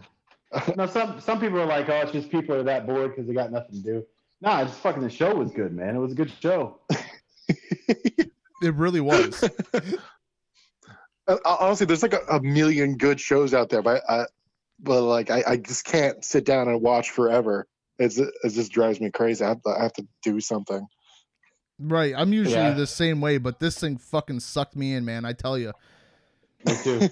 No, 0.76 0.86
some 0.86 1.20
some 1.20 1.38
people 1.40 1.60
are 1.60 1.66
like, 1.66 1.88
oh, 1.88 2.00
it's 2.00 2.12
just 2.12 2.30
people 2.30 2.54
are 2.56 2.62
that 2.64 2.86
bored 2.86 3.12
because 3.12 3.26
they 3.28 3.34
got 3.34 3.52
nothing 3.52 3.76
to 3.76 3.82
do. 3.82 4.06
Nah, 4.40 4.62
it's 4.62 4.70
just 4.72 4.82
fucking 4.82 5.02
the 5.02 5.10
show 5.10 5.34
was 5.34 5.52
good, 5.52 5.72
man. 5.72 5.94
It 5.94 5.98
was 5.98 6.12
a 6.12 6.16
good 6.16 6.32
show. 6.42 6.80
It 8.62 8.74
really 8.74 9.00
was. 9.00 9.42
Honestly, 11.44 11.86
there's 11.86 12.02
like 12.02 12.12
a, 12.12 12.20
a 12.30 12.40
million 12.42 12.96
good 12.96 13.18
shows 13.20 13.54
out 13.54 13.70
there, 13.70 13.80
but 13.82 14.02
I, 14.08 14.26
but 14.78 15.02
like 15.02 15.30
I, 15.30 15.42
I 15.46 15.56
just 15.56 15.84
can't 15.84 16.22
sit 16.24 16.44
down 16.44 16.68
and 16.68 16.82
watch 16.82 17.10
forever. 17.10 17.66
It's 17.98 18.18
it 18.18 18.32
just 18.50 18.72
drives 18.72 19.00
me 19.00 19.10
crazy. 19.10 19.44
I 19.44 19.48
have 19.48 19.62
to, 19.62 19.70
I 19.70 19.82
have 19.84 19.92
to 19.94 20.06
do 20.22 20.40
something. 20.40 20.86
Right. 21.78 22.12
I'm 22.16 22.32
usually 22.32 22.56
Yeah. 22.56 22.74
the 22.74 22.86
same 22.86 23.20
way, 23.22 23.38
but 23.38 23.60
this 23.60 23.78
thing 23.78 23.96
fucking 23.96 24.40
sucked 24.40 24.76
me 24.76 24.92
in, 24.94 25.04
man. 25.06 25.24
I 25.24 25.32
tell 25.32 25.56
you. 25.56 25.72
Me 26.66 26.74
too. 26.82 27.08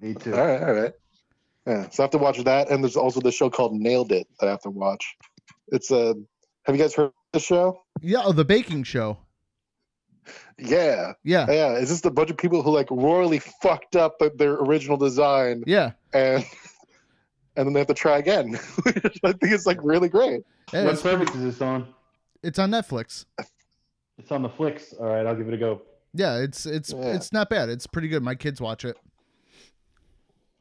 Me 0.00 0.14
too. 0.14 0.34
All 0.34 0.46
right, 0.46 0.62
all 0.62 0.72
right. 0.72 0.92
Yeah, 1.70 1.88
so 1.90 2.02
I 2.02 2.04
have 2.04 2.10
to 2.10 2.18
watch 2.18 2.42
that, 2.42 2.68
and 2.68 2.82
there's 2.82 2.96
also 2.96 3.20
the 3.20 3.30
show 3.30 3.48
called 3.48 3.74
Nailed 3.74 4.10
It 4.10 4.26
that 4.40 4.48
I 4.48 4.50
have 4.50 4.62
to 4.62 4.70
watch. 4.70 5.16
It's 5.68 5.92
a. 5.92 6.14
have 6.64 6.74
you 6.74 6.82
guys 6.82 6.94
heard 6.94 7.12
the 7.32 7.38
show? 7.38 7.82
Yeah, 8.00 8.22
oh, 8.24 8.32
the 8.32 8.44
baking 8.44 8.82
show. 8.82 9.18
Yeah, 10.58 11.12
Yeah. 11.22 11.46
yeah. 11.48 11.72
It's 11.74 11.90
just 11.90 12.06
a 12.06 12.10
bunch 12.10 12.30
of 12.30 12.36
people 12.36 12.62
who 12.62 12.70
like 12.72 12.90
royally 12.90 13.38
fucked 13.62 13.94
up 13.94 14.16
their 14.36 14.54
original 14.54 14.96
design, 14.96 15.62
Yeah. 15.66 15.92
and 16.12 16.44
and 17.56 17.66
then 17.66 17.72
they 17.72 17.80
have 17.80 17.86
to 17.86 17.94
try 17.94 18.18
again. 18.18 18.56
I 18.86 19.32
think 19.32 19.38
it's 19.52 19.66
like 19.66 19.78
really 19.82 20.08
great. 20.08 20.42
Yeah, 20.72 20.84
what 20.84 20.94
it's, 20.94 21.02
service 21.02 21.32
is 21.36 21.42
this 21.42 21.62
on? 21.62 21.86
it's 22.42 22.58
on 22.58 22.70
Netflix. 22.72 23.26
It's 24.18 24.32
on 24.32 24.42
the 24.42 24.48
flicks. 24.48 24.92
All 24.98 25.06
right, 25.06 25.24
I'll 25.24 25.36
give 25.36 25.46
it 25.48 25.54
a 25.54 25.58
go. 25.58 25.82
Yeah, 26.14 26.38
it's 26.38 26.66
it's 26.66 26.92
Yeah. 26.92 27.14
it's 27.14 27.32
not 27.32 27.48
bad. 27.48 27.68
It's 27.68 27.86
pretty 27.86 28.08
good. 28.08 28.22
My 28.24 28.34
kids 28.34 28.60
watch 28.60 28.84
it. 28.84 28.96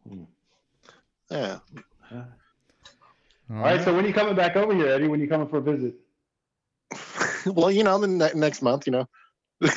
Hmm. 0.08 0.24
Yeah. 1.32 1.60
All 2.12 2.26
right, 3.50 3.84
so 3.84 3.94
when 3.96 4.06
are 4.06 4.08
you 4.08 4.14
coming 4.14 4.36
back 4.36 4.56
over 4.56 4.74
here, 4.76 4.88
Eddie? 4.88 5.08
When 5.08 5.20
you 5.20 5.28
coming 5.28 5.48
for 5.48 5.58
a 5.58 5.62
visit? 5.62 5.96
well, 7.46 7.72
you 7.72 7.84
know, 7.84 7.98
the 8.00 8.08
ne- 8.08 8.34
next 8.36 8.62
month, 8.62 8.86
you 8.86 8.92
know. 8.92 9.08
Yeah, 9.62 9.72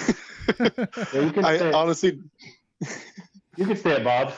you 1.14 1.30
can 1.32 1.44
I 1.44 1.56
stay. 1.56 1.72
honestly, 1.72 2.20
you 3.56 3.66
can 3.66 3.76
stay 3.76 3.92
at 3.92 4.04
Bob's. 4.04 4.34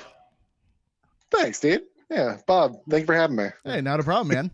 thanks, 1.31 1.59
dude. 1.61 1.83
Yeah, 2.11 2.39
Bob, 2.47 2.77
thank 2.89 3.03
you 3.03 3.07
for 3.07 3.15
having 3.15 3.37
me. 3.37 3.49
hey, 3.65 3.81
not 3.81 3.99
a 4.01 4.03
problem, 4.05 4.29
man. 4.29 4.51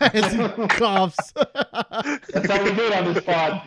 As 0.00 0.32
he 0.32 0.48
coughs. 0.68 1.32
That's 1.32 2.50
how 2.50 2.62
we 2.64 2.72
do 2.74 2.82
it 2.82 2.94
on 2.94 3.12
this 3.12 3.24
pod. 3.24 3.62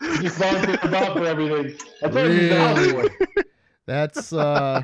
You 0.00 0.18
just 0.22 0.38
volunteer 0.38 0.78
Bob 0.90 1.16
for 1.18 1.24
everything. 1.26 1.78
That's 2.00 2.14
what 2.14 2.30
he's 2.30 2.48
the 2.48 2.58
house 2.58 2.78
Really? 2.78 3.08
boy. 3.08 3.42
That's 3.86 4.32
uh 4.32 4.82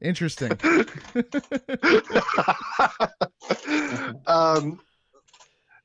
interesting. 0.00 0.52
um, 4.26 4.78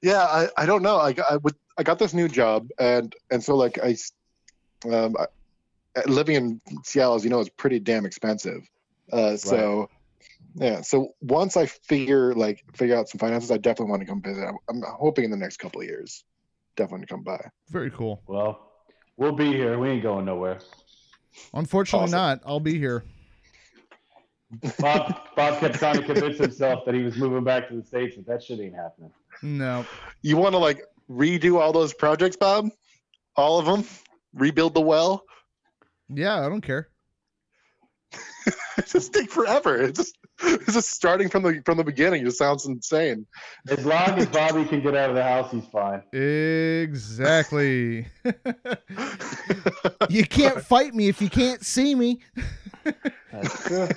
yeah, 0.01 0.23
I, 0.23 0.47
I 0.57 0.65
don't 0.65 0.81
know. 0.83 0.97
I 0.97 1.13
got 1.13 1.31
I, 1.31 1.37
would, 1.37 1.55
I 1.77 1.83
got 1.83 1.99
this 1.99 2.13
new 2.13 2.27
job, 2.27 2.67
and 2.79 3.13
and 3.31 3.43
so 3.43 3.55
like 3.55 3.79
I, 3.81 3.91
s- 3.91 4.11
um, 4.91 5.15
I, 5.17 5.27
living 6.07 6.35
in 6.35 6.61
Seattle, 6.83 7.15
as 7.15 7.23
you 7.23 7.29
know, 7.29 7.39
is 7.39 7.49
pretty 7.49 7.79
damn 7.79 8.05
expensive. 8.05 8.61
Uh, 9.11 9.37
so 9.37 9.89
yeah, 10.55 10.81
so 10.81 11.09
once 11.21 11.57
I 11.57 11.65
figure 11.65 12.33
like 12.33 12.63
figure 12.75 12.95
out 12.97 13.09
some 13.09 13.19
finances, 13.19 13.49
I 13.51 13.57
definitely 13.57 13.91
want 13.91 14.01
to 14.01 14.07
come 14.07 14.21
visit. 14.21 14.43
I'm, 14.45 14.57
I'm 14.69 14.81
hoping 14.99 15.23
in 15.25 15.31
the 15.31 15.37
next 15.37 15.57
couple 15.57 15.81
of 15.81 15.87
years, 15.87 16.23
definitely 16.75 17.07
come 17.07 17.23
by. 17.23 17.39
Very 17.69 17.91
cool. 17.91 18.21
Well, 18.27 18.71
we'll 19.17 19.31
be 19.31 19.47
here. 19.47 19.79
We 19.79 19.89
ain't 19.89 20.03
going 20.03 20.25
nowhere. 20.25 20.59
Unfortunately 21.53 22.05
Awesome. 22.05 22.17
not. 22.17 22.41
I'll 22.45 22.59
be 22.59 22.77
here. 22.77 23.03
Bob, 24.79 25.19
Bob 25.35 25.59
kept 25.59 25.75
trying 25.75 25.97
to 25.97 26.03
convince 26.03 26.37
himself 26.37 26.85
that 26.85 26.93
he 26.93 27.03
was 27.03 27.17
moving 27.17 27.43
back 27.43 27.69
to 27.69 27.75
the 27.75 27.83
states, 27.83 28.15
but 28.15 28.25
that 28.27 28.43
shit 28.43 28.59
ain't 28.59 28.75
happening. 28.75 29.11
No. 29.41 29.85
You 30.21 30.37
want 30.37 30.53
to 30.53 30.59
like 30.59 30.81
redo 31.09 31.59
all 31.59 31.73
those 31.73 31.93
projects, 31.93 32.35
Bob? 32.35 32.69
All 33.35 33.59
of 33.59 33.65
them? 33.65 33.85
Rebuild 34.33 34.73
the 34.73 34.81
well? 34.81 35.23
Yeah, 36.09 36.45
I 36.45 36.49
don't 36.49 36.61
care. 36.61 36.89
It 38.75 38.87
just 38.87 39.13
take 39.13 39.29
forever. 39.29 39.79
It's 39.79 39.99
just 39.99 40.17
it's 40.43 40.73
just 40.73 40.91
starting 40.91 41.29
from 41.29 41.43
the 41.43 41.61
from 41.65 41.77
the 41.77 41.83
beginning. 41.83 42.21
It 42.21 42.25
just 42.25 42.37
sounds 42.37 42.65
insane. 42.65 43.25
As 43.69 43.85
long 43.85 44.17
as 44.17 44.27
Bobby 44.27 44.65
can 44.65 44.81
get 44.81 44.95
out 44.95 45.09
of 45.09 45.15
the 45.15 45.23
house, 45.23 45.51
he's 45.51 45.65
fine. 45.67 46.01
Exactly. 46.13 48.07
you 50.09 50.25
can't 50.25 50.61
fight 50.61 50.93
me 50.93 51.07
if 51.07 51.21
you 51.21 51.29
can't 51.29 51.63
see 51.63 51.95
me. 51.95 52.19
That's 53.31 53.63
true. 53.67 53.87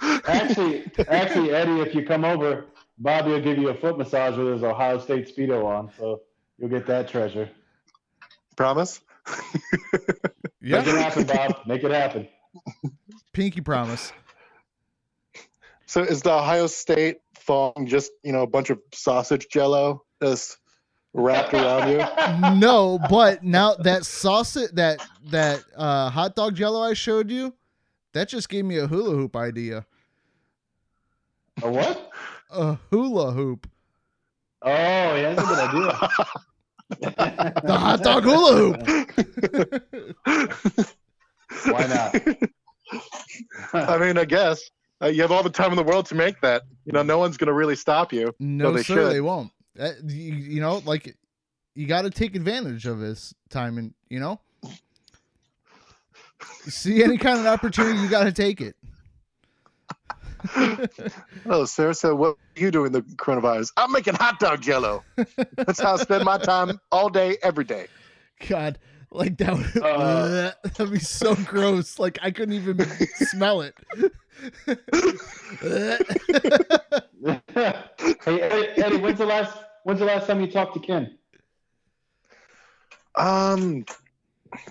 actually, 0.26 0.90
actually, 1.08 1.52
Eddie, 1.52 1.80
if 1.80 1.94
you 1.94 2.04
come 2.04 2.24
over, 2.24 2.66
Bobby 2.98 3.30
will 3.32 3.40
give 3.40 3.58
you 3.58 3.68
a 3.68 3.74
foot 3.74 3.98
massage 3.98 4.36
with 4.36 4.52
his 4.52 4.62
Ohio 4.62 4.98
State 4.98 5.34
speedo 5.34 5.64
on, 5.64 5.90
so 5.98 6.20
you'll 6.58 6.70
get 6.70 6.86
that 6.86 7.08
treasure. 7.08 7.50
Promise? 8.56 9.00
yeah. 10.60 10.78
Make 10.78 10.86
it 10.86 10.96
happen, 10.96 11.24
Bob. 11.24 11.66
Make 11.66 11.84
it 11.84 11.90
happen. 11.90 12.28
Pinky 13.32 13.60
promise. 13.60 14.12
So 15.86 16.02
is 16.02 16.22
the 16.22 16.32
Ohio 16.32 16.66
State 16.66 17.18
thong 17.36 17.86
just 17.86 18.12
you 18.22 18.32
know 18.32 18.42
a 18.42 18.46
bunch 18.46 18.70
of 18.70 18.78
sausage 18.92 19.48
jello 19.50 20.04
just 20.22 20.58
wrapped 21.12 21.52
around 21.54 21.90
you? 21.90 22.58
no, 22.58 22.98
but 23.08 23.42
now 23.42 23.74
that 23.74 24.04
sausage 24.04 24.70
that 24.72 25.04
that 25.30 25.64
uh, 25.76 26.10
hot 26.10 26.36
dog 26.36 26.54
jello 26.54 26.80
I 26.80 26.94
showed 26.94 27.30
you, 27.30 27.54
that 28.12 28.28
just 28.28 28.48
gave 28.48 28.64
me 28.64 28.78
a 28.78 28.86
hula 28.86 29.16
hoop 29.16 29.36
idea. 29.36 29.86
A 31.62 31.70
what? 31.70 32.10
A 32.50 32.78
hula 32.90 33.32
hoop. 33.32 33.68
Oh, 34.62 34.70
yeah, 34.70 35.34
that's 35.34 35.42
a 35.42 35.46
good 35.46 35.58
idea. 35.58 36.08
The 37.00 37.78
hot 37.78 38.02
dog 38.02 38.24
hula 38.24 38.74
hoop. 40.26 40.86
Why 41.64 41.86
not? 41.86 42.14
I 43.72 43.98
mean, 43.98 44.18
I 44.18 44.24
guess 44.24 44.60
uh, 45.02 45.06
you 45.06 45.22
have 45.22 45.32
all 45.32 45.42
the 45.42 45.50
time 45.50 45.70
in 45.70 45.76
the 45.76 45.82
world 45.82 46.06
to 46.06 46.14
make 46.14 46.40
that. 46.40 46.62
You 46.84 46.92
know, 46.92 47.02
no 47.02 47.18
one's 47.18 47.36
gonna 47.36 47.52
really 47.52 47.76
stop 47.76 48.12
you. 48.12 48.34
No, 48.38 48.72
they 48.72 48.82
sir, 48.82 48.94
should. 48.94 49.12
they 49.12 49.20
won't. 49.20 49.50
Uh, 49.78 49.92
you, 50.04 50.34
you 50.34 50.60
know, 50.60 50.82
like 50.84 51.16
you 51.74 51.86
got 51.86 52.02
to 52.02 52.10
take 52.10 52.34
advantage 52.34 52.86
of 52.86 52.98
this 52.98 53.34
time, 53.48 53.78
and 53.78 53.94
you 54.08 54.20
know, 54.20 54.40
see 56.68 57.02
any 57.02 57.16
kind 57.16 57.38
of 57.38 57.46
opportunity, 57.46 57.98
you 58.00 58.08
got 58.08 58.24
to 58.24 58.32
take 58.32 58.60
it. 58.60 58.76
Oh, 61.46 61.64
sir. 61.64 61.92
So 61.92 62.14
what 62.14 62.36
are 62.56 62.60
you 62.60 62.70
doing 62.70 62.92
the 62.92 63.02
coronavirus? 63.02 63.72
I'm 63.76 63.92
making 63.92 64.14
hot 64.14 64.38
dog 64.38 64.60
jello. 64.60 65.04
That's 65.56 65.80
how 65.80 65.94
I 65.94 65.96
spend 65.96 66.24
my 66.24 66.38
time 66.38 66.80
all 66.90 67.08
day, 67.08 67.36
every 67.42 67.64
day. 67.64 67.86
God, 68.48 68.78
like 69.12 69.38
that 69.38 69.56
would 69.56 69.82
Uh. 69.82 70.52
that'd 70.62 70.92
be 70.92 70.98
so 70.98 71.34
gross. 71.44 71.98
Like 71.98 72.18
I 72.22 72.30
couldn't 72.30 72.54
even 72.54 72.80
smell 73.30 73.62
it. 73.62 73.74
hey, 77.54 78.40
Eddie, 78.40 78.82
Eddie, 78.82 78.96
when's 78.98 79.18
the 79.18 79.26
last 79.26 79.56
when's 79.84 80.00
the 80.00 80.06
last 80.06 80.26
time 80.26 80.40
you 80.40 80.50
talked 80.50 80.74
to 80.74 80.80
Kim? 80.80 81.18
Um, 83.16 83.84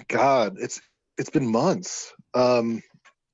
God, 0.07 0.57
it's 0.59 0.81
it's 1.17 1.29
been 1.29 1.51
months. 1.51 2.13
Um, 2.33 2.81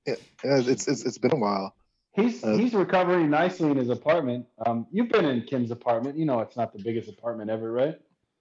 yeah, 0.06 0.16
yeah, 0.44 0.62
it's 0.66 0.88
it's 0.88 1.06
it's 1.06 1.18
been 1.18 1.34
a 1.34 1.38
while. 1.38 1.76
He's 2.14 2.44
Uh, 2.44 2.56
he's 2.58 2.74
recovering 2.74 3.30
nicely 3.30 3.70
in 3.70 3.78
his 3.78 3.90
apartment. 3.90 4.46
Um, 4.66 4.88
you've 4.92 5.10
been 5.10 5.26
in 5.26 5.44
Kim's 5.44 5.72
apartment. 5.72 6.18
You 6.18 6.26
know 6.26 6.40
it's 6.40 6.58
not 6.58 6.74
the 6.74 6.82
biggest 6.82 7.10
apartment 7.10 7.50
ever, 7.50 7.72
right? 7.72 7.96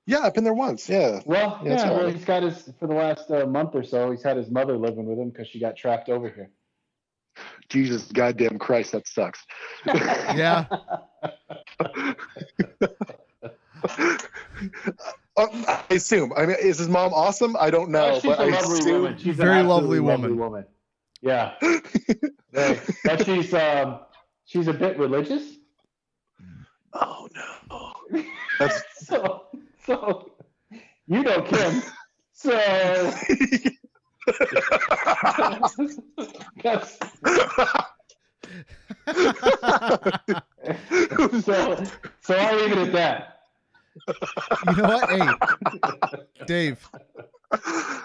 Yeah, 0.07 0.20
I've 0.20 0.34
been 0.34 0.44
there 0.44 0.52
once. 0.55 0.88
Yeah. 0.88 1.20
Well, 1.24 1.61
Yeah, 1.64 1.72
yeah. 1.72 1.90
Well, 1.92 2.11
he's 2.11 2.24
got 2.24 2.42
his 2.42 2.70
for 2.78 2.86
the 2.86 2.94
last 2.94 3.30
uh, 3.30 3.46
month 3.46 3.74
or 3.74 3.82
so. 3.82 4.11
He's 4.11 4.22
had 4.22 4.36
his 4.36 4.50
mother 4.50 4.76
living 4.76 5.07
with 5.07 5.18
him 5.18 5.30
because 5.30 5.48
she 5.48 5.59
got 5.59 5.76
trapped 5.76 6.09
over 6.11 6.28
here. 6.28 6.50
Jesus, 7.68 8.05
goddamn 8.12 8.59
Christ, 8.59 8.92
that 8.92 9.09
sucks. 9.09 9.44
yeah, 9.86 10.66
Uh, 15.36 15.46
I 15.66 15.82
assume. 15.90 16.32
I 16.36 16.46
mean, 16.46 16.57
is 16.61 16.78
his 16.78 16.88
mom 16.88 17.12
awesome? 17.12 17.57
I 17.59 17.70
don't 17.70 17.90
know, 17.90 18.12
Oh, 18.14 18.20
she's 18.20 18.30
but 18.30 18.38
a 18.40 18.42
I 18.44 18.48
lovely 18.50 18.78
assume. 18.80 19.02
woman. 19.02 19.18
She's 19.18 19.36
Very 19.36 19.61
an 19.61 19.66
lovely 19.66 19.98
absolutely 19.98 20.36
woman. 20.36 20.64
Yeah. 21.22 21.55
Very. 22.52 22.78
but 23.02 23.24
she's 23.24 23.52
um 23.55 24.00
she's 24.44 24.68
a 24.68 24.72
bit 24.72 24.96
religious. 24.98 25.55
Oh 26.92 27.28
no. 27.34 28.22
That's 28.61 28.82
So 29.07 29.46
so 29.87 30.32
you 31.07 31.22
know 31.22 31.43
Kim. 31.43 31.82
So 32.32 32.51
that's 36.62 36.99
so 41.45 41.85
so 42.20 42.35
I'll 42.35 42.57
leave 42.57 42.72
it 42.72 42.78
at 42.78 42.93
that. 42.93 43.39
you 44.66 44.76
know 44.76 44.89
what? 44.89 45.11
Hey, 45.11 45.28
Dave, 46.47 46.89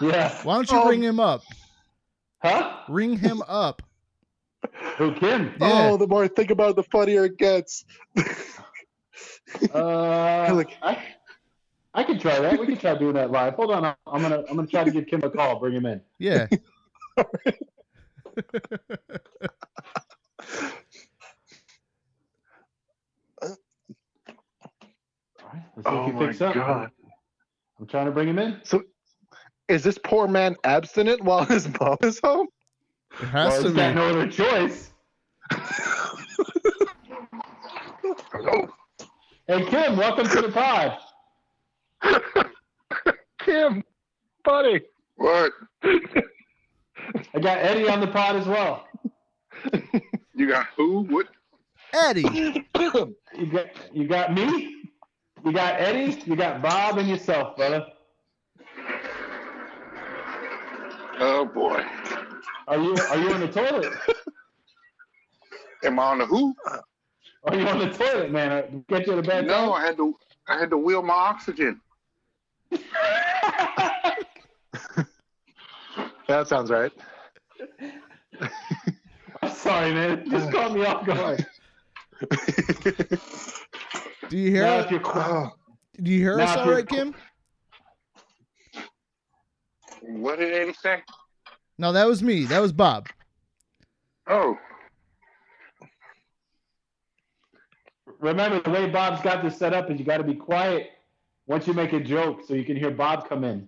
Yeah. 0.00 0.32
why 0.42 0.54
don't 0.54 0.70
you 0.70 0.78
Um, 0.78 0.88
ring 0.88 1.02
him 1.02 1.20
up? 1.20 1.42
Huh? 2.42 2.76
Ring 2.88 3.16
him 3.18 3.42
up. 3.48 3.82
Who 4.98 5.12
Kim? 5.14 5.54
Yeah. 5.60 5.88
Oh, 5.90 5.96
the 5.96 6.06
more 6.06 6.24
I 6.24 6.28
think 6.28 6.50
about 6.50 6.70
it, 6.70 6.76
the 6.76 6.82
funnier 6.84 7.24
it 7.24 7.38
gets. 7.38 7.84
Uh, 9.74 10.48
Like- 10.54 10.76
I, 10.82 10.98
I 11.92 12.04
can 12.04 12.18
try 12.18 12.38
that. 12.38 12.58
We 12.58 12.66
can 12.66 12.76
try 12.76 12.96
doing 12.96 13.14
that 13.14 13.30
live. 13.30 13.54
Hold 13.54 13.72
on, 13.72 13.84
I'm- 13.84 13.96
I'm 14.06 14.22
gonna 14.22 14.44
I'm 14.48 14.56
gonna 14.56 14.66
try 14.66 14.84
to 14.84 14.90
give 14.90 15.06
Kim 15.06 15.22
a 15.24 15.30
call. 15.30 15.58
Bring 15.58 15.74
him 15.74 15.86
in. 15.86 16.00
Yeah. 16.18 16.46
All 17.16 17.24
right, 25.52 25.62
let's 25.76 25.88
see 25.88 25.94
if 25.94 26.04
he 26.06 26.12
oh 26.12 26.26
picks 26.26 26.40
up. 26.40 26.56
I'm 26.56 27.86
trying 27.86 28.06
to 28.06 28.12
bring 28.12 28.28
him 28.28 28.38
in. 28.38 28.60
So, 28.62 28.82
is 29.68 29.82
this 29.82 29.98
poor 29.98 30.28
man 30.28 30.54
abstinent 30.64 31.22
while 31.24 31.44
his 31.44 31.68
mom 31.80 31.96
is 32.02 32.20
home? 32.22 32.46
It 33.20 33.26
has 33.26 33.48
well, 33.52 33.62
to 33.62 33.68
he's 33.68 33.76
be. 33.76 33.94
no 33.94 34.08
other 34.08 34.28
choice. 34.28 34.92
Hello. 38.32 38.68
Hey 39.48 39.64
Kim, 39.66 39.96
welcome 39.96 40.28
to 40.28 40.42
the 40.42 40.50
pod. 40.52 40.96
Kim, 43.38 43.84
buddy. 44.44 44.82
What? 45.16 45.52
I 45.82 47.40
got 47.40 47.58
Eddie 47.58 47.88
on 47.88 48.00
the 48.00 48.06
pod 48.06 48.36
as 48.36 48.46
well. 48.46 48.86
You 50.34 50.48
got 50.48 50.66
who? 50.76 51.02
What? 51.02 51.28
Eddie. 51.92 52.66
You 53.38 53.46
got 53.46 53.66
you 53.92 54.08
got 54.08 54.34
me. 54.34 54.82
You 55.44 55.52
got 55.52 55.80
Eddie. 55.80 56.20
You 56.26 56.34
got 56.34 56.60
Bob 56.60 56.98
and 56.98 57.08
yourself, 57.08 57.56
brother. 57.56 57.86
Oh 61.20 61.44
boy. 61.44 61.82
Are 62.66 62.78
you 62.78 62.96
are 63.10 63.18
you 63.18 63.32
on 63.32 63.40
the 63.40 63.48
toilet? 63.48 63.92
Am 65.84 65.98
I 65.98 66.04
on 66.04 66.18
the 66.18 66.26
who? 66.26 66.54
Are 67.44 67.56
you 67.56 67.66
on 67.68 67.78
the 67.78 67.90
toilet, 67.90 68.32
man? 68.32 68.84
Get 68.88 69.06
you 69.06 69.14
to 69.16 69.22
bed. 69.22 69.46
No, 69.46 69.72
I 69.72 69.86
had 69.86 69.96
to. 69.98 70.14
I 70.48 70.58
had 70.58 70.70
to 70.70 70.76
wheel 70.76 71.02
my 71.02 71.14
oxygen. 71.14 71.80
That 76.28 76.46
sounds 76.46 76.70
right. 76.70 76.92
I'm 79.42 79.50
sorry, 79.50 79.92
man. 79.92 80.18
It 80.20 80.28
Just 80.30 80.52
caught 80.52 80.72
me 80.72 80.84
off 80.84 81.04
guard. 81.04 81.44
Do 84.28 84.36
you 84.38 84.50
hear? 84.52 84.62
Now, 84.62 84.76
us? 84.76 84.90
you're 84.92 85.00
qu- 85.00 85.18
Oh, 85.18 85.50
Do 86.00 86.08
you 86.08 86.20
hear 86.20 86.36
now 86.36 86.44
us 86.44 86.50
if 86.52 86.56
all 86.58 86.64
you're- 86.66 86.76
right, 86.76 86.88
Kim? 86.88 87.14
What 90.02 90.38
did 90.38 90.52
Eddie 90.54 90.72
say? 90.74 91.02
No, 91.78 91.92
that 91.92 92.06
was 92.06 92.22
me. 92.22 92.44
That 92.44 92.60
was 92.60 92.72
Bob. 92.72 93.08
Oh, 94.28 94.56
remember 98.20 98.60
the 98.60 98.70
way 98.70 98.88
Bob's 98.88 99.20
got 99.22 99.42
this 99.42 99.56
set 99.58 99.74
up 99.74 99.90
is 99.90 99.98
you 99.98 100.04
got 100.04 100.18
to 100.18 100.24
be 100.24 100.34
quiet 100.36 100.90
once 101.50 101.66
you 101.66 101.74
make 101.74 101.92
a 101.92 101.98
joke, 101.98 102.42
so 102.46 102.54
you 102.54 102.64
can 102.64 102.76
hear 102.76 102.92
Bob 102.92 103.28
come 103.28 103.42
in. 103.42 103.66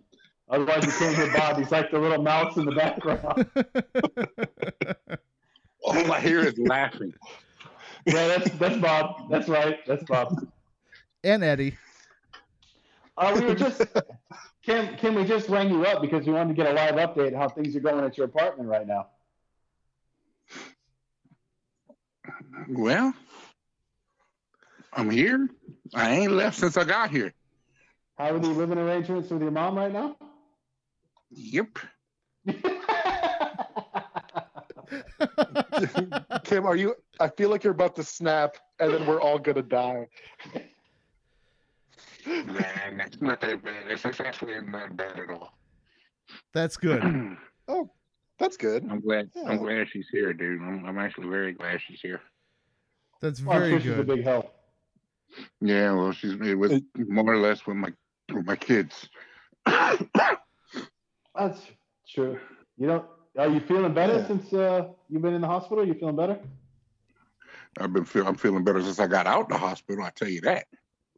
Otherwise, 0.48 0.86
you 0.86 0.92
can't 0.92 1.16
hear 1.16 1.32
Bob. 1.32 1.58
He's 1.58 1.72
like 1.72 1.90
the 1.90 1.98
little 1.98 2.22
mouse 2.22 2.56
in 2.56 2.64
the 2.64 2.70
background. 2.70 3.50
all 5.84 6.12
I 6.12 6.20
hear 6.20 6.46
is 6.46 6.56
laughing. 6.58 7.12
Yeah, 8.06 8.28
that's 8.28 8.50
that's 8.52 8.76
Bob. 8.76 9.28
That's 9.28 9.48
right. 9.48 9.84
That's 9.84 10.04
Bob. 10.04 10.46
and 11.24 11.42
Eddie. 11.42 11.76
Uh, 13.18 13.32
we 13.34 13.46
were 13.46 13.56
just 13.56 13.82
Kim. 14.62 14.94
Kim, 14.96 15.16
we 15.16 15.24
just 15.24 15.48
rang 15.48 15.68
you 15.68 15.84
up 15.84 16.02
because 16.02 16.24
we 16.24 16.32
wanted 16.32 16.54
to 16.56 16.62
get 16.62 16.70
a 16.70 16.74
live 16.74 16.94
update 16.94 17.36
how 17.36 17.48
things 17.48 17.74
are 17.74 17.80
going 17.80 18.04
at 18.04 18.16
your 18.16 18.26
apartment 18.26 18.68
right 18.68 18.86
now. 18.86 19.08
Well, 22.68 23.12
I'm 24.92 25.10
here. 25.10 25.48
I 25.92 26.12
ain't 26.12 26.30
left 26.30 26.60
since 26.60 26.76
I 26.76 26.84
got 26.84 27.10
here. 27.10 27.34
How 28.18 28.34
are 28.34 28.38
the 28.38 28.48
living 28.48 28.78
arrangements 28.78 29.30
with 29.30 29.42
your 29.42 29.50
mom 29.50 29.76
right 29.76 29.92
now? 29.92 30.16
Yep. 31.30 31.78
Kim, 36.44 36.66
are 36.66 36.76
you? 36.76 36.94
I 37.20 37.28
feel 37.28 37.50
like 37.50 37.64
you're 37.64 37.72
about 37.72 37.96
to 37.96 38.04
snap, 38.04 38.56
and 38.78 38.92
then 38.92 39.06
we're 39.06 39.20
all 39.20 39.38
gonna 39.38 39.62
die. 39.62 40.06
Man, 42.26 42.96
that's 42.98 43.20
not 43.20 43.40
that 43.40 43.62
bad. 43.64 43.74
It's 43.88 44.04
it's 44.04 44.20
actually 44.20 44.60
not 44.60 44.96
bad 44.96 45.18
at 45.18 45.30
all. 45.30 45.52
That's 46.52 46.76
good. 46.76 47.02
I'm 47.02 47.38
oh, 47.68 47.90
That's 48.38 48.56
good. 48.56 48.86
I'm 48.90 49.00
glad. 49.00 49.30
Yeah. 49.34 49.44
I'm 49.48 49.58
glad 49.58 49.88
she's 49.88 50.08
here, 50.10 50.32
dude. 50.32 50.60
I'm, 50.60 50.84
I'm 50.84 50.98
actually 50.98 51.28
very 51.28 51.52
glad 51.52 51.80
she's 51.80 52.00
here. 52.00 52.20
That's 53.20 53.42
Well, 53.42 53.56
I'm 53.56 53.62
very 53.70 53.80
she's 53.80 53.92
a 53.92 53.96
good. 53.96 54.06
big 54.06 54.24
help. 54.24 54.52
Yeah, 55.60 55.92
well, 55.92 56.12
she's 56.12 56.34
it 56.42 56.58
was 56.58 56.80
more 57.08 57.32
or 57.32 57.38
less 57.38 57.66
with 57.66 57.76
my 57.76 57.88
with 58.34 58.46
my 58.46 58.56
kids. 58.56 59.08
That's 59.66 61.60
true. 62.08 62.38
You 62.76 62.86
don't. 62.86 63.04
Are 63.38 63.48
you 63.48 63.60
feeling 63.60 63.94
better 63.94 64.18
Yeah. 64.18 64.26
since 64.26 64.52
uh, 64.52 64.88
you've 65.08 65.22
been 65.22 65.34
in 65.34 65.40
the 65.40 65.46
hospital? 65.46 65.86
You 65.86 65.94
feeling 65.94 66.16
better? 66.16 66.38
I've 67.78 67.92
been 67.92 68.04
feel 68.04 68.26
I'm 68.26 68.34
feeling 68.36 68.64
better 68.64 68.82
since 68.82 68.98
I 68.98 69.06
got 69.06 69.26
out 69.26 69.42
of 69.44 69.48
the 69.48 69.56
hospital. 69.58 70.04
I 70.04 70.10
tell 70.10 70.28
you 70.28 70.42
that. 70.42 70.66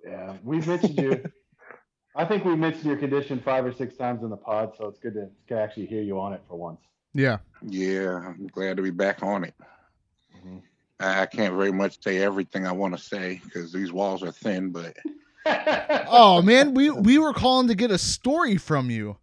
Yeah, 0.05 0.35
we've 0.45 0.67
mentioned 0.67 0.97
you. 0.99 1.25
I 2.17 2.25
think 2.25 2.45
we 2.45 2.55
mentioned 2.55 2.85
your 2.85 2.97
condition 2.97 3.41
five 3.45 3.65
or 3.67 3.73
six 3.73 3.97
times 3.97 4.23
in 4.23 4.31
the 4.31 4.37
pod, 4.37 4.75
so 4.79 4.87
it's 4.87 5.01
good 5.01 5.15
to, 5.15 5.29
to 5.49 5.61
actually 5.61 5.87
hear 5.87 6.03
you 6.03 6.21
on 6.21 6.33
it 6.33 6.43
for 6.49 6.57
once. 6.57 6.79
Yeah. 7.13 7.39
Yeah, 7.67 8.19
I'm 8.25 8.47
glad 8.47 8.77
to 8.77 8.85
be 8.85 8.91
back 8.91 9.25
on 9.25 9.43
it. 9.43 9.55
Mhm. 10.37 10.63
I 11.01 11.23
I 11.23 11.27
can't 11.27 11.55
very 11.57 11.73
much 11.73 12.01
say 12.05 12.19
everything 12.19 12.67
I 12.69 12.73
want 12.73 12.97
to 12.97 13.03
say 13.03 13.41
because 13.45 13.73
these 13.73 13.91
walls 13.93 14.23
are 14.23 14.31
thin, 14.31 14.71
but 14.71 14.97
Oh 15.47 16.41
man, 16.43 16.75
we 16.75 16.91
we 16.91 17.19
were 17.19 17.33
calling 17.33 17.69
to 17.69 17.75
get 17.75 17.91
a 17.91 17.99
story 17.99 18.57
from 18.57 18.91
you. 18.91 19.17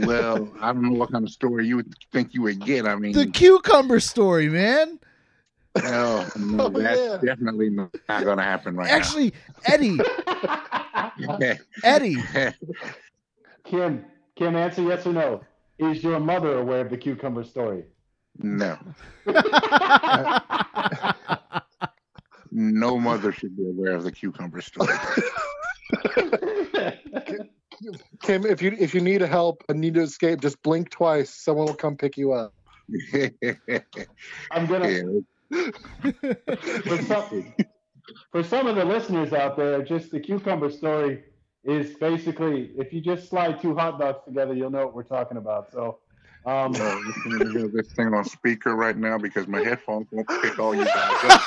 well, 0.00 0.48
I 0.60 0.72
don't 0.72 0.82
know 0.82 0.98
what 0.98 1.12
kind 1.12 1.24
of 1.24 1.30
story 1.30 1.66
you 1.66 1.76
would 1.76 1.92
think 2.12 2.34
you 2.34 2.42
would 2.42 2.64
get. 2.64 2.86
I 2.86 2.96
mean, 2.96 3.12
The 3.12 3.26
cucumber 3.26 4.00
story, 4.00 4.48
man. 4.48 4.98
no, 5.82 6.26
no, 6.38 6.64
Oh, 6.64 6.68
that's 6.70 7.00
yeah. 7.00 7.18
definitely 7.22 7.70
not 7.70 7.92
going 8.08 8.38
to 8.38 8.42
happen 8.42 8.76
right 8.76 8.88
now. 8.88 8.96
Actually, 8.96 9.32
Eddie. 9.66 9.98
Eddie, 11.84 12.16
Kim, 13.64 14.04
Kim, 14.36 14.56
answer 14.56 14.82
yes 14.82 15.06
or 15.06 15.12
no. 15.12 15.44
Is 15.78 16.02
your 16.02 16.18
mother 16.20 16.58
aware 16.58 16.80
of 16.80 16.90
the 16.90 16.96
cucumber 16.96 17.44
story? 17.44 17.84
no, 18.38 18.78
no 22.56 22.98
mother 22.98 23.32
should 23.32 23.54
be 23.54 23.68
aware 23.68 23.94
of 23.94 24.02
the 24.02 24.10
cucumber 24.10 24.62
story. 24.62 24.94
Kim, 28.22 28.46
if 28.46 28.62
you 28.62 28.74
if 28.78 28.94
you 28.94 29.02
need 29.02 29.20
help 29.20 29.62
and 29.68 29.78
need 29.78 29.92
to 29.94 30.00
escape, 30.00 30.40
just 30.40 30.62
blink 30.62 30.88
twice. 30.88 31.28
Someone 31.28 31.66
will 31.66 31.74
come 31.74 31.96
pick 31.96 32.16
you 32.16 32.32
up. 32.32 32.54
I'm 34.50 34.66
gonna 34.66 34.88
Yeah, 34.88 35.02
for 36.86 37.02
some, 37.02 37.54
for 38.32 38.42
some 38.42 38.66
of 38.66 38.76
the 38.76 38.84
listeners 38.86 39.34
out 39.34 39.58
there, 39.58 39.82
just 39.82 40.10
the 40.10 40.18
cucumber 40.18 40.70
story 40.70 41.24
is 41.62 41.94
basically 41.96 42.70
if 42.78 42.90
you 42.90 43.02
just 43.02 43.28
slide 43.28 43.60
two 43.60 43.74
hot 43.76 44.00
dogs 44.00 44.24
together, 44.24 44.54
you'll 44.54 44.70
know 44.70 44.86
what 44.86 44.94
we're 44.94 45.02
talking 45.02 45.36
about. 45.36 45.70
So, 45.70 45.98
um, 46.46 46.74
Uh, 46.76 46.94
listening 47.06 47.38
to 47.40 47.50
hear 47.58 47.68
this 47.68 47.92
thing 47.92 48.14
on 48.14 48.24
speaker 48.24 48.74
right 48.76 48.96
now 48.96 49.18
because 49.18 49.46
my 49.48 49.62
headphones 49.62 50.06
won't 50.12 50.28
pick 50.42 50.58
all 50.58 50.74
you 50.74 50.84
guys 50.84 51.24
up. 51.24 51.42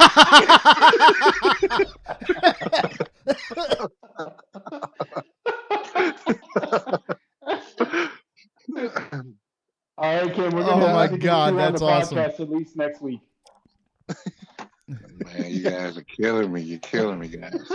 all 9.97 10.24
right, 10.24 10.34
Kim, 10.34 10.52
we're 10.52 10.62
Oh 10.64 10.66
gonna 10.66 10.93
my 10.93 11.02
have 11.04 11.12
to 11.12 11.18
God, 11.18 11.58
that's 11.58 11.82
awesome. 11.82 12.18
podcast 12.18 12.39
at 12.39 12.50
least 12.50 12.76
next 12.78 13.02
week. 13.02 13.20
Man, 14.97 15.45
you 15.52 15.62
guys 15.62 15.97
are 15.97 16.04
killing 16.04 16.52
me. 16.52 16.62
You're 16.62 16.80
killing 16.80 17.20
me, 17.20 17.28
guys. 17.28 17.72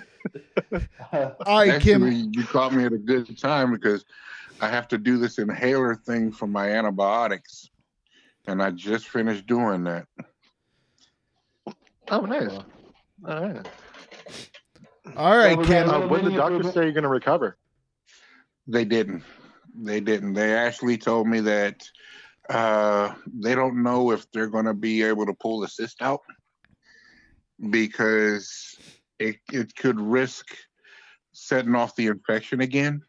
All 1.12 1.36
right, 1.46 1.80
Kim. 1.80 2.04
Actually, 2.04 2.28
you 2.32 2.44
caught 2.44 2.72
me 2.72 2.84
at 2.84 2.92
a 2.92 2.98
good 2.98 3.38
time 3.38 3.72
because 3.72 4.04
I 4.60 4.68
have 4.68 4.88
to 4.88 4.98
do 4.98 5.18
this 5.18 5.38
inhaler 5.38 5.94
thing 5.94 6.32
for 6.32 6.46
my 6.46 6.70
antibiotics, 6.70 7.70
and 8.46 8.62
I 8.62 8.70
just 8.70 9.08
finished 9.08 9.46
doing 9.46 9.84
that. 9.84 10.06
Oh, 12.10 12.20
nice. 12.20 12.50
All 13.26 13.40
right. 13.42 13.68
All 15.16 15.36
right, 15.36 15.56
Well, 15.56 15.58
we 15.58 15.66
Kim. 15.66 15.88
Uh, 15.88 16.06
when 16.06 16.24
did 16.24 16.32
the 16.32 16.36
doctor 16.36 16.62
say 16.64 16.82
you're 16.82 16.92
going 16.92 17.04
to 17.04 17.08
recover? 17.08 17.56
They 18.66 18.84
didn't. 18.84 19.22
They 19.74 20.00
didn't. 20.00 20.34
They 20.34 20.54
actually 20.54 20.98
told 20.98 21.28
me 21.28 21.40
that 21.40 21.88
uh, 22.48 23.14
they 23.26 23.54
don't 23.54 23.82
know 23.82 24.10
if 24.10 24.30
they're 24.32 24.48
going 24.48 24.64
to 24.64 24.74
be 24.74 25.02
able 25.02 25.26
to 25.26 25.34
pull 25.34 25.60
the 25.60 25.68
cyst 25.68 26.02
out 26.02 26.22
because 27.70 28.76
it 29.18 29.36
it 29.52 29.74
could 29.76 30.00
risk 30.00 30.56
setting 31.32 31.74
off 31.74 31.96
the 31.96 32.06
infection 32.06 32.60
again, 32.60 33.02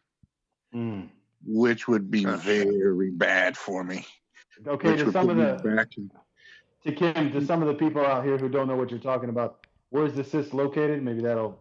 Mm. 0.74 1.08
which 1.46 1.88
would 1.88 2.10
be 2.10 2.24
very 2.24 3.10
bad 3.10 3.56
for 3.56 3.82
me. 3.82 4.06
Okay, 4.66 4.96
to 4.96 5.12
some 5.12 5.30
of 5.30 5.36
the 5.36 5.54
in- 5.96 6.10
to 6.84 6.92
Kim, 6.92 7.32
to 7.32 7.44
some 7.44 7.62
of 7.62 7.68
the 7.68 7.74
people 7.74 8.04
out 8.04 8.24
here 8.24 8.36
who 8.38 8.48
don't 8.48 8.68
know 8.68 8.76
what 8.76 8.90
you're 8.90 9.00
talking 9.00 9.28
about, 9.28 9.66
where's 9.90 10.14
the 10.14 10.24
cyst 10.24 10.52
located? 10.52 11.02
Maybe 11.02 11.22
that'll. 11.22 11.58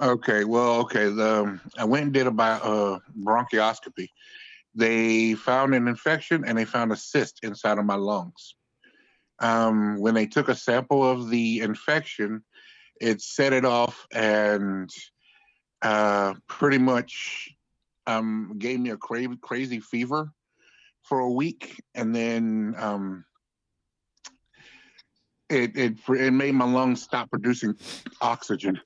Okay, 0.00 0.44
well, 0.44 0.80
okay. 0.80 1.10
The, 1.10 1.42
um, 1.42 1.60
I 1.76 1.84
went 1.84 2.04
and 2.04 2.12
did 2.12 2.26
a 2.26 2.30
bi- 2.30 2.58
uh, 2.58 2.98
bronchioscopy. 3.22 4.08
They 4.74 5.34
found 5.34 5.74
an 5.74 5.88
infection 5.88 6.44
and 6.44 6.56
they 6.56 6.64
found 6.64 6.92
a 6.92 6.96
cyst 6.96 7.40
inside 7.42 7.78
of 7.78 7.84
my 7.84 7.96
lungs. 7.96 8.54
Um, 9.40 9.98
when 9.98 10.14
they 10.14 10.26
took 10.26 10.48
a 10.48 10.54
sample 10.54 11.02
of 11.02 11.28
the 11.30 11.60
infection, 11.60 12.44
it 13.00 13.20
set 13.22 13.52
it 13.52 13.64
off 13.64 14.06
and 14.12 14.90
uh, 15.82 16.34
pretty 16.48 16.78
much 16.78 17.50
um, 18.06 18.54
gave 18.58 18.80
me 18.80 18.90
a 18.90 18.96
cra- 18.96 19.36
crazy 19.40 19.80
fever 19.80 20.30
for 21.02 21.20
a 21.20 21.30
week, 21.30 21.82
and 21.94 22.14
then 22.14 22.74
um, 22.78 23.24
it, 25.48 25.76
it 25.76 25.96
it 26.08 26.32
made 26.32 26.54
my 26.54 26.66
lungs 26.70 27.02
stop 27.02 27.30
producing 27.30 27.74
oxygen 28.20 28.80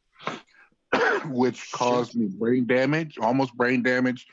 which 1.26 1.70
caused 1.72 2.14
me 2.14 2.26
brain 2.26 2.66
damage, 2.66 3.18
almost 3.18 3.54
brain 3.54 3.82
damage. 3.82 4.26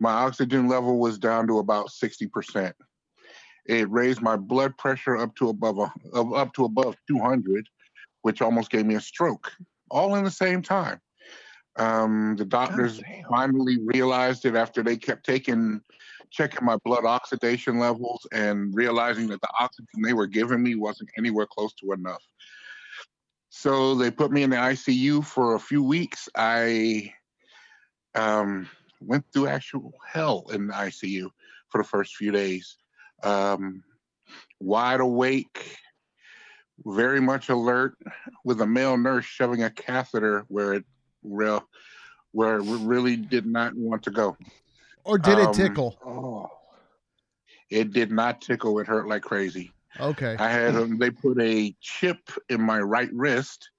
My 0.00 0.12
oxygen 0.12 0.68
level 0.68 0.98
was 0.98 1.18
down 1.18 1.46
to 1.48 1.58
about 1.58 1.88
60%. 1.88 2.72
It 3.66 3.90
raised 3.90 4.22
my 4.22 4.36
blood 4.36 4.76
pressure 4.78 5.16
up 5.16 5.34
to 5.36 5.48
above 5.48 5.78
a, 5.78 6.18
up 6.18 6.54
to 6.54 6.64
above 6.64 6.96
200, 7.08 7.68
which 8.22 8.42
almost 8.42 8.70
gave 8.70 8.86
me 8.86 8.94
a 8.94 9.00
stroke, 9.00 9.52
all 9.90 10.14
in 10.14 10.24
the 10.24 10.30
same 10.30 10.62
time. 10.62 11.00
Um, 11.76 12.34
the 12.36 12.44
doctors 12.44 13.00
finally 13.30 13.78
realized 13.80 14.44
it 14.44 14.56
after 14.56 14.82
they 14.82 14.96
kept 14.96 15.24
taking 15.24 15.80
checking 16.30 16.64
my 16.64 16.76
blood 16.84 17.04
oxidation 17.04 17.78
levels 17.78 18.26
and 18.32 18.74
realizing 18.74 19.28
that 19.28 19.40
the 19.40 19.48
oxygen 19.58 20.02
they 20.04 20.12
were 20.12 20.26
giving 20.26 20.62
me 20.62 20.74
wasn't 20.74 21.08
anywhere 21.16 21.46
close 21.46 21.72
to 21.74 21.92
enough. 21.92 22.22
So 23.48 23.94
they 23.94 24.10
put 24.10 24.30
me 24.30 24.42
in 24.42 24.50
the 24.50 24.56
ICU 24.56 25.24
for 25.24 25.54
a 25.54 25.60
few 25.60 25.82
weeks. 25.82 26.28
I 26.34 27.14
um, 28.14 28.68
went 29.00 29.24
through 29.32 29.46
actual 29.48 29.94
hell 30.06 30.46
in 30.52 30.66
the 30.66 30.74
ICU 30.74 31.30
for 31.70 31.82
the 31.82 31.88
first 31.88 32.16
few 32.16 32.30
days. 32.30 32.76
Um, 33.22 33.82
wide 34.60 35.00
awake, 35.00 35.76
very 36.84 37.20
much 37.20 37.48
alert, 37.48 37.96
with 38.44 38.60
a 38.60 38.66
male 38.66 38.96
nurse 38.96 39.24
shoving 39.24 39.62
a 39.62 39.70
catheter 39.70 40.44
where 40.48 40.74
it 40.74 40.84
real 41.22 41.66
where 42.32 42.58
it 42.58 42.64
really 42.64 43.16
did 43.16 43.46
not 43.46 43.74
want 43.74 44.02
to 44.02 44.10
go. 44.10 44.36
Or 45.04 45.18
did 45.18 45.38
it 45.38 45.46
um, 45.46 45.52
tickle? 45.54 45.98
Oh. 46.04 46.50
It 47.70 47.92
did 47.92 48.10
not 48.10 48.40
tickle. 48.40 48.78
It 48.78 48.86
hurt 48.86 49.08
like 49.08 49.22
crazy. 49.22 49.72
Okay. 49.98 50.36
I 50.38 50.48
had 50.48 50.76
um, 50.76 50.98
they 50.98 51.10
put 51.10 51.40
a 51.40 51.74
chip 51.80 52.18
in 52.48 52.60
my 52.60 52.78
right 52.80 53.10
wrist 53.12 53.70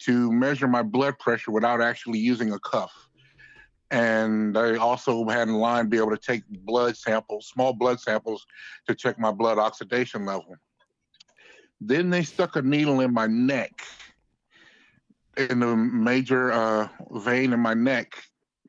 to 0.00 0.32
measure 0.32 0.68
my 0.68 0.82
blood 0.82 1.18
pressure 1.18 1.50
without 1.50 1.80
actually 1.80 2.18
using 2.18 2.52
a 2.52 2.58
cuff. 2.58 2.92
And 3.90 4.58
I 4.58 4.76
also 4.76 5.24
had 5.28 5.48
in 5.48 5.54
line 5.54 5.88
be 5.88 5.98
able 5.98 6.10
to 6.10 6.18
take 6.18 6.42
blood 6.48 6.96
samples, 6.96 7.46
small 7.46 7.72
blood 7.72 8.00
samples, 8.00 8.44
to 8.88 8.94
check 8.94 9.18
my 9.18 9.30
blood 9.30 9.58
oxidation 9.58 10.26
level. 10.26 10.56
Then 11.86 12.08
they 12.08 12.22
stuck 12.22 12.56
a 12.56 12.62
needle 12.62 13.00
in 13.00 13.12
my 13.12 13.26
neck, 13.26 13.82
in 15.36 15.60
the 15.60 15.76
major 15.76 16.50
uh, 16.50 16.88
vein 17.10 17.52
in 17.52 17.60
my 17.60 17.74
neck, 17.74 18.14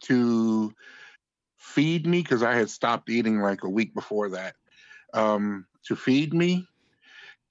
to 0.03 0.73
feed 1.57 2.05
me 2.05 2.21
because 2.21 2.43
I 2.43 2.55
had 2.55 2.69
stopped 2.69 3.09
eating 3.09 3.39
like 3.39 3.63
a 3.63 3.69
week 3.69 3.93
before 3.93 4.29
that. 4.31 4.55
Um, 5.13 5.65
to 5.85 5.95
feed 5.95 6.33
me, 6.33 6.67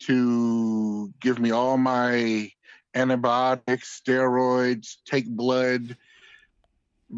to 0.00 1.10
give 1.20 1.38
me 1.38 1.50
all 1.50 1.78
my 1.78 2.50
antibiotics, 2.94 4.02
steroids, 4.04 4.96
take 5.06 5.26
blood. 5.26 5.96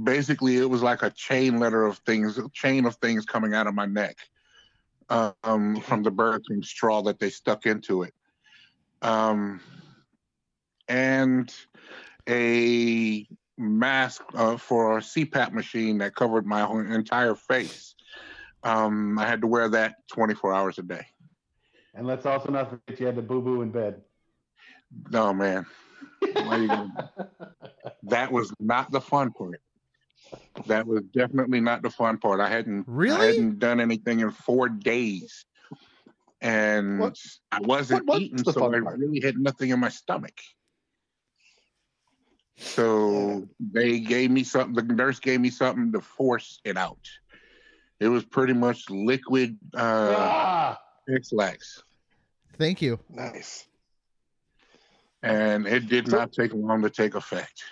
Basically, 0.04 0.56
it 0.58 0.70
was 0.70 0.82
like 0.82 1.02
a 1.02 1.10
chain 1.10 1.58
letter 1.58 1.84
of 1.84 1.98
things, 1.98 2.38
a 2.38 2.48
chain 2.50 2.86
of 2.86 2.94
things 2.96 3.24
coming 3.24 3.54
out 3.54 3.66
of 3.66 3.74
my 3.74 3.86
neck 3.86 4.18
um, 5.10 5.80
from 5.80 6.04
the 6.04 6.12
Burlington 6.12 6.62
straw 6.62 7.02
that 7.02 7.18
they 7.18 7.30
stuck 7.30 7.66
into 7.66 8.04
it. 8.04 8.14
Um, 9.06 9.60
and 10.88 11.52
a 12.28 13.24
mask 13.56 14.22
uh, 14.34 14.56
for 14.56 14.98
a 14.98 15.00
CPAP 15.00 15.52
machine 15.52 15.98
that 15.98 16.16
covered 16.16 16.44
my 16.44 16.62
whole 16.62 16.80
entire 16.80 17.36
face. 17.36 17.94
Um, 18.64 19.16
I 19.16 19.26
had 19.26 19.42
to 19.42 19.46
wear 19.46 19.68
that 19.68 19.94
24 20.12 20.52
hours 20.52 20.78
a 20.78 20.82
day. 20.82 21.06
And 21.94 22.04
let's 22.06 22.26
also 22.26 22.50
not 22.50 22.68
forget 22.68 22.98
you 22.98 23.06
had 23.06 23.14
the 23.16 23.22
boo 23.22 23.40
boo 23.40 23.62
in 23.62 23.70
bed. 23.70 24.02
No, 25.10 25.32
man. 25.32 25.66
Why 26.32 26.56
you 26.58 26.68
gonna- 26.68 27.10
that 28.04 28.32
was 28.32 28.52
not 28.58 28.90
the 28.90 29.00
fun 29.00 29.30
part. 29.30 29.60
That 30.66 30.84
was 30.86 31.02
definitely 31.14 31.60
not 31.60 31.82
the 31.82 31.90
fun 31.90 32.18
part. 32.18 32.40
I 32.40 32.48
hadn't 32.48 32.80
I 32.80 32.84
Really? 32.88 33.26
hadn't 33.28 33.58
done 33.60 33.78
anything 33.80 34.18
in 34.20 34.32
four 34.32 34.68
days, 34.68 35.44
and 36.40 36.98
What- 36.98 37.18
I 37.52 37.60
wasn't 37.60 38.06
what- 38.06 38.20
eating, 38.22 38.38
so 38.38 38.50
I 38.72 38.80
part? 38.80 38.98
really 38.98 39.20
had 39.20 39.38
nothing 39.38 39.70
in 39.70 39.80
my 39.80 39.88
stomach. 39.88 40.38
So 42.58 43.48
they 43.60 44.00
gave 44.00 44.30
me 44.30 44.42
something. 44.42 44.74
The 44.86 44.94
nurse 44.94 45.20
gave 45.20 45.40
me 45.40 45.50
something 45.50 45.92
to 45.92 46.00
force 46.00 46.60
it 46.64 46.76
out. 46.76 46.98
It 48.00 48.08
was 48.08 48.24
pretty 48.24 48.52
much 48.54 48.88
liquid 48.90 49.58
uh, 49.74 50.14
Ah! 50.18 50.80
Ex-Lax, 51.08 51.82
Thank 52.58 52.82
you. 52.82 52.98
Nice. 53.08 53.68
and 55.22 55.66
it 55.66 55.86
did 55.88 56.08
So- 56.10 56.16
not 56.16 56.32
take 56.32 56.52
long 56.52 56.82
to 56.82 56.90
take 56.90 57.14
effect. 57.14 57.62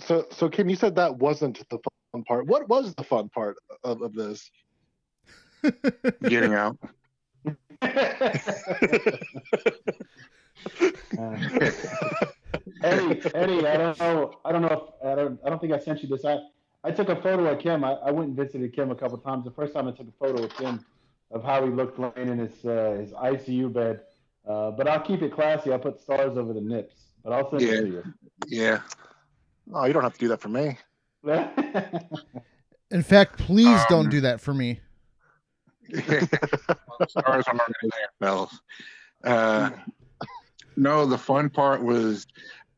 So, 0.00 0.26
so 0.32 0.48
Kim, 0.48 0.68
you 0.68 0.74
said 0.76 0.96
that 0.96 1.16
wasn't 1.18 1.56
the 1.70 1.78
fun 2.12 2.24
part. 2.24 2.46
What 2.46 2.68
was 2.68 2.94
the 2.96 3.04
fun 3.04 3.28
part 3.28 3.56
of, 3.84 4.02
of 4.02 4.12
this? 4.12 4.50
Getting 6.22 6.54
out. 6.54 6.76
Eddie, 12.82 13.20
Eddie, 13.34 13.66
I 13.66 13.76
don't 13.76 13.98
know. 13.98 14.38
I 14.44 14.52
don't 14.52 14.62
know 14.62 14.68
if 14.68 15.06
I 15.06 15.14
don't. 15.14 15.40
I 15.44 15.50
don't 15.50 15.60
think 15.60 15.72
I 15.72 15.78
sent 15.78 16.02
you 16.02 16.08
this. 16.08 16.24
I 16.24 16.38
I 16.82 16.90
took 16.90 17.08
a 17.08 17.16
photo 17.16 17.46
of 17.46 17.58
Kim. 17.58 17.84
I, 17.84 17.92
I 17.94 18.10
went 18.10 18.28
and 18.28 18.36
visited 18.36 18.72
Kim 18.74 18.90
a 18.90 18.94
couple 18.94 19.18
times. 19.18 19.44
The 19.44 19.50
first 19.50 19.74
time 19.74 19.88
I 19.88 19.92
took 19.92 20.08
a 20.08 20.12
photo 20.18 20.44
of 20.44 20.54
Kim 20.56 20.84
of 21.30 21.42
how 21.44 21.64
he 21.64 21.70
looked 21.70 21.98
laying 21.98 22.28
in 22.28 22.38
his 22.38 22.64
uh, 22.64 22.96
his 22.98 23.12
ICU 23.12 23.72
bed. 23.72 24.00
Uh, 24.48 24.70
but 24.72 24.86
I'll 24.88 25.00
keep 25.00 25.22
it 25.22 25.32
classy. 25.32 25.72
I'll 25.72 25.78
put 25.78 26.00
stars 26.00 26.36
over 26.36 26.52
the 26.52 26.60
nips. 26.60 26.96
But 27.22 27.32
I'll 27.32 27.48
send 27.50 27.62
Yeah. 27.62 27.68
it 27.72 27.80
to 27.80 27.86
you. 27.88 28.02
Yeah. 28.48 28.80
Oh, 29.72 29.86
you 29.86 29.92
don't 29.94 30.02
have 30.02 30.12
to 30.12 30.18
do 30.18 30.28
that 30.28 30.40
for 30.42 30.48
me. 30.50 30.76
In 32.90 33.02
fact, 33.02 33.38
please 33.38 33.80
Um, 33.80 33.86
don't 33.88 34.10
do 34.10 34.20
that 34.20 34.40
for 34.42 34.52
me. 34.52 34.80
Stars 37.08 37.44
are 37.46 37.54
already 37.54 37.74
there, 37.82 38.08
fellas. 38.20 38.60
Uh, 39.22 39.70
no, 40.76 41.06
the 41.06 41.18
fun 41.18 41.50
part 41.50 41.82
was 41.82 42.26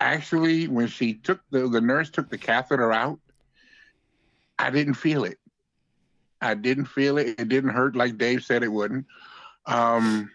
actually 0.00 0.68
when 0.68 0.86
she 0.86 1.14
took 1.14 1.40
the 1.50 1.68
the 1.68 1.80
nurse 1.80 2.10
took 2.10 2.28
the 2.30 2.38
catheter 2.38 2.92
out. 2.92 3.18
I 4.58 4.70
didn't 4.70 4.94
feel 4.94 5.24
it. 5.24 5.38
I 6.40 6.54
didn't 6.54 6.86
feel 6.86 7.18
it. 7.18 7.38
It 7.40 7.48
didn't 7.48 7.70
hurt 7.70 7.96
like 7.96 8.18
Dave 8.18 8.44
said 8.44 8.62
it 8.62 8.72
wouldn't. 8.72 9.06
Um, 9.66 10.30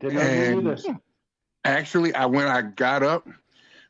Didn't 0.00 0.18
And- 0.18 1.00
actually, 1.64 2.14
I 2.14 2.26
when 2.26 2.46
I 2.46 2.62
got 2.62 3.02
up, 3.02 3.26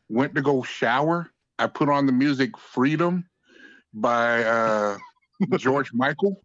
went 0.08 0.34
to 0.36 0.42
go 0.42 0.62
shower. 0.62 1.30
I 1.58 1.66
put 1.66 1.88
on 1.88 2.06
the 2.06 2.12
music 2.12 2.56
"Freedom" 2.56 3.28
by 3.92 4.44
uh, 4.44 4.98
George 5.58 5.92
Michael. 5.92 6.40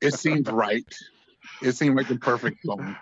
It 0.00 0.14
seemed 0.14 0.48
right. 0.48 0.84
It 1.62 1.72
seemed 1.72 1.96
like 1.96 2.08
the 2.08 2.18
perfect 2.18 2.62
song. 2.62 2.96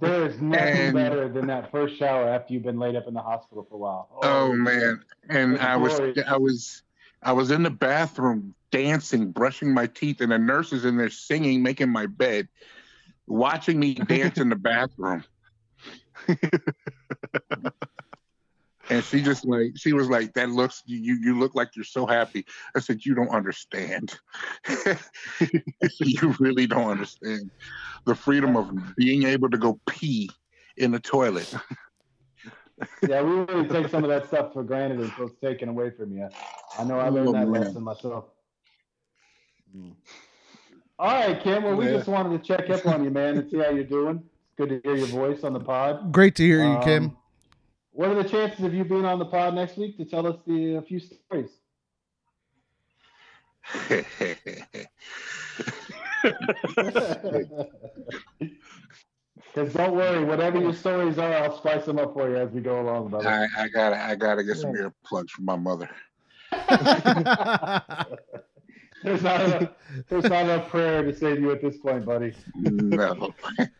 there 0.00 0.26
is 0.26 0.40
nothing 0.40 0.76
And- 0.76 0.94
better 0.94 1.28
than 1.28 1.46
that 1.48 1.70
first 1.70 1.96
shower 1.98 2.28
after 2.28 2.52
you've 2.54 2.62
been 2.62 2.78
laid 2.78 2.96
up 2.96 3.06
in 3.06 3.14
the 3.14 3.22
hospital 3.22 3.66
for 3.68 3.74
a 3.76 3.78
while. 3.78 4.08
Oh 4.22 4.52
man! 4.52 5.02
And 5.28 5.58
I 5.58 5.76
was. 5.76 6.00
I 6.26 6.36
was 6.36 6.82
I 7.22 7.32
was 7.32 7.50
in 7.50 7.62
the 7.62 7.70
bathroom 7.70 8.54
dancing, 8.70 9.30
brushing 9.32 9.72
my 9.72 9.86
teeth, 9.86 10.20
and 10.20 10.30
the 10.32 10.38
nurse 10.38 10.72
is 10.72 10.84
in 10.84 10.96
there 10.96 11.10
singing, 11.10 11.62
making 11.62 11.88
my 11.88 12.06
bed, 12.06 12.48
watching 13.26 13.80
me 13.80 13.94
dance 13.94 14.38
in 14.38 14.48
the 14.48 14.56
bathroom. 14.56 15.24
and 18.90 19.04
she 19.04 19.22
just 19.22 19.44
like 19.44 19.72
she 19.76 19.92
was 19.92 20.08
like, 20.08 20.34
"That 20.34 20.50
looks 20.50 20.82
you 20.86 21.18
you 21.20 21.38
look 21.38 21.54
like 21.54 21.74
you're 21.74 21.84
so 21.84 22.06
happy." 22.06 22.44
I 22.74 22.80
said, 22.80 23.04
"You 23.04 23.14
don't 23.14 23.30
understand. 23.30 24.18
you 26.00 26.34
really 26.38 26.66
don't 26.66 26.90
understand 26.90 27.50
the 28.06 28.14
freedom 28.14 28.56
of 28.56 28.70
being 28.96 29.24
able 29.24 29.50
to 29.50 29.58
go 29.58 29.80
pee 29.88 30.30
in 30.76 30.90
the 30.90 31.00
toilet." 31.00 31.52
Yeah, 33.08 33.22
we 33.22 33.30
really 33.30 33.66
take 33.68 33.88
some 33.88 34.04
of 34.04 34.10
that 34.10 34.26
stuff 34.26 34.52
for 34.52 34.62
granted 34.62 35.00
until 35.00 35.28
it's 35.28 35.40
taken 35.40 35.70
away 35.70 35.90
from 35.90 36.12
you. 36.12 36.28
I 36.78 36.84
know 36.84 36.98
I 36.98 37.08
learned 37.08 37.28
Oh, 37.28 37.32
that 37.32 37.48
man. 37.48 37.62
lesson 37.62 37.82
myself. 37.82 38.26
Mm. 39.74 39.94
All 40.98 41.06
right, 41.06 41.40
Kim. 41.42 41.62
Well, 41.62 41.76
we 41.76 41.86
Yeah. 41.86 41.92
just 41.92 42.08
wanted 42.08 42.42
to 42.42 42.46
check 42.46 42.68
up 42.68 42.84
on 42.86 43.02
you, 43.02 43.10
man, 43.10 43.38
and 43.38 43.50
see 43.50 43.56
how 43.56 43.70
you're 43.70 43.84
doing. 43.84 44.16
It's 44.18 44.54
good 44.58 44.68
to 44.68 44.80
hear 44.86 44.96
your 44.96 45.06
voice 45.06 45.42
on 45.42 45.54
the 45.54 45.60
pod. 45.60 46.12
Great 46.12 46.34
to 46.36 46.42
hear 46.44 46.62
you, 46.62 46.78
Kim. 46.80 47.04
Um, 47.04 47.16
What 47.96 48.10
are 48.10 48.22
the 48.22 48.28
chances 48.28 48.62
of 48.62 48.74
you 48.74 48.84
being 48.84 49.06
on 49.06 49.18
the 49.18 49.24
pod 49.24 49.54
next 49.54 49.78
week 49.78 49.96
to 49.96 50.04
tell 50.04 50.26
us 50.26 50.36
the 50.46 50.74
a 50.74 50.82
few 50.82 51.00
stories? 51.00 51.48
Because 59.54 59.72
don't 59.72 59.94
worry, 59.94 60.22
whatever 60.24 60.60
your 60.60 60.74
stories 60.74 61.18
are, 61.18 61.32
I'll 61.32 61.56
spice 61.56 61.86
them 61.86 61.98
up 61.98 62.12
for 62.12 62.28
you 62.28 62.36
as 62.36 62.50
we 62.50 62.60
go 62.60 62.82
along, 62.82 63.08
brother. 63.08 63.26
I, 63.26 63.46
I 63.62 63.68
gotta 63.68 63.96
I 63.98 64.14
gotta 64.14 64.44
get 64.44 64.58
some 64.58 64.74
earplugs 64.74 65.30
from 65.30 65.46
my 65.46 65.56
mother. 65.56 65.88
There's 69.02 69.22
not 69.22 69.40
enough, 69.40 69.68
there's 70.08 70.24
not 70.24 70.44
enough 70.44 70.68
prayer 70.68 71.02
to 71.02 71.14
save 71.14 71.40
you 71.40 71.52
at 71.52 71.62
this 71.62 71.78
point, 71.78 72.04
buddy. 72.04 72.34
No. 72.56 73.32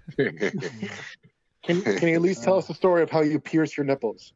Can, 1.66 1.82
can 1.96 2.08
you 2.08 2.14
at 2.14 2.22
least 2.22 2.42
tell 2.44 2.56
us 2.56 2.66
the 2.68 2.74
story 2.74 3.02
of 3.02 3.10
how 3.10 3.20
you 3.20 3.40
pierce 3.40 3.76
your 3.76 3.84
nipples? 3.84 4.32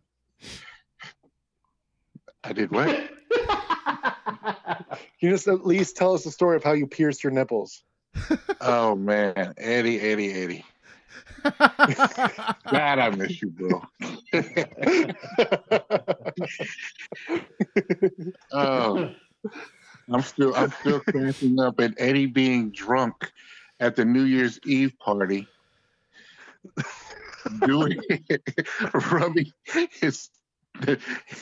I 2.42 2.52
did 2.52 2.70
what? 2.70 2.88
Can 5.20 5.28
you 5.28 5.30
just 5.30 5.48
at 5.48 5.66
least 5.66 5.96
tell 5.96 6.14
us 6.14 6.24
the 6.24 6.30
story 6.30 6.56
of 6.56 6.64
how 6.64 6.72
you 6.72 6.86
pierced 6.86 7.22
your 7.22 7.32
nipples? 7.32 7.84
Oh 8.60 8.94
man, 8.94 9.54
Eddie, 9.58 10.00
Eddie, 10.00 10.32
Eddie. 10.32 10.64
God, 11.44 12.98
I 12.98 13.10
miss 13.10 13.42
you, 13.42 13.50
bro. 13.50 13.82
oh, 18.52 19.10
I'm 20.12 20.22
still, 20.22 20.54
I'm 20.54 20.72
still 20.80 21.00
cracking 21.00 21.60
up 21.60 21.78
at 21.80 21.94
Eddie 21.98 22.26
being 22.26 22.70
drunk 22.70 23.30
at 23.78 23.96
the 23.96 24.04
New 24.04 24.24
Year's 24.24 24.58
Eve 24.64 24.98
party, 24.98 25.46
doing, 27.66 28.00
rubbing 29.10 29.46
his, 30.00 30.28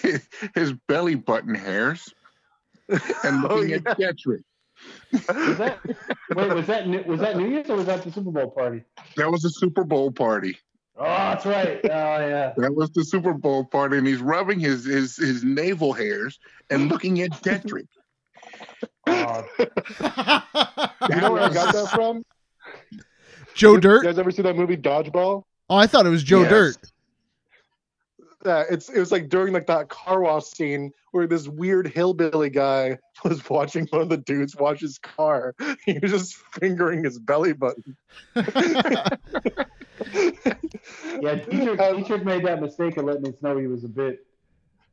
his, 0.02 0.28
his 0.54 0.72
belly 0.88 1.14
button 1.14 1.54
hairs, 1.54 2.12
and 2.88 3.44
Oh, 3.44 3.56
looking 3.56 3.72
at 3.74 3.84
Detrick. 3.98 4.42
Was 5.12 5.58
that 5.58 5.78
wait? 6.36 6.54
Was 6.54 6.66
that 6.68 7.06
was 7.06 7.20
that 7.20 7.36
New 7.36 7.48
Year's 7.48 7.68
or 7.68 7.76
was 7.76 7.86
that 7.86 8.04
the 8.04 8.12
Super 8.12 8.30
Bowl 8.30 8.50
party? 8.50 8.84
That 9.16 9.30
was 9.30 9.42
the 9.42 9.50
Super 9.50 9.82
Bowl 9.84 10.12
party. 10.12 10.56
Oh, 10.96 11.04
that's 11.04 11.46
right. 11.46 11.80
Oh, 11.84 11.88
yeah. 11.88 12.52
That 12.56 12.74
was 12.74 12.90
the 12.90 13.04
Super 13.04 13.32
Bowl 13.32 13.64
party, 13.64 13.98
and 13.98 14.06
he's 14.06 14.20
rubbing 14.20 14.60
his 14.60 14.84
his, 14.84 15.16
his 15.16 15.42
navel 15.44 15.92
hairs 15.92 16.38
and 16.70 16.88
looking 16.88 17.20
at 17.22 17.30
Detrick. 17.42 17.88
Oh, 19.06 19.44
You 21.08 21.16
know 21.20 21.32
where 21.32 21.42
I 21.42 21.52
got 21.52 21.72
that 21.74 21.90
from? 21.92 22.24
Joe 23.54 23.74
You 23.74 23.80
Dirt. 23.80 24.04
guys 24.04 24.18
ever 24.18 24.30
see 24.30 24.42
that 24.42 24.56
movie 24.56 24.76
Dodgeball? 24.76 25.42
Oh, 25.70 25.76
I 25.76 25.86
thought 25.86 26.06
it 26.06 26.10
was 26.10 26.22
Joe 26.22 26.42
Yes. 26.42 26.50
Dirt. 26.50 26.76
Yeah, 28.46 28.64
it's 28.70 28.88
it 28.88 28.98
was 29.00 29.10
like 29.10 29.28
during 29.28 29.52
like 29.52 29.66
that 29.66 29.88
car 29.88 30.20
wash 30.20 30.44
scene 30.44 30.92
where 31.10 31.26
this 31.26 31.48
weird 31.48 31.88
hillbilly 31.88 32.50
guy 32.50 32.98
was 33.24 33.48
watching 33.50 33.86
one 33.90 34.00
of 34.02 34.08
the 34.08 34.16
dudes 34.16 34.54
wash 34.56 34.80
his 34.80 34.98
car. 34.98 35.54
He 35.84 35.98
was 35.98 36.12
just 36.12 36.36
fingering 36.60 37.02
his 37.04 37.18
belly 37.18 37.52
button. 37.52 37.96
yeah. 38.36 39.08
Dietrich, 41.34 41.80
Um, 41.80 41.96
Dietrich 41.96 42.24
made 42.24 42.44
that 42.46 42.60
mistake 42.60 42.96
of 42.96 43.04
letting 43.06 43.26
us 43.26 43.42
know 43.42 43.58
he 43.58 43.66
was 43.66 43.84
a 43.84 43.88
bit 43.88 44.24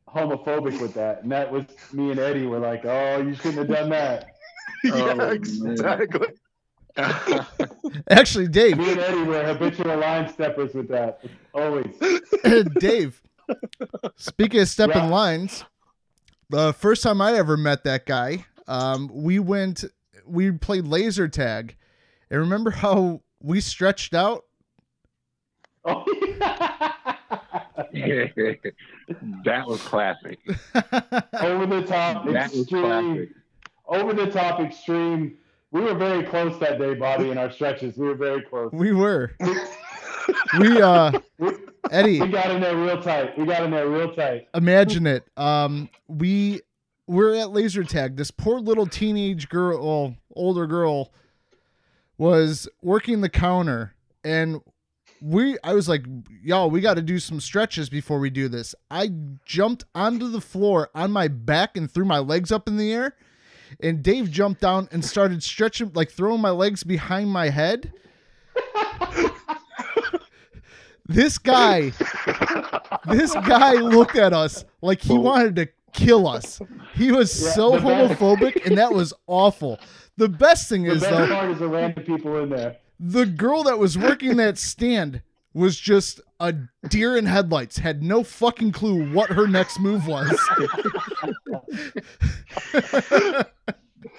homophobic 0.08 0.80
with 0.80 0.94
that, 0.94 1.22
and 1.22 1.30
that 1.32 1.50
was 1.50 1.64
me 1.92 2.10
and 2.10 2.18
Eddie 2.18 2.46
were 2.46 2.58
like, 2.58 2.84
"Oh, 2.84 3.18
you 3.18 3.34
shouldn't 3.34 3.58
have 3.58 3.68
done 3.68 3.90
that." 3.90 4.30
Oh, 4.86 5.06
yeah, 5.06 5.14
man. 5.14 6.36
Exactly. 6.96 7.66
Actually, 8.10 8.48
Dave. 8.48 8.78
Me 8.78 8.90
and 8.92 9.00
Eddie 9.00 9.22
were 9.22 9.42
habitual 9.44 9.96
line 9.98 10.32
steppers 10.32 10.74
with 10.74 10.88
that, 10.88 11.20
always. 11.54 11.86
Dave. 12.80 13.22
Speaking 14.16 14.60
of 14.60 14.68
stepping 14.68 14.96
Yeah. 15.04 15.08
lines, 15.10 15.64
the 16.50 16.72
first 16.72 17.02
time 17.02 17.20
I 17.20 17.34
ever 17.34 17.56
met 17.56 17.84
that 17.84 18.06
guy, 18.06 18.44
um, 18.66 19.10
we 19.12 19.38
went, 19.38 19.84
we 20.26 20.50
played 20.52 20.86
laser 20.86 21.28
tag, 21.28 21.76
and 22.30 22.40
remember 22.40 22.70
how 22.70 23.22
we 23.42 23.60
stretched 23.60 24.14
out? 24.14 24.44
Oh, 25.84 26.04
yeah. 27.92 28.26
that 29.44 29.66
was 29.66 29.80
classic. 29.82 30.38
over 31.40 31.66
the 31.66 31.82
top, 31.86 32.26
That 32.26 32.52
extreme, 32.54 32.82
classic. 32.82 33.28
over 33.86 34.12
the 34.12 34.26
top, 34.30 34.58
extreme. 34.60 35.38
We 35.76 35.82
were 35.82 35.92
very 35.92 36.24
close 36.24 36.58
that 36.60 36.78
day, 36.78 36.94
Bobby, 36.94 37.28
in 37.28 37.36
our 37.36 37.52
stretches. 37.52 37.98
We 37.98 38.06
were 38.06 38.14
very 38.14 38.40
close. 38.40 38.70
we 38.72 38.92
were. 38.92 39.36
we 40.58 40.80
uh 40.80 41.12
Eddie, 41.90 42.18
we 42.18 42.28
got 42.28 42.50
in 42.50 42.62
there 42.62 42.74
real 42.74 43.02
tight. 43.02 43.38
We 43.38 43.44
got 43.44 43.62
in 43.62 43.72
there 43.72 43.86
real 43.86 44.14
tight. 44.14 44.48
imagine 44.54 45.06
it. 45.06 45.24
Um, 45.36 45.90
we 46.08 46.62
we're 47.06 47.34
at 47.34 47.50
laser 47.50 47.84
tag. 47.84 48.16
This 48.16 48.30
poor 48.30 48.58
little 48.58 48.86
teenage 48.86 49.50
girl, 49.50 49.84
well, 49.84 50.16
older 50.34 50.66
girl, 50.66 51.12
was 52.16 52.66
working 52.80 53.20
the 53.20 53.28
counter, 53.28 53.94
and 54.24 54.62
we. 55.20 55.58
I 55.62 55.74
was 55.74 55.90
like, 55.90 56.06
"Y'all, 56.42 56.70
we 56.70 56.80
got 56.80 56.94
to 56.94 57.02
do 57.02 57.18
some 57.18 57.38
stretches 57.38 57.90
before 57.90 58.18
we 58.18 58.30
do 58.30 58.48
this." 58.48 58.74
I 58.90 59.10
jumped 59.44 59.84
onto 59.94 60.30
the 60.30 60.40
floor 60.40 60.88
on 60.94 61.12
my 61.12 61.28
back 61.28 61.76
and 61.76 61.90
threw 61.90 62.06
my 62.06 62.18
legs 62.18 62.50
up 62.50 62.66
in 62.66 62.78
the 62.78 62.94
air, 62.94 63.14
and 63.80 64.02
Dave 64.02 64.30
jumped 64.30 64.60
down 64.60 64.88
and 64.92 65.04
started 65.04 65.42
stretching, 65.42 65.90
like 65.94 66.10
throwing 66.10 66.40
my 66.40 66.50
legs 66.50 66.82
behind 66.84 67.30
my 67.30 67.48
head. 67.50 67.92
this 71.06 71.38
guy 71.38 71.92
this 73.06 73.32
guy 73.34 73.74
looked 73.74 74.16
at 74.16 74.32
us 74.32 74.64
like 74.82 75.00
he 75.00 75.16
wanted 75.16 75.56
to 75.56 75.68
kill 75.92 76.26
us. 76.26 76.60
He 76.94 77.12
was 77.12 77.30
so 77.30 77.72
homophobic, 77.78 78.66
and 78.66 78.76
that 78.78 78.92
was 78.92 79.12
awful. 79.26 79.78
The 80.16 80.28
best 80.28 80.68
thing 80.68 80.82
The 80.84 80.92
is 80.92 81.00
best 81.02 81.12
though, 81.12 81.26
part 81.28 81.50
is 81.50 81.58
the 81.58 81.68
random 81.68 82.04
people 82.04 82.42
in 82.42 82.48
there. 82.50 82.76
the 82.98 83.26
girl 83.26 83.62
that 83.64 83.78
was 83.78 83.96
working 83.96 84.36
that 84.38 84.58
stand 84.58 85.22
was 85.54 85.78
just 85.78 86.20
a 86.40 86.54
deer 86.88 87.16
in 87.16 87.24
headlights. 87.26 87.78
Had 87.78 88.02
no 88.02 88.22
fucking 88.22 88.72
clue 88.72 89.10
what 89.12 89.30
her 89.30 89.46
next 89.46 89.78
move 89.80 90.06
was. 90.06 90.28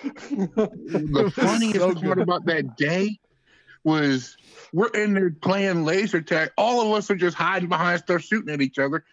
the 0.04 1.32
funniest 1.36 1.78
so 1.80 1.96
part 1.96 2.20
about 2.20 2.46
that 2.46 2.78
day 2.78 3.20
was 3.84 4.38
we're 4.74 4.90
in 4.90 5.14
there 5.14 5.30
playing 5.30 5.86
laser 5.86 6.22
tag. 6.22 6.52
All 6.58 6.82
of 6.82 6.98
us 6.98 7.10
are 7.10 7.16
just 7.16 7.38
hiding 7.38 7.70
behind 7.70 8.00
stuff, 8.00 8.22
shooting 8.22 8.54
at 8.54 8.62
each 8.62 8.80
other. 8.80 9.06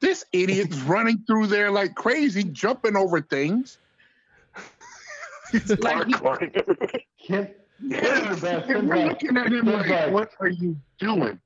This 0.00 0.24
idiot's 0.32 0.76
running 0.82 1.22
through 1.26 1.46
there 1.46 1.70
like 1.70 1.94
crazy, 1.94 2.44
jumping 2.44 2.96
over 2.96 3.20
things. 3.20 3.78
It's 5.52 5.70
like, 5.78 6.08
Kim, 7.18 7.48
yeah. 7.80 8.64
We're 8.68 9.06
looking 9.06 9.36
at 9.36 9.52
him 9.52 9.66
like, 9.66 9.88
like- 9.88 10.10
"What 10.12 10.32
are 10.40 10.48
you 10.48 10.76
doing?" 10.98 11.40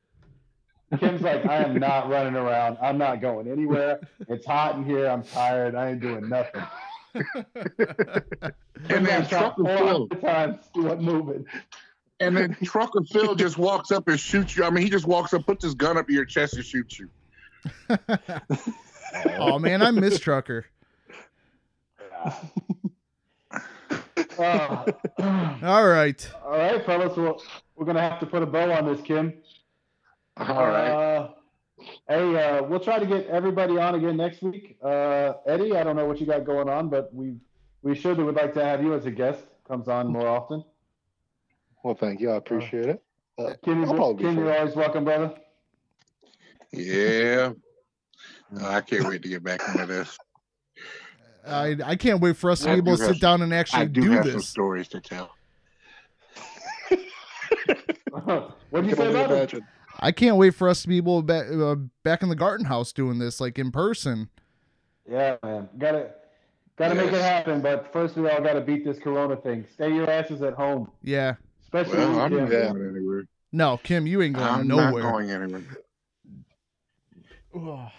Kim's 0.98 1.22
like, 1.22 1.46
I 1.46 1.56
am 1.62 1.78
not 1.78 2.08
running 2.08 2.34
around. 2.34 2.78
I'm 2.82 2.98
not 2.98 3.20
going 3.20 3.46
anywhere. 3.48 4.00
It's 4.28 4.44
hot 4.44 4.74
in 4.76 4.84
here. 4.84 5.06
I'm 5.06 5.22
tired. 5.22 5.74
I 5.74 5.90
ain't 5.90 6.00
doing 6.00 6.28
nothing. 6.28 6.62
And 8.88 9.04
then 9.06 9.22
I 9.22 9.26
shot 9.26 9.56
Trucker 9.56 9.64
Phil, 9.64 10.08
400 10.08 10.20
times. 10.22 10.56
She 10.74 10.80
wasn't 10.80 11.02
moving. 11.02 11.44
and 12.18 12.34
then 12.34 12.56
Trucker 12.64 13.02
Phil 13.02 13.34
just 13.34 13.58
walks 13.58 13.90
up 13.90 14.08
and 14.08 14.18
shoots 14.18 14.56
you. 14.56 14.64
I 14.64 14.70
mean, 14.70 14.82
he 14.82 14.88
just 14.90 15.06
walks 15.06 15.34
up, 15.34 15.44
puts 15.44 15.62
his 15.62 15.74
gun 15.74 15.98
up 15.98 16.06
to 16.06 16.12
your 16.14 16.24
chest, 16.24 16.54
and 16.54 16.64
shoots 16.64 16.98
you. 16.98 17.10
oh 19.38 19.58
man, 19.58 19.82
I 19.82 19.90
miss 19.90 20.18
Trucker. 20.18 20.64
Uh, 24.38 24.84
All 25.62 25.86
right. 25.86 26.30
all 26.44 26.52
right, 26.52 26.84
fellas. 26.86 27.16
Well, 27.16 27.42
we're 27.76 27.84
gonna 27.86 28.00
have 28.00 28.18
to 28.20 28.26
put 28.26 28.42
a 28.42 28.46
bow 28.46 28.72
on 28.72 28.86
this, 28.86 29.00
Kim. 29.02 29.34
All 30.36 30.66
right. 30.66 30.90
Uh, 30.90 31.28
hey, 32.08 32.36
uh, 32.36 32.62
we'll 32.64 32.80
try 32.80 32.98
to 32.98 33.06
get 33.06 33.26
everybody 33.26 33.78
on 33.78 33.94
again 33.94 34.16
next 34.16 34.42
week. 34.42 34.76
Uh, 34.82 35.34
Eddie, 35.46 35.76
I 35.76 35.82
don't 35.82 35.96
know 35.96 36.06
what 36.06 36.20
you 36.20 36.26
got 36.26 36.44
going 36.44 36.68
on, 36.68 36.88
but 36.88 37.12
we 37.14 37.34
we 37.82 37.94
surely 37.94 38.24
would 38.24 38.36
like 38.36 38.54
to 38.54 38.64
have 38.64 38.82
you 38.82 38.94
as 38.94 39.06
a 39.06 39.10
guest. 39.10 39.44
Comes 39.66 39.88
on 39.88 40.08
more 40.08 40.26
often. 40.26 40.64
Well, 41.84 41.94
thank 41.94 42.20
you. 42.20 42.30
I 42.30 42.36
appreciate 42.36 42.86
it. 42.86 43.02
Uh, 43.38 43.52
Kim, 43.64 43.84
I'll 43.84 43.94
probably 43.94 44.14
be 44.14 44.24
Kim 44.24 44.34
free. 44.34 44.44
you're 44.44 44.58
always 44.58 44.74
welcome, 44.74 45.04
brother. 45.04 45.34
Yeah. 46.72 47.52
I 48.62 48.80
can't 48.80 49.06
wait 49.06 49.22
to 49.22 49.28
get 49.28 49.44
back 49.44 49.60
into 49.68 49.86
this. 49.86 50.18
I 51.46 51.76
I 51.84 51.96
can't 51.96 52.20
wait 52.20 52.36
for 52.36 52.50
us 52.50 52.60
to 52.60 52.66
be 52.66 52.72
able 52.72 52.96
to 52.96 53.02
have 53.02 53.12
sit 53.14 53.20
down 53.20 53.42
and 53.42 53.54
I 53.54 53.58
actually 53.58 53.86
do, 53.86 54.02
do 54.02 54.10
have 54.10 54.24
some 54.24 54.34
this. 54.34 54.48
stories 54.48 54.88
to 54.88 55.00
tell. 55.00 55.30
what 58.10 58.82
do 58.82 58.88
you 58.88 58.94
can 58.94 58.96
say 58.96 59.06
only 59.06 59.20
about 59.20 59.54
it? 59.54 59.62
Imagine. 59.92 60.06
I 60.08 60.12
can't 60.12 60.36
wait 60.36 60.54
for 60.54 60.68
us 60.68 60.82
to 60.82 60.88
be 60.88 60.96
able 60.96 61.20
to 61.20 61.26
back 61.26 61.46
uh, 61.50 61.76
back 62.04 62.22
in 62.22 62.28
the 62.28 62.36
garden 62.36 62.66
house 62.66 62.92
doing 62.92 63.18
this 63.18 63.40
like 63.40 63.58
in 63.58 63.70
person. 63.70 64.28
Yeah, 65.10 65.36
man. 65.42 65.68
Gotta 65.78 66.10
gotta 66.76 66.94
make 66.94 67.12
it 67.12 67.20
happen, 67.20 67.60
but 67.60 67.92
first 67.92 68.16
we 68.16 68.28
all 68.28 68.40
gotta 68.40 68.60
beat 68.60 68.84
this 68.84 68.98
corona 68.98 69.36
thing. 69.36 69.66
Stay 69.74 69.92
your 69.94 70.08
asses 70.10 70.42
at 70.42 70.54
home. 70.54 70.90
Yeah. 71.02 71.34
Especially 71.62 71.98
Well, 71.98 72.20
I'm 72.20 72.30
Kim. 72.30 72.38
not 72.40 72.50
going 72.50 72.88
anywhere. 72.96 73.24
No, 73.52 73.76
Kim, 73.82 74.06
you 74.06 74.22
ain't 74.22 74.36
going 74.36 74.46
I'm 74.48 74.68
nowhere. 74.68 75.02
not 75.02 75.10
going 75.12 75.30
anywhere. 75.30 75.62
Ugh. 77.54 77.90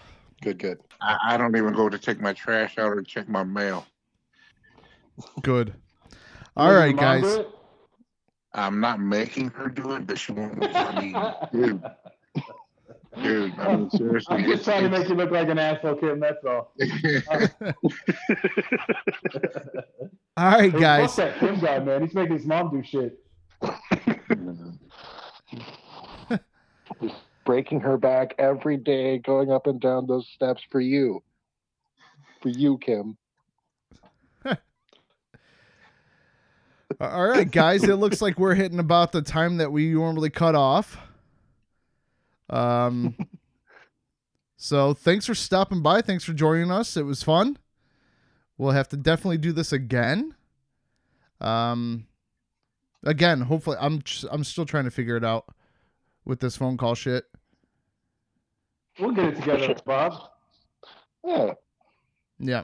Good, 0.41 0.57
good. 0.57 0.79
I, 1.01 1.17
I 1.29 1.37
don't 1.37 1.55
even 1.55 1.73
go 1.73 1.87
to 1.89 1.97
take 1.99 2.19
my 2.19 2.33
trash 2.33 2.77
out 2.77 2.87
or 2.91 3.01
check 3.03 3.27
my 3.29 3.43
mail. 3.43 3.85
Good. 5.41 5.73
You 6.09 6.13
All 6.57 6.67
making 6.67 6.77
right, 6.79 6.85
your 6.87 6.95
mom 6.95 7.21
guys. 7.21 7.35
do 7.37 7.45
I'm 8.53 8.79
not 8.79 8.99
making 8.99 9.49
her 9.51 9.69
do 9.69 9.93
it, 9.93 10.05
but 10.05 10.19
she 10.19 10.33
won't. 10.33 10.61
I 10.75 10.99
mean, 10.99 11.15
dude, 11.53 11.81
dude, 13.21 13.53
I 13.57 13.75
mean, 13.75 13.89
seriously. 13.91 14.35
I'm 14.35 14.43
just 14.43 14.65
trying 14.65 14.83
to 14.83 14.89
make 14.89 15.07
you 15.07 15.15
look 15.15 15.31
like 15.31 15.47
an 15.47 15.57
asshole, 15.57 15.95
Kim. 15.95 16.19
That's 16.19 16.43
all. 16.45 16.73
All 20.37 20.51
right, 20.51 20.73
guys. 20.73 21.15
Fuck 21.15 21.17
that 21.17 21.39
Kim 21.39 21.59
guy, 21.59 21.79
man. 21.79 22.01
He's 22.01 22.13
making 22.13 22.37
his 22.37 22.45
mom 22.45 22.71
do 22.71 22.83
shit. 22.83 23.19
Breaking 27.45 27.79
her 27.79 27.97
back 27.97 28.35
every 28.37 28.75
day, 28.77 29.17
going 29.19 29.51
up 29.51 29.67
and 29.67 29.79
down 29.79 30.07
those 30.07 30.27
steps 30.27 30.61
for 30.69 30.81
you. 30.81 31.23
For 32.41 32.49
you, 32.49 32.77
Kim. 32.79 33.17
All 36.99 37.27
right, 37.27 37.49
guys. 37.49 37.83
It 37.83 37.95
looks 37.95 38.21
like 38.21 38.39
we're 38.39 38.55
hitting 38.55 38.79
about 38.79 39.11
the 39.11 39.21
time 39.21 39.57
that 39.57 39.71
we 39.71 39.91
normally 39.91 40.29
cut 40.29 40.55
off. 40.55 40.97
Um. 42.49 43.15
so 44.57 44.93
thanks 44.93 45.25
for 45.25 45.35
stopping 45.35 45.81
by. 45.81 46.01
Thanks 46.01 46.23
for 46.23 46.33
joining 46.33 46.71
us. 46.71 46.97
It 46.97 47.03
was 47.03 47.23
fun. 47.23 47.57
We'll 48.57 48.71
have 48.71 48.89
to 48.89 48.97
definitely 48.97 49.37
do 49.37 49.51
this 49.51 49.71
again. 49.71 50.35
Um. 51.39 52.07
Again, 53.03 53.41
hopefully, 53.41 53.77
I'm 53.79 54.01
just, 54.03 54.25
I'm 54.31 54.43
still 54.43 54.65
trying 54.65 54.83
to 54.85 54.91
figure 54.91 55.17
it 55.17 55.23
out 55.23 55.45
with 56.25 56.39
this 56.39 56.55
phone 56.55 56.77
call 56.77 56.93
shit. 56.93 57.25
We'll 58.99 59.11
get 59.11 59.25
it 59.25 59.35
together, 59.37 59.75
Bob. 59.85 60.13
Yeah. 61.25 61.53
Yeah. 62.39 62.63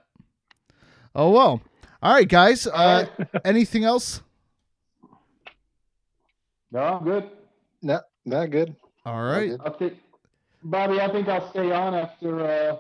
Oh 1.16 1.32
well. 1.32 1.62
All 2.02 2.14
right, 2.14 2.28
guys. 2.28 2.68
Uh, 2.68 3.08
right. 3.18 3.28
anything 3.46 3.84
else? 3.84 4.22
No, 6.72 6.80
I'm 6.80 7.04
good. 7.04 7.30
No, 7.82 8.02
not 8.26 8.52
good. 8.52 8.76
All 9.06 9.22
right. 9.24 9.50
good. 9.52 9.62
I 9.66 9.70
think, 9.70 9.94
Bobby, 10.64 11.00
I 11.00 11.10
think 11.10 11.28
I'll 11.28 11.50
stay 11.50 11.72
on 11.72 11.94
after 11.96 12.46
uh, 12.46 12.78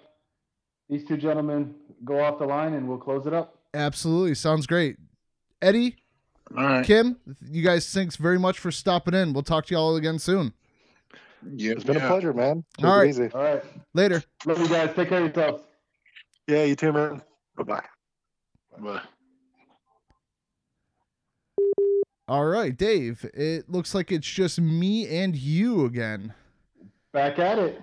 these 0.89 1.05
two 1.05 1.18
gentlemen 1.18 1.74
go 2.03 2.20
off 2.20 2.39
the 2.39 2.45
line, 2.45 2.74
and 2.74 2.88
we'll 2.88 2.97
close 2.97 3.26
it 3.26 3.34
up. 3.34 3.55
Absolutely. 3.74 4.36
Sounds 4.36 4.68
great. 4.68 4.97
Eddie, 5.61 5.95
All 6.55 6.63
right. 6.63 6.86
Kim, 6.86 7.18
you 7.49 7.63
guys 7.63 7.91
thanks 7.91 8.15
very 8.15 8.38
much 8.38 8.59
for 8.59 8.72
stopping 8.72 9.13
in. 9.13 9.34
We'll 9.34 9.43
talk 9.43 9.65
to 9.68 9.74
y'all 9.74 9.95
again 9.95 10.20
soon. 10.20 10.53
Yeah, 11.55 11.72
It's 11.74 11.84
been 11.84 11.95
yeah. 11.97 12.05
a 12.05 12.07
pleasure, 12.09 12.34
man. 12.34 12.63
Take 12.78 12.86
All 12.86 12.93
it 12.93 12.97
right. 12.99 13.09
easy. 13.09 13.30
All 13.34 13.41
right. 13.41 13.63
Later. 13.93 14.24
Love 14.45 14.59
you 14.59 14.68
guys. 14.68 14.93
Take 14.95 15.09
care 15.09 15.24
of 15.24 15.36
yourselves. 15.36 15.63
Yeah, 16.47 16.63
you 16.63 16.76
too, 16.76 16.91
man. 16.93 17.22
Bye 17.55 17.63
bye. 17.63 17.84
But 18.82 19.03
All 22.28 22.45
right, 22.45 22.75
Dave. 22.75 23.25
It 23.34 23.69
looks 23.69 23.95
like 23.95 24.11
it's 24.11 24.28
just 24.28 24.59
me 24.59 25.07
and 25.07 25.36
you 25.36 25.86
again. 25.86 26.34
Back 27.13 27.39
at 27.39 27.57
it. 27.57 27.82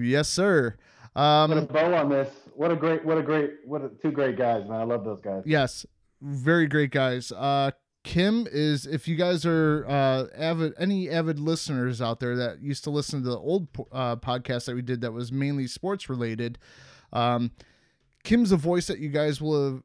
Yes, 0.00 0.28
sir. 0.28 0.76
Put 1.14 1.20
a 1.20 1.20
Um 1.20 1.66
bow 1.66 1.94
on 1.94 2.08
this. 2.08 2.28
What 2.54 2.70
a 2.72 2.76
great, 2.76 3.04
what 3.04 3.16
a 3.18 3.22
great, 3.22 3.50
what 3.64 3.82
a, 3.82 3.90
two 4.02 4.10
great 4.10 4.36
guys, 4.36 4.68
man. 4.68 4.80
I 4.80 4.84
love 4.84 5.04
those 5.04 5.20
guys. 5.20 5.42
yes. 5.46 5.86
Very 6.22 6.66
great 6.66 6.90
guys. 6.90 7.30
Uh 7.32 7.70
Kim 8.02 8.46
is 8.50 8.86
if 8.86 9.06
you 9.08 9.16
guys 9.16 9.44
are 9.44 9.84
uh 9.88 10.26
avid 10.36 10.72
any 10.78 11.10
avid 11.10 11.38
listeners 11.38 12.00
out 12.00 12.20
there 12.20 12.36
that 12.36 12.60
used 12.62 12.84
to 12.84 12.90
listen 12.90 13.22
to 13.22 13.30
the 13.30 13.38
old 13.38 13.68
uh 13.92 14.16
podcast 14.16 14.66
that 14.66 14.74
we 14.74 14.82
did 14.82 15.00
that 15.02 15.12
was 15.12 15.30
mainly 15.30 15.66
sports 15.66 16.08
related, 16.08 16.58
um 17.12 17.50
Kim's 18.24 18.50
a 18.50 18.56
voice 18.56 18.86
that 18.88 18.98
you 18.98 19.08
guys 19.10 19.40
will 19.40 19.72
have, 19.74 19.82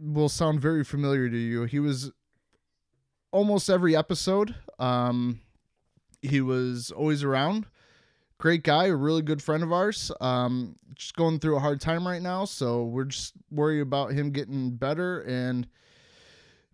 will 0.00 0.28
sound 0.28 0.60
very 0.60 0.82
familiar 0.84 1.28
to 1.28 1.36
you. 1.36 1.64
He 1.64 1.78
was 1.78 2.10
almost 3.32 3.68
every 3.70 3.94
episode. 3.96 4.54
Um 4.78 5.40
he 6.22 6.40
was 6.40 6.90
always 6.90 7.22
around. 7.22 7.66
Great 8.38 8.62
guy, 8.62 8.86
a 8.86 8.96
really 8.96 9.22
good 9.22 9.42
friend 9.42 9.62
of 9.62 9.72
ours. 9.72 10.10
Um 10.20 10.76
just 10.94 11.14
going 11.16 11.38
through 11.38 11.56
a 11.56 11.60
hard 11.60 11.80
time 11.80 12.06
right 12.06 12.22
now, 12.22 12.44
so 12.44 12.84
we're 12.84 13.04
just 13.04 13.34
worried 13.50 13.80
about 13.80 14.12
him 14.12 14.30
getting 14.30 14.70
better 14.76 15.20
and 15.22 15.66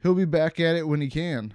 he'll 0.02 0.14
be 0.14 0.24
back 0.24 0.58
at 0.60 0.76
it 0.76 0.86
when 0.86 1.00
he 1.00 1.08
can. 1.08 1.52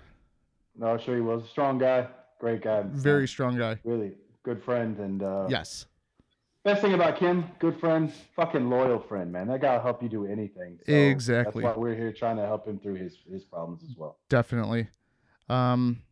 No, 0.77 0.97
sure 0.97 1.15
he 1.15 1.21
was 1.21 1.43
a 1.43 1.47
strong 1.47 1.77
guy. 1.77 2.07
great 2.39 2.61
guy. 2.63 2.83
Very 2.85 3.27
strong 3.27 3.57
guy. 3.57 3.79
really 3.83 4.13
good 4.43 4.63
friend 4.63 4.97
and 4.99 5.21
uh, 5.23 5.45
Yes. 5.49 5.85
Best 6.63 6.81
thing 6.81 6.93
about 6.93 7.17
Kim, 7.17 7.45
good 7.57 7.79
friend, 7.79 8.13
fucking 8.35 8.69
loyal 8.69 8.99
friend, 8.99 9.31
man. 9.31 9.47
That 9.47 9.61
guy 9.61 9.75
will 9.75 9.81
help 9.81 10.03
you 10.03 10.09
do 10.09 10.27
anything. 10.27 10.77
So 10.85 10.93
Exactly. 10.93 11.63
That's 11.63 11.75
why 11.75 11.81
we're 11.81 11.95
here 11.95 12.13
trying 12.13 12.37
to 12.37 12.45
help 12.45 12.67
him 12.67 12.77
through 12.77 12.95
his 12.95 13.17
his 13.29 13.43
problems 13.43 13.83
as 13.83 13.97
well. 13.97 14.17
definitely. 14.29 14.87
Um, 15.49 16.03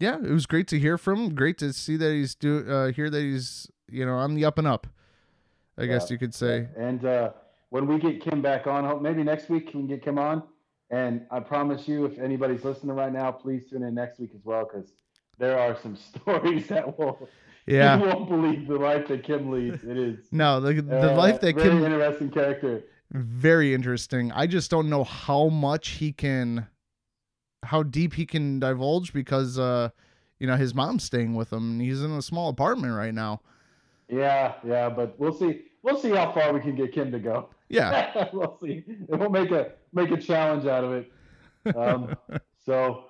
yeah, 0.00 0.16
it 0.16 0.30
was 0.30 0.46
great 0.46 0.66
to 0.68 0.80
hear 0.80 0.98
from 0.98 1.20
him. 1.20 1.34
Great 1.34 1.58
to 1.58 1.72
see 1.72 1.96
that 1.96 2.10
he's 2.10 2.34
do 2.34 2.68
uh, 2.68 2.90
hear 2.90 3.08
that 3.08 3.20
he's 3.20 3.70
you 3.88 4.04
know 4.04 4.14
on 4.14 4.34
the 4.34 4.44
up 4.44 4.58
and 4.58 4.66
up. 4.66 4.88
I 5.78 5.86
guess 5.86 6.10
you 6.10 6.18
could 6.18 6.34
say. 6.34 6.68
And 6.76 7.04
uh, 7.04 7.30
when 7.70 7.86
we 7.86 7.98
get 7.98 8.20
Kim 8.20 8.42
back 8.42 8.66
on, 8.66 8.84
hope 8.84 9.00
maybe 9.00 9.22
next 9.22 9.48
week 9.48 9.66
we 9.66 9.70
can 9.72 9.86
get 9.86 10.02
Kim 10.02 10.18
on. 10.18 10.42
And 10.90 11.24
I 11.30 11.40
promise 11.40 11.88
you, 11.88 12.04
if 12.04 12.18
anybody's 12.18 12.64
listening 12.64 12.94
right 12.94 13.12
now, 13.12 13.32
please 13.32 13.70
tune 13.70 13.82
in 13.82 13.94
next 13.94 14.18
week 14.18 14.32
as 14.34 14.44
well 14.44 14.64
because 14.64 14.92
there 15.38 15.58
are 15.58 15.78
some 15.80 15.96
stories 16.20 16.66
that 16.68 16.98
will 16.98 17.28
Yeah. 17.66 17.98
you 17.98 18.04
won't 18.04 18.28
believe 18.28 18.66
the 18.66 18.76
life 18.76 19.06
that 19.08 19.22
Kim 19.22 19.50
leads. 19.50 19.84
It 19.84 19.96
is 19.96 20.26
No, 20.32 20.60
the 20.60 20.82
the 20.82 21.12
uh, 21.12 21.16
life 21.16 21.40
that 21.40 21.54
very 21.54 21.68
Kim 21.68 21.84
interesting 21.84 22.30
character. 22.30 22.82
very 23.12 23.72
interesting. 23.74 24.32
I 24.32 24.46
just 24.46 24.70
don't 24.70 24.88
know 24.90 25.04
how 25.04 25.48
much 25.48 25.90
he 25.90 26.12
can, 26.12 26.66
how 27.62 27.82
deep 27.82 28.14
he 28.14 28.26
can 28.26 28.58
divulge 28.58 29.12
because 29.12 29.58
uh, 29.58 29.90
you 30.40 30.46
know 30.46 30.56
his 30.56 30.74
mom's 30.74 31.04
staying 31.04 31.34
with 31.34 31.52
him 31.52 31.72
and 31.72 31.82
he's 31.82 32.02
in 32.02 32.10
a 32.12 32.22
small 32.22 32.48
apartment 32.48 32.94
right 32.94 33.14
now. 33.14 33.40
Yeah, 34.08 34.54
yeah, 34.66 34.88
but 34.90 35.18
we'll 35.18 35.32
see. 35.32 35.62
We'll 35.82 35.98
see 35.98 36.10
how 36.10 36.32
far 36.32 36.52
we 36.52 36.60
can 36.60 36.74
get 36.74 36.92
Kim 36.92 37.10
to 37.12 37.18
go. 37.18 37.48
Yeah. 37.68 38.28
we'll 38.32 38.58
see. 38.62 38.84
And 39.10 39.20
we'll 39.20 39.30
make 39.30 39.50
a 39.50 39.72
make 39.92 40.10
a 40.10 40.16
challenge 40.16 40.66
out 40.66 40.84
of 40.84 40.92
it. 40.92 41.76
Um, 41.76 42.16
so, 42.66 43.04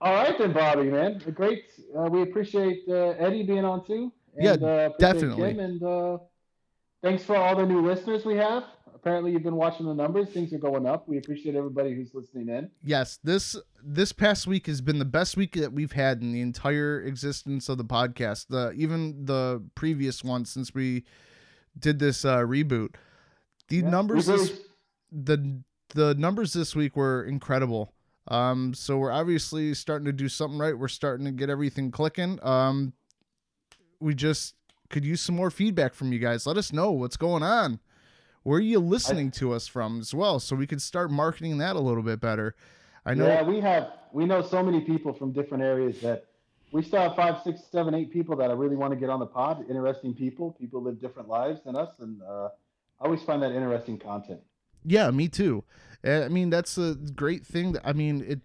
all 0.00 0.14
right 0.14 0.36
then, 0.38 0.52
Bobby, 0.52 0.90
man, 0.90 1.18
great. 1.34 1.64
Uh, 1.96 2.02
we 2.10 2.22
appreciate 2.22 2.82
uh, 2.88 3.14
Eddie 3.18 3.44
being 3.44 3.64
on 3.64 3.84
too. 3.86 4.12
Yeah, 4.38 4.52
uh, 4.52 4.90
definitely. 4.98 5.50
Kim, 5.54 5.60
and 5.60 5.82
uh, 5.82 6.18
thanks 7.02 7.22
for 7.22 7.36
all 7.36 7.56
the 7.56 7.64
new 7.66 7.80
listeners 7.80 8.24
we 8.24 8.36
have. 8.36 8.64
Apparently, 8.94 9.32
you've 9.32 9.42
been 9.42 9.56
watching 9.56 9.86
the 9.86 9.94
numbers. 9.94 10.30
Things 10.30 10.52
are 10.52 10.58
going 10.58 10.86
up. 10.86 11.08
We 11.08 11.18
appreciate 11.18 11.54
everybody 11.54 11.94
who's 11.94 12.14
listening 12.14 12.48
in. 12.48 12.70
yes, 12.82 13.18
this 13.22 13.56
this 13.82 14.12
past 14.12 14.46
week 14.46 14.66
has 14.66 14.80
been 14.80 14.98
the 14.98 15.04
best 15.04 15.36
week 15.36 15.54
that 15.56 15.72
we've 15.72 15.92
had 15.92 16.22
in 16.22 16.32
the 16.32 16.40
entire 16.40 17.00
existence 17.02 17.68
of 17.68 17.78
the 17.78 17.84
podcast. 17.84 18.48
The 18.48 18.72
even 18.72 19.24
the 19.26 19.62
previous 19.74 20.24
one 20.24 20.44
since 20.44 20.74
we 20.74 21.04
did 21.78 21.98
this 21.98 22.24
uh, 22.24 22.38
reboot. 22.38 22.96
The 23.68 23.76
Yeah, 23.76 23.90
numbers 23.90 24.26
this 24.26 24.60
the 25.12 25.60
the 25.94 26.14
numbers 26.16 26.52
this 26.52 26.74
week 26.74 26.96
were 26.96 27.24
incredible. 27.24 27.93
Um, 28.28 28.72
so 28.74 28.96
we're 28.98 29.12
obviously 29.12 29.74
starting 29.74 30.06
to 30.06 30.12
do 30.12 30.28
something 30.28 30.58
right. 30.58 30.76
We're 30.76 30.88
starting 30.88 31.26
to 31.26 31.32
get 31.32 31.50
everything 31.50 31.90
clicking. 31.90 32.38
Um, 32.42 32.94
we 34.00 34.14
just 34.14 34.54
could 34.90 35.04
use 35.04 35.20
some 35.20 35.36
more 35.36 35.50
feedback 35.50 35.94
from 35.94 36.12
you 36.12 36.18
guys. 36.18 36.46
Let 36.46 36.56
us 36.56 36.72
know 36.72 36.92
what's 36.92 37.16
going 37.16 37.42
on. 37.42 37.80
Where 38.42 38.58
are 38.58 38.62
you 38.62 38.78
listening 38.78 39.30
to 39.32 39.52
us 39.52 39.66
from 39.66 40.00
as 40.00 40.12
well, 40.12 40.38
so 40.38 40.54
we 40.54 40.66
could 40.66 40.82
start 40.82 41.10
marketing 41.10 41.58
that 41.58 41.76
a 41.76 41.80
little 41.80 42.02
bit 42.02 42.20
better. 42.20 42.54
I 43.06 43.14
know. 43.14 43.26
Yeah, 43.26 43.42
we 43.42 43.60
have 43.60 43.92
we 44.12 44.26
know 44.26 44.42
so 44.42 44.62
many 44.62 44.80
people 44.82 45.12
from 45.12 45.32
different 45.32 45.62
areas 45.62 46.00
that 46.02 46.26
we 46.70 46.82
still 46.82 47.00
have 47.00 47.16
five, 47.16 47.42
six, 47.42 47.62
seven, 47.70 47.94
eight 47.94 48.10
people 48.10 48.36
that 48.36 48.50
I 48.50 48.54
really 48.54 48.76
want 48.76 48.92
to 48.92 48.98
get 48.98 49.08
on 49.08 49.20
the 49.20 49.26
pod. 49.26 49.64
Interesting 49.68 50.12
people. 50.12 50.52
People 50.52 50.82
live 50.82 51.00
different 51.00 51.28
lives 51.28 51.62
than 51.64 51.74
us, 51.74 51.90
and 52.00 52.20
uh, 52.22 52.48
I 53.00 53.04
always 53.04 53.22
find 53.22 53.42
that 53.42 53.52
interesting 53.52 53.98
content. 53.98 54.40
Yeah, 54.84 55.10
me 55.10 55.28
too. 55.28 55.64
Uh, 56.04 56.22
I 56.24 56.28
mean, 56.28 56.50
that's 56.50 56.76
a 56.76 56.96
great 57.14 57.46
thing. 57.46 57.72
That, 57.72 57.86
I 57.86 57.92
mean, 57.92 58.24
it. 58.26 58.40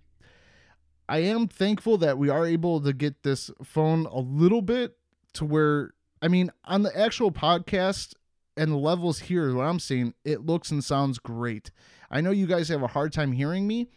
I 1.07 1.19
am 1.19 1.47
thankful 1.47 1.97
that 1.97 2.17
we 2.19 2.29
are 2.29 2.45
able 2.45 2.81
to 2.81 2.93
get 2.93 3.23
this 3.23 3.49
phone 3.63 4.05
a 4.05 4.19
little 4.19 4.61
bit 4.61 4.95
to 5.33 5.45
where 5.45 5.93
I 6.21 6.27
mean, 6.27 6.51
on 6.65 6.83
the 6.83 6.97
actual 6.97 7.31
podcast 7.31 8.13
and 8.57 8.71
the 8.71 8.77
levels 8.77 9.19
here, 9.19 9.53
what 9.53 9.63
I'm 9.63 9.79
seeing, 9.79 10.13
it 10.25 10.45
looks 10.45 10.71
and 10.71 10.83
sounds 10.83 11.17
great. 11.17 11.71
I 12.11 12.21
know 12.21 12.31
you 12.31 12.47
guys 12.47 12.69
have 12.69 12.83
a 12.83 12.87
hard 12.87 13.13
time 13.13 13.31
hearing 13.31 13.67
me, 13.67 13.87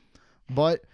but 0.49 0.85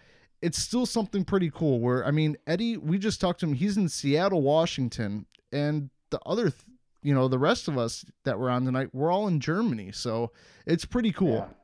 it's 0.41 0.59
still 0.59 0.87
something 0.87 1.25
pretty 1.25 1.51
cool. 1.51 1.81
Where 1.81 2.07
I 2.07 2.11
mean, 2.11 2.37
Eddie, 2.47 2.77
we 2.77 2.99
just 2.99 3.21
talked 3.21 3.41
to 3.41 3.47
him. 3.47 3.55
He's 3.55 3.77
in 3.77 3.89
Seattle, 3.89 4.43
Washington, 4.43 5.27
and 5.53 5.91
the 6.11 6.21
other, 6.25 6.45
th- 6.45 6.62
you 7.03 7.14
know, 7.14 7.29
the 7.29 7.39
rest 7.39 7.69
of 7.69 7.77
us 7.77 8.05
that 8.25 8.39
were 8.39 8.51
on 8.51 8.64
tonight, 8.64 8.95
we're 8.95 9.12
all 9.12 9.29
in 9.29 9.41
Germany. 9.41 9.93
So 9.93 10.33
it's 10.64 10.85
pretty 10.85 11.12
cool. 11.12 11.47
Yeah. 11.49 11.57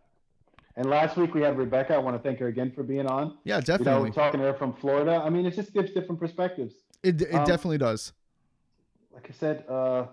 And 0.76 0.90
last 0.90 1.16
week 1.16 1.34
we 1.34 1.40
had 1.40 1.56
Rebecca. 1.56 1.94
I 1.94 1.98
want 1.98 2.16
to 2.16 2.22
thank 2.22 2.40
her 2.40 2.48
again 2.48 2.72
for 2.72 2.82
being 2.82 3.06
on. 3.06 3.38
Yeah, 3.44 3.56
You 3.56 3.62
definitely. 3.62 4.08
know, 4.10 4.14
talking 4.14 4.40
to 4.40 4.46
her 4.46 4.54
from 4.54 4.74
Florida. 4.74 5.22
I 5.24 5.30
mean, 5.30 5.46
it 5.46 5.54
just 5.54 5.72
gives 5.72 5.92
different 5.92 6.20
perspectives. 6.20 6.74
it 7.02 7.22
it 7.22 7.34
um, 7.34 7.44
definitely 7.44 7.78
does. 7.78 8.12
like 9.12 9.26
I 9.30 9.32
said, 9.32 9.64
uh, 9.68 10.06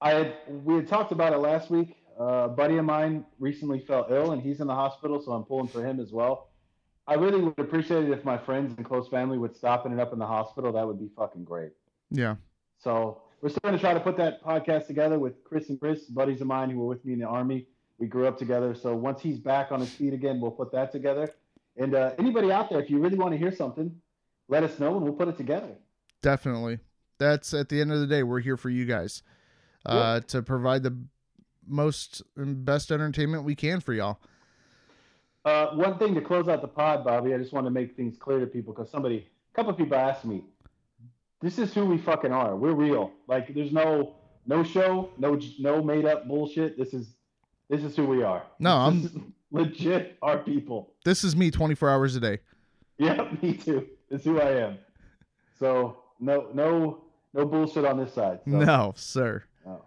I 0.00 0.10
had 0.10 0.34
we 0.64 0.74
had 0.74 0.88
talked 0.88 1.12
about 1.12 1.32
it 1.32 1.38
last 1.38 1.70
week. 1.70 1.96
Uh, 2.18 2.44
a 2.44 2.48
buddy 2.48 2.76
of 2.76 2.84
mine 2.84 3.24
recently 3.38 3.80
fell 3.80 4.06
ill, 4.10 4.32
and 4.32 4.42
he's 4.42 4.60
in 4.60 4.66
the 4.66 4.74
hospital, 4.74 5.22
so 5.22 5.32
I'm 5.32 5.44
pulling 5.44 5.68
for 5.68 5.84
him 5.84 6.00
as 6.00 6.12
well. 6.12 6.48
I 7.06 7.14
really 7.14 7.40
would 7.40 7.58
appreciate 7.58 8.04
it 8.04 8.10
if 8.10 8.24
my 8.24 8.36
friends 8.36 8.74
and 8.76 8.84
close 8.84 9.08
family 9.08 9.38
would 9.38 9.56
stop 9.56 9.86
and 9.86 9.98
up 9.98 10.12
in 10.12 10.18
the 10.18 10.26
hospital. 10.26 10.70
That 10.72 10.86
would 10.86 10.98
be 10.98 11.08
fucking 11.16 11.44
great. 11.44 11.72
Yeah. 12.10 12.36
So 12.78 13.22
we're 13.40 13.48
still 13.48 13.60
going 13.62 13.74
to 13.74 13.80
try 13.80 13.94
to 13.94 14.00
put 14.00 14.16
that 14.18 14.42
podcast 14.44 14.86
together 14.86 15.18
with 15.18 15.42
Chris 15.44 15.70
and 15.70 15.80
Chris, 15.80 16.04
buddies 16.04 16.40
of 16.40 16.46
mine 16.46 16.70
who 16.70 16.78
were 16.78 16.86
with 16.86 17.04
me 17.04 17.14
in 17.14 17.18
the 17.20 17.26
army. 17.26 17.66
We 18.00 18.08
grew 18.08 18.26
up 18.26 18.36
together. 18.38 18.74
So 18.74 18.96
once 18.96 19.20
he's 19.20 19.38
back 19.38 19.70
on 19.70 19.78
his 19.78 19.90
feet 19.90 20.12
again, 20.12 20.40
we'll 20.40 20.50
put 20.50 20.72
that 20.72 20.90
together. 20.90 21.32
And 21.76 21.94
uh, 21.94 22.12
anybody 22.18 22.50
out 22.50 22.70
there, 22.70 22.80
if 22.80 22.90
you 22.90 22.98
really 22.98 23.16
want 23.16 23.32
to 23.32 23.38
hear 23.38 23.54
something, 23.54 23.94
let 24.48 24.64
us 24.64 24.80
know 24.80 24.96
and 24.96 25.04
we'll 25.04 25.12
put 25.12 25.28
it 25.28 25.36
together. 25.36 25.68
Definitely. 26.22 26.80
That's 27.18 27.54
at 27.54 27.68
the 27.68 27.80
end 27.80 27.92
of 27.92 28.00
the 28.00 28.06
day, 28.08 28.22
we're 28.24 28.40
here 28.40 28.56
for 28.56 28.70
you 28.70 28.86
guys. 28.86 29.22
Uh 29.86 30.20
to 30.20 30.42
provide 30.42 30.82
the 30.82 30.98
most 31.66 32.22
and 32.36 32.64
best 32.64 32.90
entertainment 32.90 33.44
we 33.44 33.54
can 33.54 33.80
for 33.80 33.94
y'all. 33.94 34.18
Uh, 35.44 35.68
one 35.68 35.98
thing 35.98 36.14
to 36.14 36.20
close 36.20 36.48
out 36.48 36.60
the 36.60 36.68
pod, 36.68 37.04
Bobby, 37.04 37.32
I 37.32 37.38
just 37.38 37.52
want 37.52 37.66
to 37.66 37.70
make 37.70 37.96
things 37.96 38.18
clear 38.18 38.40
to 38.40 38.46
people 38.46 38.74
because 38.74 38.90
somebody, 38.90 39.26
a 39.52 39.56
couple 39.56 39.72
of 39.72 39.78
people 39.78 39.96
asked 39.96 40.26
me, 40.26 40.44
this 41.40 41.58
is 41.58 41.72
who 41.72 41.86
we 41.86 41.96
fucking 41.96 42.32
are. 42.32 42.56
We're 42.56 42.74
real. 42.74 43.12
Like, 43.26 43.54
there's 43.54 43.72
no 43.72 44.16
no 44.46 44.62
show, 44.62 45.10
no 45.16 45.38
no 45.58 45.82
made 45.82 46.04
up 46.04 46.28
bullshit. 46.28 46.76
This 46.76 46.92
is 46.92 47.14
this 47.70 47.82
is 47.82 47.96
who 47.96 48.04
we 48.06 48.22
are. 48.22 48.42
No, 48.58 48.90
This 48.90 49.12
is 49.12 49.18
legit 49.50 50.18
our 50.20 50.38
people. 50.38 50.92
This 51.04 51.24
is 51.24 51.34
me 51.34 51.50
24 51.50 51.88
hours 51.88 52.16
a 52.16 52.20
day. 52.20 52.38
Yeah, 52.98 53.26
me 53.42 53.54
too. 53.54 53.86
It's 54.10 54.24
who 54.24 54.38
I 54.40 54.50
am. 54.50 54.78
So 55.58 55.96
no 56.20 56.48
no 56.52 57.04
no 57.32 57.46
bullshit 57.46 57.84
on 57.86 57.96
this 57.96 58.12
side. 58.12 58.40
So, 58.44 58.50
No, 58.50 58.92
sir. 58.96 59.44
no. 59.64 59.84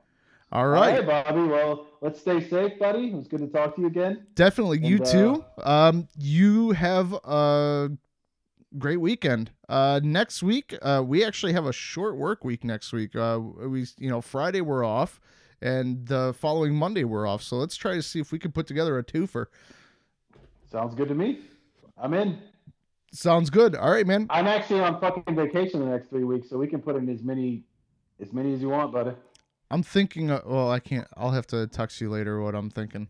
All 0.52 0.62
All 0.66 0.68
right. 0.68 1.06
right, 1.06 1.26
Bobby. 1.26 1.42
Well, 1.48 1.88
let's 2.02 2.20
stay 2.20 2.48
safe, 2.48 2.78
buddy. 2.80 3.08
It 3.08 3.14
was 3.14 3.28
good 3.28 3.40
to 3.42 3.48
talk 3.48 3.76
to 3.76 3.82
you 3.82 3.88
again. 3.88 4.28
Definitely. 4.36 4.80
You 4.80 4.98
And, 4.98 5.06
uh, 5.06 5.12
too. 5.12 5.46
Um 5.64 6.08
you 6.18 6.72
have 6.72 7.14
a 7.14 7.90
great 8.78 9.02
weekend. 9.02 9.52
Uh 9.68 10.00
next 10.04 10.42
week, 10.44 10.76
uh 10.82 11.04
we 11.06 11.24
actually 11.26 11.54
have 11.54 11.66
a 11.66 11.74
short 11.74 12.18
work 12.18 12.44
week 12.46 12.64
next 12.64 12.94
week. 12.94 13.16
Uh 13.16 13.40
we 13.42 13.86
you 13.98 14.10
know, 14.10 14.22
Friday 14.22 14.62
we're 14.62 14.84
off 14.86 15.20
and 15.64 16.06
the 16.06 16.36
following 16.38 16.76
Monday 16.76 17.06
we're 17.06 17.26
off. 17.26 17.42
So 17.42 17.56
let's 17.56 17.76
try 17.76 17.96
to 17.96 18.04
see 18.04 18.20
if 18.20 18.32
we 18.32 18.38
can 18.38 18.52
put 18.52 18.68
together 18.68 19.00
a 19.00 19.04
twofer. 19.04 19.46
Sounds 20.70 20.94
good 20.94 21.08
to 21.08 21.16
me. 21.16 21.40
I'm 21.98 22.14
in. 22.14 22.40
Sounds 23.14 23.50
good. 23.50 23.76
All 23.76 23.92
right, 23.92 24.06
man. 24.06 24.28
I'm 24.30 24.48
actually 24.48 24.82
on 24.82 25.00
fucking 25.00 25.36
vacation 25.36 25.80
the 25.80 25.86
next 25.86 26.10
three 26.10 26.26
weeks, 26.26 26.50
so 26.50 26.58
we 26.58 26.68
can 26.68 26.82
put 26.82 26.96
in 26.96 27.08
as 27.10 27.24
many 27.24 27.64
as 28.20 28.34
many 28.34 28.54
as 28.54 28.62
you 28.62 28.70
want, 28.70 28.92
buddy. 28.92 29.12
I'm 29.72 29.84
thinking. 29.84 30.32
Uh, 30.32 30.42
well, 30.46 30.70
I 30.70 30.80
can't. 30.80 31.08
I'll 31.16 31.32
have 31.32 31.48
to 31.48 31.66
text 31.68 32.02
you 32.02 32.10
later 32.10 32.42
what 32.42 32.56
I'm 32.56 32.70
thinking. 32.70 33.08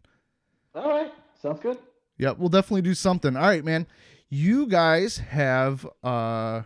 All 0.76 0.90
right, 0.90 1.12
sounds 1.42 1.60
good. 1.60 1.78
Yeah, 2.18 2.32
we'll 2.38 2.50
definitely 2.50 2.84
do 2.84 2.94
something. 2.94 3.36
All 3.36 3.44
right, 3.44 3.64
man. 3.64 3.88
You 4.30 4.68
guys 4.68 5.18
have 5.18 5.88
a 6.04 6.66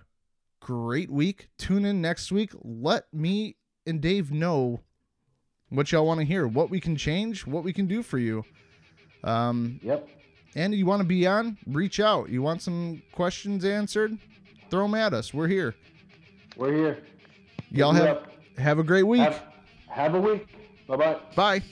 great 0.60 1.12
week. 1.12 1.50
Tune 1.58 1.86
in 1.86 2.02
next 2.02 2.32
week. 2.32 2.52
Let 2.64 3.14
me 3.14 3.58
and 3.86 4.02
Dave 4.02 4.32
know 4.32 4.82
what 5.70 5.91
y'all 5.91 6.05
want 6.05 6.20
to 6.20 6.26
hear, 6.26 6.47
what 6.47 6.70
we 6.70 6.80
can 6.80 6.95
change, 6.95 7.45
what 7.45 7.63
we 7.63 7.74
can 7.74 7.88
do 7.88 8.01
for 8.03 8.18
you. 8.18 8.43
Um, 9.24 9.80
Yep. 9.84 10.07
and 10.55 10.74
you 10.74 10.86
want 10.86 11.01
to 11.01 11.07
be 11.07 11.28
on? 11.28 11.57
Reach 11.68 11.99
out. 11.99 12.30
You 12.30 12.41
want 12.41 12.61
some 12.61 13.01
questions 13.11 13.65
answered? 13.65 14.18
Throw 14.70 14.84
them 14.84 14.95
at 14.95 15.13
us. 15.13 15.34
We're 15.34 15.47
here. 15.47 15.76
We're 16.55 16.74
here. 16.74 16.97
Y'all 17.72 17.91
have 17.93 18.24
have 18.57 18.80
a 18.80 18.84
great 18.84 19.03
week. 19.03 19.22
have 19.22 19.43
have 19.89 20.15
a 20.15 20.20
week. 20.20 20.47
Bye 20.88 20.95
bye. 20.95 21.20
Bye. 21.36 21.63